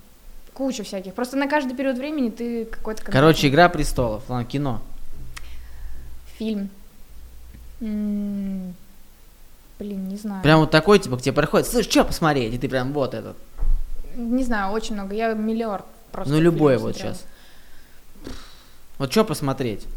куча 0.53 0.83
всяких. 0.83 1.13
Просто 1.13 1.37
на 1.37 1.47
каждый 1.47 1.75
период 1.75 1.97
времени 1.97 2.29
ты 2.29 2.65
какой-то... 2.65 3.03
Короче, 3.03 3.47
«Игра 3.47 3.69
престолов», 3.69 4.23
ладно, 4.29 4.45
кино. 4.45 4.81
Фильм. 6.37 6.69
М, 7.81 8.75
Блин, 9.79 10.09
не 10.09 10.17
знаю. 10.17 10.43
Прям 10.43 10.59
вот 10.59 10.71
такой, 10.71 10.99
типа, 10.99 11.15
к 11.17 11.21
тебе 11.21 11.33
приходит, 11.33 11.65
слышь, 11.65 11.87
что 11.87 12.03
посмотреть? 12.03 12.53
И 12.53 12.57
ты 12.57 12.67
прям 12.67 12.91
вот 12.91 13.13
этот. 13.13 13.37
Не 14.15 14.43
знаю, 14.43 14.73
очень 14.73 14.95
много. 14.95 15.15
Я 15.15 15.33
миллиард 15.33 15.85
просто. 16.11 16.33
ну, 16.33 16.39
любой 16.39 16.77
вот 16.77 16.95
смотрела. 16.95 17.15
сейчас. 17.15 17.25
Вот 18.97 19.11
что 19.11 19.23
посмотреть? 19.23 19.87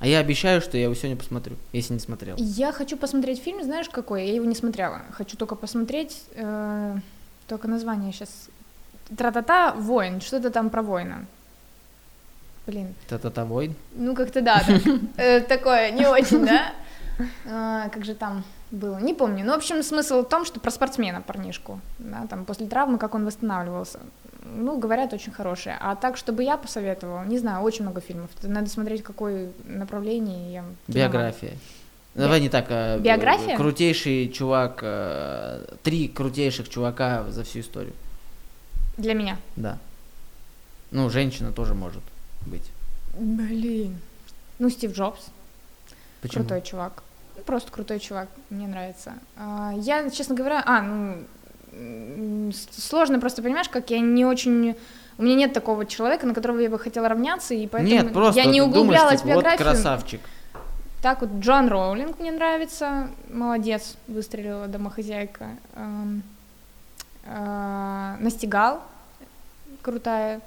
А 0.00 0.06
я 0.06 0.18
обещаю, 0.18 0.60
что 0.60 0.76
я 0.76 0.84
его 0.84 0.94
сегодня 0.94 1.16
посмотрю, 1.16 1.56
если 1.72 1.94
не 1.94 2.00
смотрел. 2.00 2.36
Я 2.38 2.72
хочу 2.72 2.96
посмотреть 2.96 3.40
фильм, 3.40 3.62
знаешь 3.62 3.88
какой? 3.88 4.26
Я 4.26 4.34
его 4.34 4.44
не 4.44 4.54
смотрела. 4.54 5.02
Хочу 5.12 5.36
только 5.36 5.54
посмотреть, 5.54 6.22
э, 6.34 6.96
только 7.46 7.68
название 7.68 8.12
сейчас. 8.12 8.48
Тра-та-та, 9.16 9.72
воин, 9.74 10.20
что-то 10.20 10.50
там 10.50 10.70
про 10.70 10.82
воина. 10.82 11.26
Блин, 12.66 12.94
Та-та-та 13.08 13.44
войн. 13.44 13.74
ну 13.94 14.14
как-то 14.14 14.40
да, 14.40 14.62
э, 15.16 15.40
такое 15.40 15.90
не 15.90 16.06
очень, 16.06 16.44
да? 16.44 16.72
А, 17.46 17.88
Как 17.90 18.04
же 18.04 18.14
там 18.14 18.42
было, 18.70 18.98
не 18.98 19.14
помню. 19.14 19.44
Ну, 19.44 19.52
в 19.52 19.56
общем, 19.56 19.82
смысл 19.82 20.22
в 20.22 20.28
том, 20.28 20.44
что 20.44 20.60
про 20.60 20.70
спортсмена 20.70 21.20
парнишку, 21.20 21.80
да, 21.98 22.26
там 22.28 22.44
после 22.44 22.66
травмы, 22.66 22.98
как 22.98 23.14
он 23.14 23.24
восстанавливался. 23.24 24.00
Ну, 24.44 24.78
говорят, 24.78 25.12
очень 25.12 25.32
хорошие. 25.32 25.76
А 25.80 25.96
так, 25.96 26.16
чтобы 26.16 26.44
я 26.44 26.56
посоветовала, 26.56 27.24
не 27.24 27.38
знаю, 27.38 27.62
очень 27.64 27.82
много 27.82 28.00
фильмов. 28.00 28.30
Надо 28.42 28.68
смотреть, 28.68 29.02
какое 29.02 29.50
направление. 29.64 30.52
Я 30.52 30.64
Биография. 30.86 31.54
Давай 32.14 32.40
не 32.40 32.48
так. 32.48 32.66
а, 32.68 32.98
Биография? 32.98 33.56
Крутейший 33.56 34.28
чувак, 34.28 34.80
э, 34.82 35.74
три 35.82 36.08
крутейших 36.08 36.68
чувака 36.68 37.24
за 37.30 37.42
всю 37.42 37.60
историю. 37.60 37.94
Для 38.96 39.14
меня. 39.14 39.38
Да. 39.56 39.78
Ну, 40.90 41.10
женщина 41.10 41.50
тоже 41.50 41.74
может 41.74 42.02
быть. 42.46 42.70
Блин. 43.18 43.98
Ну, 44.58 44.70
Стив 44.70 44.92
Джобс. 44.92 45.26
Почему? 46.22 46.44
Крутой 46.44 46.62
чувак. 46.62 47.02
Просто 47.46 47.72
крутой 47.72 47.98
чувак, 47.98 48.28
мне 48.50 48.68
нравится. 48.68 49.14
А, 49.36 49.72
Я, 49.76 50.08
честно 50.10 50.36
говоря, 50.36 50.62
а, 50.64 50.82
ну, 50.82 51.24
сложно 52.72 53.20
просто, 53.20 53.42
понимаешь, 53.42 53.68
как 53.68 53.90
я 53.90 54.00
не 54.00 54.24
очень... 54.24 54.76
У 55.16 55.22
меня 55.22 55.36
нет 55.36 55.52
такого 55.52 55.86
человека, 55.86 56.26
на 56.26 56.34
которого 56.34 56.58
я 56.58 56.68
бы 56.68 56.78
хотела 56.78 57.08
равняться, 57.08 57.54
и 57.54 57.68
поэтому 57.68 58.02
Нет, 58.02 58.12
просто 58.12 58.40
я 58.40 58.46
не 58.46 58.60
ты 58.60 58.66
думаешь, 58.66 58.76
углублялась 58.76 59.20
типа, 59.20 59.32
в 59.32 59.34
вот 59.34 59.44
биографию. 59.44 59.68
красавчик. 59.68 60.20
Так 61.02 61.20
вот, 61.20 61.30
Джон 61.38 61.68
Роулинг 61.68 62.18
мне 62.18 62.32
нравится, 62.32 63.08
молодец, 63.30 63.96
выстрелила 64.08 64.66
домохозяйка. 64.66 65.50
Эм, 65.74 66.22
э, 67.24 68.16
Настигал, 68.18 68.80
крутая. 69.82 70.40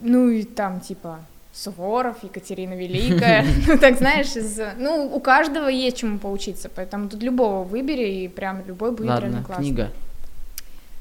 Ну 0.00 0.28
и 0.28 0.42
там 0.42 0.80
типа 0.80 1.20
Суворов, 1.52 2.22
Екатерина 2.22 2.74
Великая. 2.74 3.44
Ну 3.66 3.78
так 3.78 3.98
знаешь, 3.98 4.36
из... 4.36 4.60
Ну 4.78 5.10
у 5.14 5.20
каждого 5.20 5.68
есть 5.68 5.96
чему 5.98 6.18
поучиться, 6.18 6.68
поэтому 6.68 7.08
тут 7.08 7.22
любого 7.22 7.64
выбери, 7.64 8.24
и 8.24 8.28
прям 8.28 8.64
любой 8.66 8.92
будет 8.92 9.08
реально 9.20 9.38
Ладно, 9.38 9.44
классный. 9.44 9.64
книга. 9.66 9.92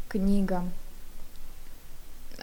Книга. 0.08 0.64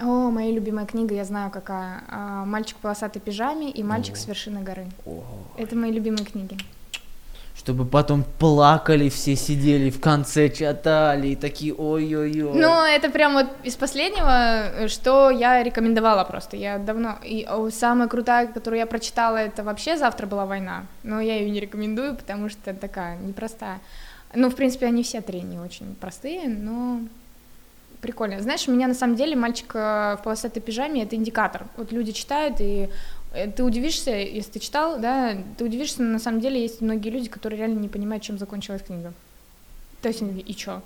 О, 0.00 0.30
моя 0.30 0.52
любимая 0.52 0.86
книга, 0.86 1.14
я 1.14 1.24
знаю 1.24 1.50
какая. 1.50 2.02
А, 2.08 2.44
«Мальчик 2.44 2.76
в 2.76 2.80
полосатой 2.80 3.20
пижаме» 3.20 3.70
и 3.70 3.82
«Мальчик 3.82 4.14
О. 4.14 4.18
с 4.18 4.26
вершины 4.26 4.60
горы». 4.60 4.86
О, 5.06 5.22
Это 5.56 5.74
мои 5.74 5.90
любимые 5.90 6.26
книги. 6.26 6.56
Чтобы 7.66 7.84
потом 7.84 8.22
плакали 8.38 9.08
все, 9.08 9.34
сидели 9.34 9.90
в 9.90 10.00
конце, 10.00 10.48
читали, 10.48 11.30
и 11.30 11.34
такие 11.34 11.74
ой-ой-ой. 11.74 12.54
Ну, 12.54 12.84
это 12.84 13.10
прям 13.10 13.32
вот 13.32 13.46
из 13.64 13.74
последнего, 13.74 14.84
э, 14.84 14.86
что 14.86 15.30
я 15.30 15.64
рекомендовала 15.64 16.22
просто. 16.22 16.56
Я 16.56 16.78
давно... 16.78 17.16
И 17.24 17.44
самая 17.72 18.06
крутая, 18.06 18.46
которую 18.46 18.78
я 18.78 18.86
прочитала, 18.86 19.38
это 19.38 19.64
вообще 19.64 19.96
«Завтра 19.96 20.28
была 20.28 20.46
война». 20.46 20.84
Но 21.02 21.20
я 21.20 21.40
ее 21.40 21.50
не 21.50 21.58
рекомендую, 21.58 22.14
потому 22.14 22.48
что 22.48 22.72
такая 22.72 23.16
непростая. 23.16 23.80
Ну, 24.32 24.48
в 24.48 24.54
принципе, 24.54 24.86
они 24.86 25.02
все 25.02 25.20
три 25.20 25.40
не 25.40 25.58
очень 25.58 25.96
простые, 25.96 26.48
но 26.48 27.00
прикольно. 28.00 28.40
Знаешь, 28.40 28.68
у 28.68 28.70
меня 28.70 28.86
на 28.86 28.94
самом 28.94 29.16
деле 29.16 29.34
«Мальчик 29.34 29.72
э, 29.74 30.16
в 30.20 30.20
полосатой 30.22 30.62
пижаме»— 30.62 31.02
это 31.02 31.16
индикатор. 31.16 31.64
Вот 31.76 31.90
люди 31.90 32.12
читают, 32.12 32.60
и 32.60 32.90
ты 33.56 33.62
удивишься, 33.62 34.10
если 34.10 34.52
ты 34.52 34.58
читал, 34.58 34.98
да, 34.98 35.36
ты 35.56 35.64
удивишься, 35.64 36.02
на 36.02 36.18
самом 36.18 36.40
деле 36.40 36.60
есть 36.60 36.80
многие 36.80 37.10
люди, 37.10 37.28
которые 37.28 37.58
реально 37.58 37.80
не 37.80 37.88
понимают, 37.88 38.22
чем 38.22 38.38
закончилась 38.38 38.82
книга. 38.82 39.12
То 40.02 40.08
есть, 40.08 40.22
и 40.22 40.54
чё? 40.54 40.82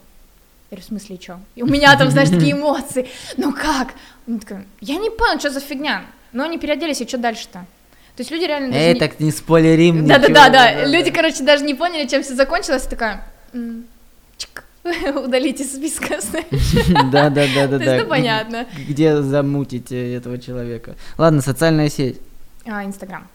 Я 0.70 0.76
говорю, 0.76 0.82
в 0.82 0.88
смысле, 0.88 1.16
и 1.16 1.18
чё? 1.18 1.40
И 1.56 1.62
у 1.62 1.66
меня 1.66 1.96
там, 1.96 2.10
знаешь, 2.10 2.30
такие 2.30 2.52
эмоции. 2.52 3.08
Ну 3.36 3.52
как? 3.52 3.94
такая, 4.40 4.64
я 4.80 4.96
не 4.96 5.10
понял, 5.10 5.38
что 5.38 5.50
за 5.50 5.60
фигня. 5.60 6.04
Но 6.32 6.44
они 6.44 6.58
переоделись, 6.58 7.00
и 7.00 7.08
что 7.08 7.18
дальше-то? 7.18 7.66
То 8.16 8.22
есть 8.22 8.30
люди 8.30 8.44
реально 8.44 8.74
Эй, 8.74 8.94
не... 8.94 9.00
так 9.00 9.18
не 9.18 9.30
спойлерим 9.30 10.06
Да, 10.06 10.18
да, 10.18 10.28
да, 10.28 10.48
да. 10.50 10.84
Люди, 10.84 11.10
короче, 11.10 11.42
даже 11.42 11.64
не 11.64 11.74
поняли, 11.74 12.06
чем 12.06 12.22
все 12.22 12.34
закончилось. 12.34 12.82
Такая, 12.82 13.24
чик, 14.36 14.64
удалите 15.24 15.64
списка, 15.64 16.20
знаешь. 16.20 17.10
Да, 17.12 17.30
да, 17.30 17.46
да, 17.54 17.66
да, 17.66 17.78
да. 17.78 17.96
ну 17.98 18.06
понятно. 18.06 18.66
Где 18.88 19.22
замутить 19.22 19.90
этого 19.90 20.38
человека? 20.38 20.96
Ладно, 21.18 21.42
социальная 21.42 21.88
сеть. 21.88 22.20
А, 22.66 22.84
Инстаграм. 22.84 23.26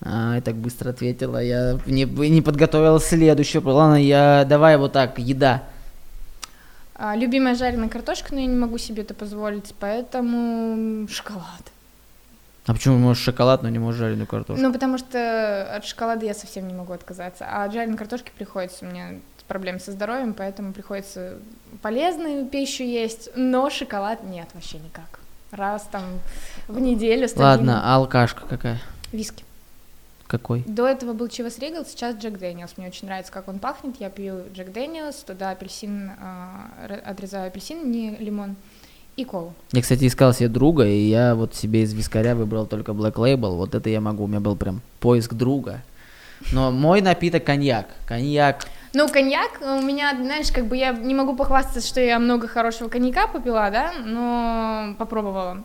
А, 0.00 0.34
я 0.36 0.40
так 0.40 0.54
быстро 0.54 0.90
ответила. 0.90 1.42
Я 1.42 1.78
не, 1.86 2.04
не 2.04 2.42
подготовила 2.42 3.00
следующую. 3.00 3.66
Ладно, 3.66 3.96
я 3.96 4.44
давай 4.48 4.76
вот 4.76 4.92
так, 4.92 5.18
еда. 5.18 5.62
А, 6.94 7.16
любимая 7.16 7.54
жареная 7.54 7.88
картошка, 7.88 8.34
но 8.34 8.40
я 8.40 8.46
не 8.46 8.56
могу 8.56 8.78
себе 8.78 9.02
это 9.02 9.14
позволить, 9.14 9.74
поэтому 9.80 11.08
шоколад. 11.08 11.72
А 12.66 12.72
почему 12.72 12.96
можешь 12.98 13.22
шоколад, 13.22 13.62
но 13.62 13.68
не 13.68 13.78
можешь 13.78 14.00
жареную 14.00 14.26
картошку? 14.26 14.62
Ну, 14.62 14.72
потому 14.72 14.96
что 14.96 15.74
от 15.74 15.84
шоколада 15.84 16.24
я 16.24 16.34
совсем 16.34 16.66
не 16.66 16.72
могу 16.72 16.92
отказаться. 16.92 17.46
А 17.46 17.64
от 17.64 17.72
жареной 17.72 17.98
картошки 17.98 18.30
приходится 18.36 18.86
у 18.86 18.88
меня 18.88 19.18
проблемы 19.48 19.80
со 19.80 19.92
здоровьем, 19.92 20.32
поэтому 20.32 20.72
приходится 20.72 21.34
полезную 21.82 22.46
пищу 22.46 22.82
есть, 22.82 23.28
но 23.34 23.68
шоколад 23.68 24.22
нет 24.24 24.48
вообще 24.54 24.78
никак. 24.78 25.20
Раз 25.54 25.88
там 25.90 26.02
в 26.66 26.80
неделю 26.80 27.28
стабильно. 27.28 27.50
Ладно, 27.50 27.80
а 27.84 27.96
алкашка 27.96 28.42
какая? 28.48 28.82
Виски. 29.12 29.44
Какой? 30.26 30.64
До 30.66 30.86
этого 30.86 31.12
был 31.12 31.28
Chivas 31.28 31.60
Regal, 31.60 31.84
сейчас 31.84 32.16
Jack 32.16 32.38
Daniel's. 32.38 32.76
Мне 32.76 32.88
очень 32.88 33.06
нравится, 33.06 33.30
как 33.30 33.46
он 33.46 33.60
пахнет. 33.60 34.00
Я 34.00 34.10
пью 34.10 34.42
Jack 34.52 34.72
Daniel's, 34.72 35.16
туда 35.16 35.50
апельсин, 35.50 36.10
э, 36.10 36.94
отрезаю 37.04 37.46
апельсин, 37.46 37.88
не 37.88 38.16
лимон 38.16 38.56
и 39.16 39.24
колу. 39.24 39.54
Я, 39.70 39.82
кстати, 39.82 40.08
искал 40.08 40.34
себе 40.34 40.48
друга, 40.48 40.86
и 40.86 41.06
я 41.08 41.36
вот 41.36 41.54
себе 41.54 41.82
из 41.82 41.92
вискаря 41.92 42.34
выбрал 42.34 42.66
только 42.66 42.90
Black 42.90 43.14
Label. 43.14 43.54
Вот 43.54 43.76
это 43.76 43.88
я 43.90 44.00
могу. 44.00 44.24
У 44.24 44.26
меня 44.26 44.40
был 44.40 44.56
прям 44.56 44.80
поиск 44.98 45.34
друга. 45.34 45.82
Но 46.52 46.72
мой 46.72 47.00
напиток 47.00 47.44
коньяк. 47.44 47.86
Коньяк. 48.06 48.66
Ну, 48.94 49.08
коньяк 49.08 49.60
у 49.60 49.82
меня, 49.82 50.14
знаешь, 50.14 50.52
как 50.52 50.66
бы 50.66 50.76
я 50.76 50.92
не 50.92 51.14
могу 51.14 51.34
похвастаться, 51.34 51.80
что 51.80 52.00
я 52.00 52.20
много 52.20 52.46
хорошего 52.46 52.88
коньяка 52.88 53.26
попила, 53.26 53.68
да, 53.70 53.92
но 54.04 54.94
попробовала. 54.98 55.64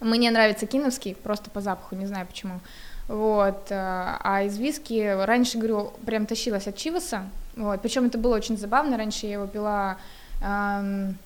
Мне 0.00 0.30
нравится 0.30 0.66
киновский, 0.66 1.14
просто 1.14 1.50
по 1.50 1.60
запаху, 1.60 1.94
не 1.94 2.06
знаю 2.06 2.26
почему. 2.26 2.60
Вот, 3.06 3.70
э, 3.70 3.74
а 3.74 4.42
из 4.44 4.56
виски 4.56 5.24
раньше, 5.24 5.58
говорю, 5.58 5.92
прям 6.06 6.24
тащилась 6.24 6.66
от 6.66 6.76
Чиваса, 6.76 7.24
вот, 7.56 7.82
причем 7.82 8.06
это 8.06 8.16
было 8.16 8.36
очень 8.36 8.56
забавно, 8.56 8.96
раньше 8.96 9.26
я 9.26 9.32
его 9.32 9.46
пила 9.46 9.96
эм, 10.42 11.16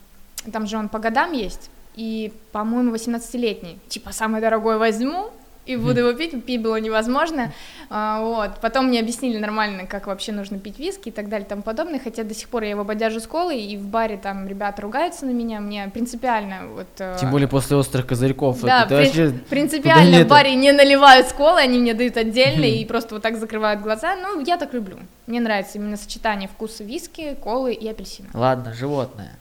там 0.50 0.66
же 0.66 0.76
он 0.76 0.88
по 0.88 0.98
годам 0.98 1.32
есть, 1.32 1.70
и, 1.94 2.32
по-моему, 2.52 2.94
18-летний. 2.94 3.78
Типа, 3.88 4.12
самый 4.12 4.40
дорогой 4.40 4.78
возьму, 4.78 5.30
и 5.64 5.76
буду 5.76 6.00
его 6.00 6.12
пить, 6.12 6.44
пить 6.44 6.60
было 6.60 6.76
невозможно, 6.76 7.52
а, 7.88 8.20
вот, 8.20 8.60
потом 8.60 8.86
мне 8.86 9.00
объяснили 9.00 9.38
нормально, 9.38 9.86
как 9.86 10.06
вообще 10.06 10.32
нужно 10.32 10.58
пить 10.58 10.78
виски 10.78 11.08
и 11.08 11.12
так 11.12 11.28
далее 11.28 11.46
и 11.46 11.48
тому 11.48 11.62
подобное, 11.62 12.00
хотя 12.02 12.24
до 12.24 12.34
сих 12.34 12.48
пор 12.48 12.64
я 12.64 12.70
его 12.70 12.84
бодяжу 12.84 13.20
с 13.20 13.26
колой, 13.26 13.60
и 13.60 13.76
в 13.76 13.86
баре 13.86 14.16
там 14.16 14.48
ребята 14.48 14.82
ругаются 14.82 15.26
на 15.26 15.30
меня, 15.30 15.60
мне 15.60 15.88
принципиально 15.92 16.66
вот... 16.74 16.88
Э, 16.98 17.16
Тем 17.20 17.30
более 17.30 17.48
после 17.48 17.76
острых 17.76 18.06
козырьков. 18.06 18.60
Да, 18.62 18.86
при- 18.86 18.94
вообще... 18.94 19.32
принципиально 19.48 20.24
в 20.24 20.28
баре 20.28 20.54
не 20.54 20.72
наливают 20.72 21.28
с 21.28 21.32
колой, 21.32 21.64
они 21.64 21.78
мне 21.78 21.94
дают 21.94 22.16
отдельно 22.16 22.64
и 22.64 22.84
просто 22.84 23.14
вот 23.14 23.22
так 23.22 23.36
закрывают 23.38 23.80
глаза, 23.80 24.16
ну, 24.16 24.44
я 24.44 24.56
так 24.56 24.74
люблю, 24.74 24.96
мне 25.26 25.40
нравится 25.40 25.78
именно 25.78 25.96
сочетание 25.96 26.48
вкуса 26.48 26.82
виски, 26.82 27.36
колы 27.40 27.72
и 27.72 27.88
апельсина. 27.88 28.28
Ладно, 28.34 28.72
животное 28.74 29.36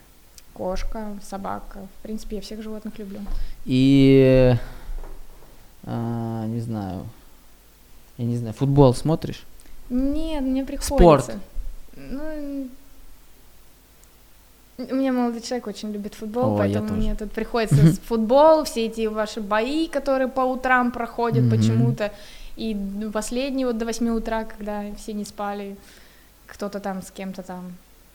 кошка, 0.52 1.16
собака. 1.22 1.80
В 1.98 2.02
принципе, 2.02 2.36
я 2.36 2.42
всех 2.42 2.62
животных 2.62 2.98
люблю. 2.98 3.20
И 3.64 4.54
а, 5.84 6.46
не 6.46 6.60
знаю. 6.60 7.06
Я 8.18 8.24
не 8.24 8.36
знаю, 8.36 8.54
футбол 8.54 8.94
смотришь? 8.94 9.44
Нет, 9.90 10.42
мне 10.42 10.64
приходится. 10.64 10.94
Спорт. 10.94 11.34
Ну, 11.96 12.68
у 14.78 14.94
меня 14.94 15.12
молодой 15.12 15.40
человек 15.40 15.66
очень 15.66 15.92
любит 15.92 16.14
футбол, 16.14 16.54
О, 16.54 16.58
поэтому 16.58 16.94
мне 16.94 17.14
тут 17.14 17.32
приходится 17.32 17.76
футбол, 18.02 18.64
все 18.64 18.86
эти 18.86 19.06
ваши 19.06 19.40
бои, 19.40 19.86
которые 19.86 20.28
по 20.28 20.40
утрам 20.40 20.90
проходят 20.90 21.48
почему-то, 21.50 22.12
и 22.56 22.76
последние 23.12 23.66
вот 23.66 23.78
до 23.78 23.84
8 23.84 24.08
утра, 24.10 24.44
когда 24.44 24.84
все 24.96 25.12
не 25.12 25.24
спали, 25.24 25.76
кто-то 26.46 26.80
там 26.80 27.02
с 27.02 27.10
кем-то 27.10 27.42
там 27.42 27.72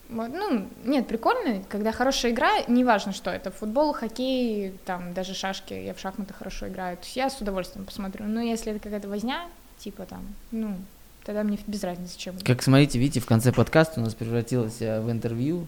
ну, 0.10 0.68
нет, 0.86 1.08
прикольно, 1.08 1.62
когда 1.70 1.92
хорошая 1.92 2.32
игра, 2.32 2.50
неважно, 2.68 3.14
что 3.14 3.30
это, 3.30 3.52
футбол, 3.52 3.94
хоккей, 3.94 4.74
там, 4.86 5.14
даже 5.14 5.34
шашки, 5.34 5.74
я 5.74 5.94
в 5.94 6.00
шахматы 6.00 6.34
хорошо 6.34 6.68
играю, 6.68 6.98
то 6.98 7.04
есть 7.04 7.16
я 7.16 7.30
с 7.30 7.40
удовольствием 7.42 7.86
посмотрю, 7.86 8.26
но 8.26 8.42
если 8.42 8.72
это 8.72 8.80
какая-то 8.80 9.10
возня, 9.10 9.46
типа 9.80 10.06
там, 10.06 10.22
ну, 10.52 10.76
тогда 11.26 11.44
мне 11.44 11.60
без 11.68 11.84
разницы, 11.84 12.18
чем. 12.18 12.36
Как 12.40 12.62
смотрите, 12.62 13.00
видите, 13.00 13.20
в 13.20 13.26
конце 13.26 13.52
подкаста 13.52 14.00
у 14.00 14.04
нас 14.04 14.14
превратилось 14.14 14.82
э, 14.82 15.02
в 15.02 15.12
интервью, 15.12 15.68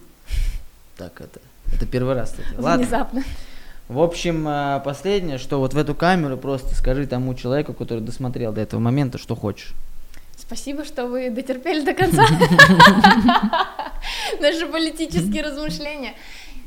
так 0.96 1.20
это, 1.20 1.40
это 1.74 1.86
первый 1.86 2.14
раз, 2.14 2.30
кстати. 2.30 2.54
Ладно. 2.58 2.84
Внезапно. 2.84 3.22
В 3.88 4.00
общем, 4.00 4.46
э, 4.48 4.80
последнее, 4.84 5.38
что 5.38 5.58
вот 5.58 5.74
в 5.74 5.78
эту 5.78 5.94
камеру 5.94 6.36
просто 6.36 6.74
скажи 6.74 7.06
тому 7.06 7.34
человеку, 7.34 7.74
который 7.74 8.00
досмотрел 8.00 8.52
до 8.52 8.60
этого 8.60 8.80
момента, 8.80 9.18
что 9.18 9.34
хочешь. 9.34 9.74
Спасибо, 10.36 10.84
что 10.84 11.06
вы 11.06 11.30
дотерпели 11.30 11.84
до 11.84 11.92
конца 11.94 12.26
наши 14.42 14.66
политические 14.66 15.42
размышления. 15.42 16.14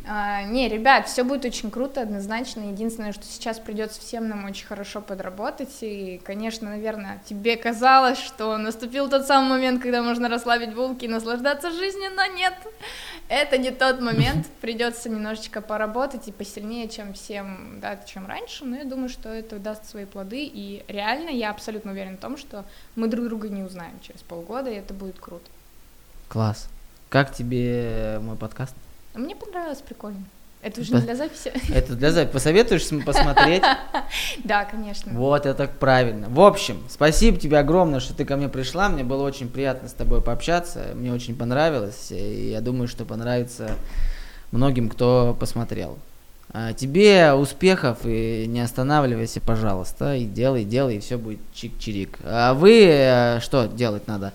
А, 0.06 0.44
не, 0.44 0.68
ребят, 0.68 1.08
все 1.08 1.24
будет 1.24 1.46
очень 1.46 1.72
круто, 1.72 2.02
однозначно. 2.02 2.72
Единственное, 2.72 3.14
что 3.14 3.24
сейчас 3.24 3.58
придется 3.60 4.02
всем 4.02 4.28
нам 4.28 4.44
очень 4.44 4.66
хорошо 4.66 5.00
подработать. 5.00 5.78
И, 5.80 6.20
конечно, 6.26 6.70
наверное, 6.70 7.22
тебе 7.26 7.56
казалось, 7.56 8.18
что 8.18 8.58
наступил 8.58 9.10
тот 9.10 9.26
самый 9.26 9.50
момент, 9.50 9.82
когда 9.82 10.02
можно 10.02 10.28
расслабить 10.28 10.76
булки 10.76 11.06
и 11.06 11.08
наслаждаться 11.08 11.72
жизнью, 11.72 12.12
но 12.16 12.26
нет. 12.26 12.54
Это 13.30 13.58
не 13.58 13.72
тот 13.72 14.02
момент. 14.02 14.46
Придется 14.62 15.10
немножечко 15.10 15.62
поработать 15.62 16.28
и 16.28 16.34
посильнее, 16.34 16.90
чем 16.90 17.14
всем, 17.14 17.80
да, 17.80 17.98
чем 18.06 18.28
раньше. 18.28 18.66
Но 18.66 18.76
я 18.76 18.84
думаю, 18.84 19.08
что 19.08 19.30
это 19.30 19.58
даст 19.58 19.86
свои 19.86 20.04
плоды. 20.04 20.44
И 20.44 20.84
реально 20.90 21.30
я 21.30 21.50
абсолютно 21.50 21.92
уверена 21.92 22.18
в 22.18 22.22
том, 22.22 22.36
что 22.36 22.66
мы 22.98 23.08
друг 23.08 23.26
друга 23.26 23.48
не 23.48 23.64
узнаем 23.64 23.98
через 24.02 24.22
полгода, 24.22 24.70
и 24.70 24.76
это 24.76 24.94
будет 24.94 25.18
круто. 25.18 25.46
Класс. 26.28 26.68
Как 27.14 27.32
тебе 27.32 28.18
мой 28.24 28.36
подкаст? 28.36 28.74
Мне 29.14 29.36
понравилось, 29.36 29.84
прикольно. 29.88 30.24
Это 30.64 30.82
уже 30.82 30.96
не 30.96 31.02
для 31.02 31.16
записи. 31.16 31.54
Это 31.72 31.94
для 31.94 32.12
записи. 32.12 32.34
Посоветуешь 32.34 32.90
посмотреть? 33.06 33.62
Да, 34.44 34.66
конечно. 34.66 35.12
Вот, 35.14 35.46
это 35.46 35.54
так 35.54 35.78
правильно. 35.78 36.28
В 36.28 36.42
общем, 36.42 36.82
спасибо 36.90 37.38
тебе 37.38 37.60
огромное, 37.60 38.00
что 38.00 38.16
ты 38.16 38.26
ко 38.26 38.36
мне 38.36 38.50
пришла. 38.50 38.90
Мне 38.90 39.04
было 39.04 39.22
очень 39.22 39.48
приятно 39.48 39.90
с 39.90 39.94
тобой 39.94 40.24
пообщаться. 40.24 40.88
Мне 40.96 41.14
очень 41.14 41.36
понравилось. 41.36 42.08
И 42.10 42.50
я 42.50 42.62
думаю, 42.62 42.88
что 42.88 43.06
понравится 43.06 43.76
многим, 44.50 44.90
кто 44.90 45.38
посмотрел. 45.40 46.00
А 46.52 46.74
тебе 46.74 47.34
успехов 47.34 48.00
и 48.06 48.48
не 48.48 48.62
останавливайся, 48.62 49.40
пожалуйста. 49.40 50.16
И 50.16 50.26
делай, 50.26 50.66
делай, 50.66 50.96
и 50.96 51.00
все 51.00 51.20
будет 51.20 51.42
чик-чирик. 51.54 52.18
А 52.24 52.56
вы 52.56 52.86
э, 52.88 53.40
что 53.40 53.68
делать 53.68 54.08
надо? 54.08 54.34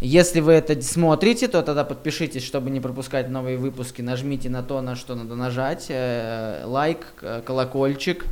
Если 0.00 0.40
вы 0.40 0.52
это 0.52 0.80
смотрите, 0.82 1.48
то 1.48 1.62
тогда 1.62 1.84
подпишитесь, 1.84 2.44
чтобы 2.44 2.70
не 2.70 2.80
пропускать 2.80 3.30
новые 3.30 3.56
выпуски. 3.56 4.02
Нажмите 4.02 4.50
на 4.50 4.62
то, 4.62 4.80
на 4.82 4.94
что 4.94 5.14
надо 5.14 5.34
нажать. 5.36 5.86
Э, 5.88 6.62
лайк, 6.66 7.06
колокольчик. 7.46 8.26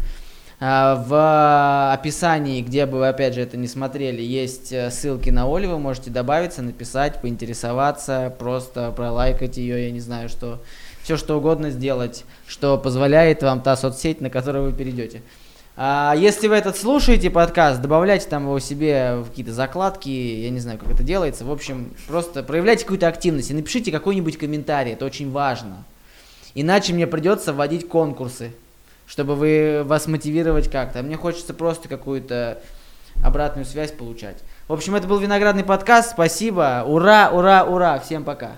Э, 0.61 0.95
в 1.07 1.93
описании, 1.93 2.63
где 2.63 2.87
бы 2.87 2.99
вы 2.99 3.09
опять 3.09 3.35
же 3.35 3.41
это 3.41 3.57
не 3.57 3.67
смотрели, 3.67 4.23
есть 4.23 4.73
э, 4.73 4.91
ссылки 4.91 5.31
на 5.31 5.45
Олю, 5.45 5.71
вы 5.71 5.79
можете 5.79 6.11
добавиться, 6.11 6.63
написать, 6.63 7.21
поинтересоваться, 7.21 8.35
просто 8.39 8.91
пролайкать 8.93 9.57
ее, 9.57 9.87
я 9.87 9.91
не 9.91 10.01
знаю, 10.01 10.29
что 10.29 10.63
все 11.03 11.17
что 11.17 11.37
угодно 11.37 11.71
сделать, 11.71 12.25
что 12.47 12.79
позволяет 12.79 13.43
вам 13.43 13.61
та 13.61 13.77
соцсеть, 13.77 14.21
на 14.21 14.31
которую 14.31 14.71
вы 14.71 14.73
перейдете. 14.77 15.23
А, 15.77 16.15
если 16.17 16.47
вы 16.47 16.55
этот 16.55 16.77
слушаете 16.77 17.31
подкаст, 17.31 17.81
добавляйте 17.81 18.29
там 18.29 18.45
его 18.45 18.61
себе 18.61 19.17
в 19.17 19.31
какие-то 19.31 19.53
закладки, 19.53 20.09
я 20.09 20.51
не 20.51 20.61
знаю, 20.61 20.79
как 20.79 20.91
это 20.91 21.03
делается. 21.03 21.45
В 21.45 21.51
общем, 21.51 21.93
просто 22.07 22.45
проявляйте 22.45 22.85
какую-то 22.85 23.09
активность 23.09 23.51
и 23.51 23.55
напишите 23.55 23.91
какой-нибудь 23.91 24.39
комментарий, 24.39 24.93
это 24.93 25.05
очень 25.05 25.33
важно. 25.33 25.85
Иначе 26.55 26.93
мне 26.93 27.09
придется 27.09 27.53
вводить 27.53 27.89
конкурсы, 27.89 28.53
чтобы 29.07 29.35
вы 29.35 29.83
вас 29.85 30.07
мотивировать 30.07 30.71
как-то. 30.71 31.03
Мне 31.03 31.17
хочется 31.17 31.53
просто 31.55 31.89
какую-то 31.89 32.61
обратную 33.25 33.65
связь 33.65 33.91
получать. 33.91 34.39
В 34.69 34.73
общем, 34.73 34.95
это 34.95 35.09
был 35.09 35.19
виноградный 35.19 35.65
подкаст. 35.65 36.13
Спасибо. 36.13 36.85
Ура, 36.87 37.31
ура, 37.33 37.65
ура. 37.65 37.99
Всем 37.99 38.23
пока. 38.23 38.53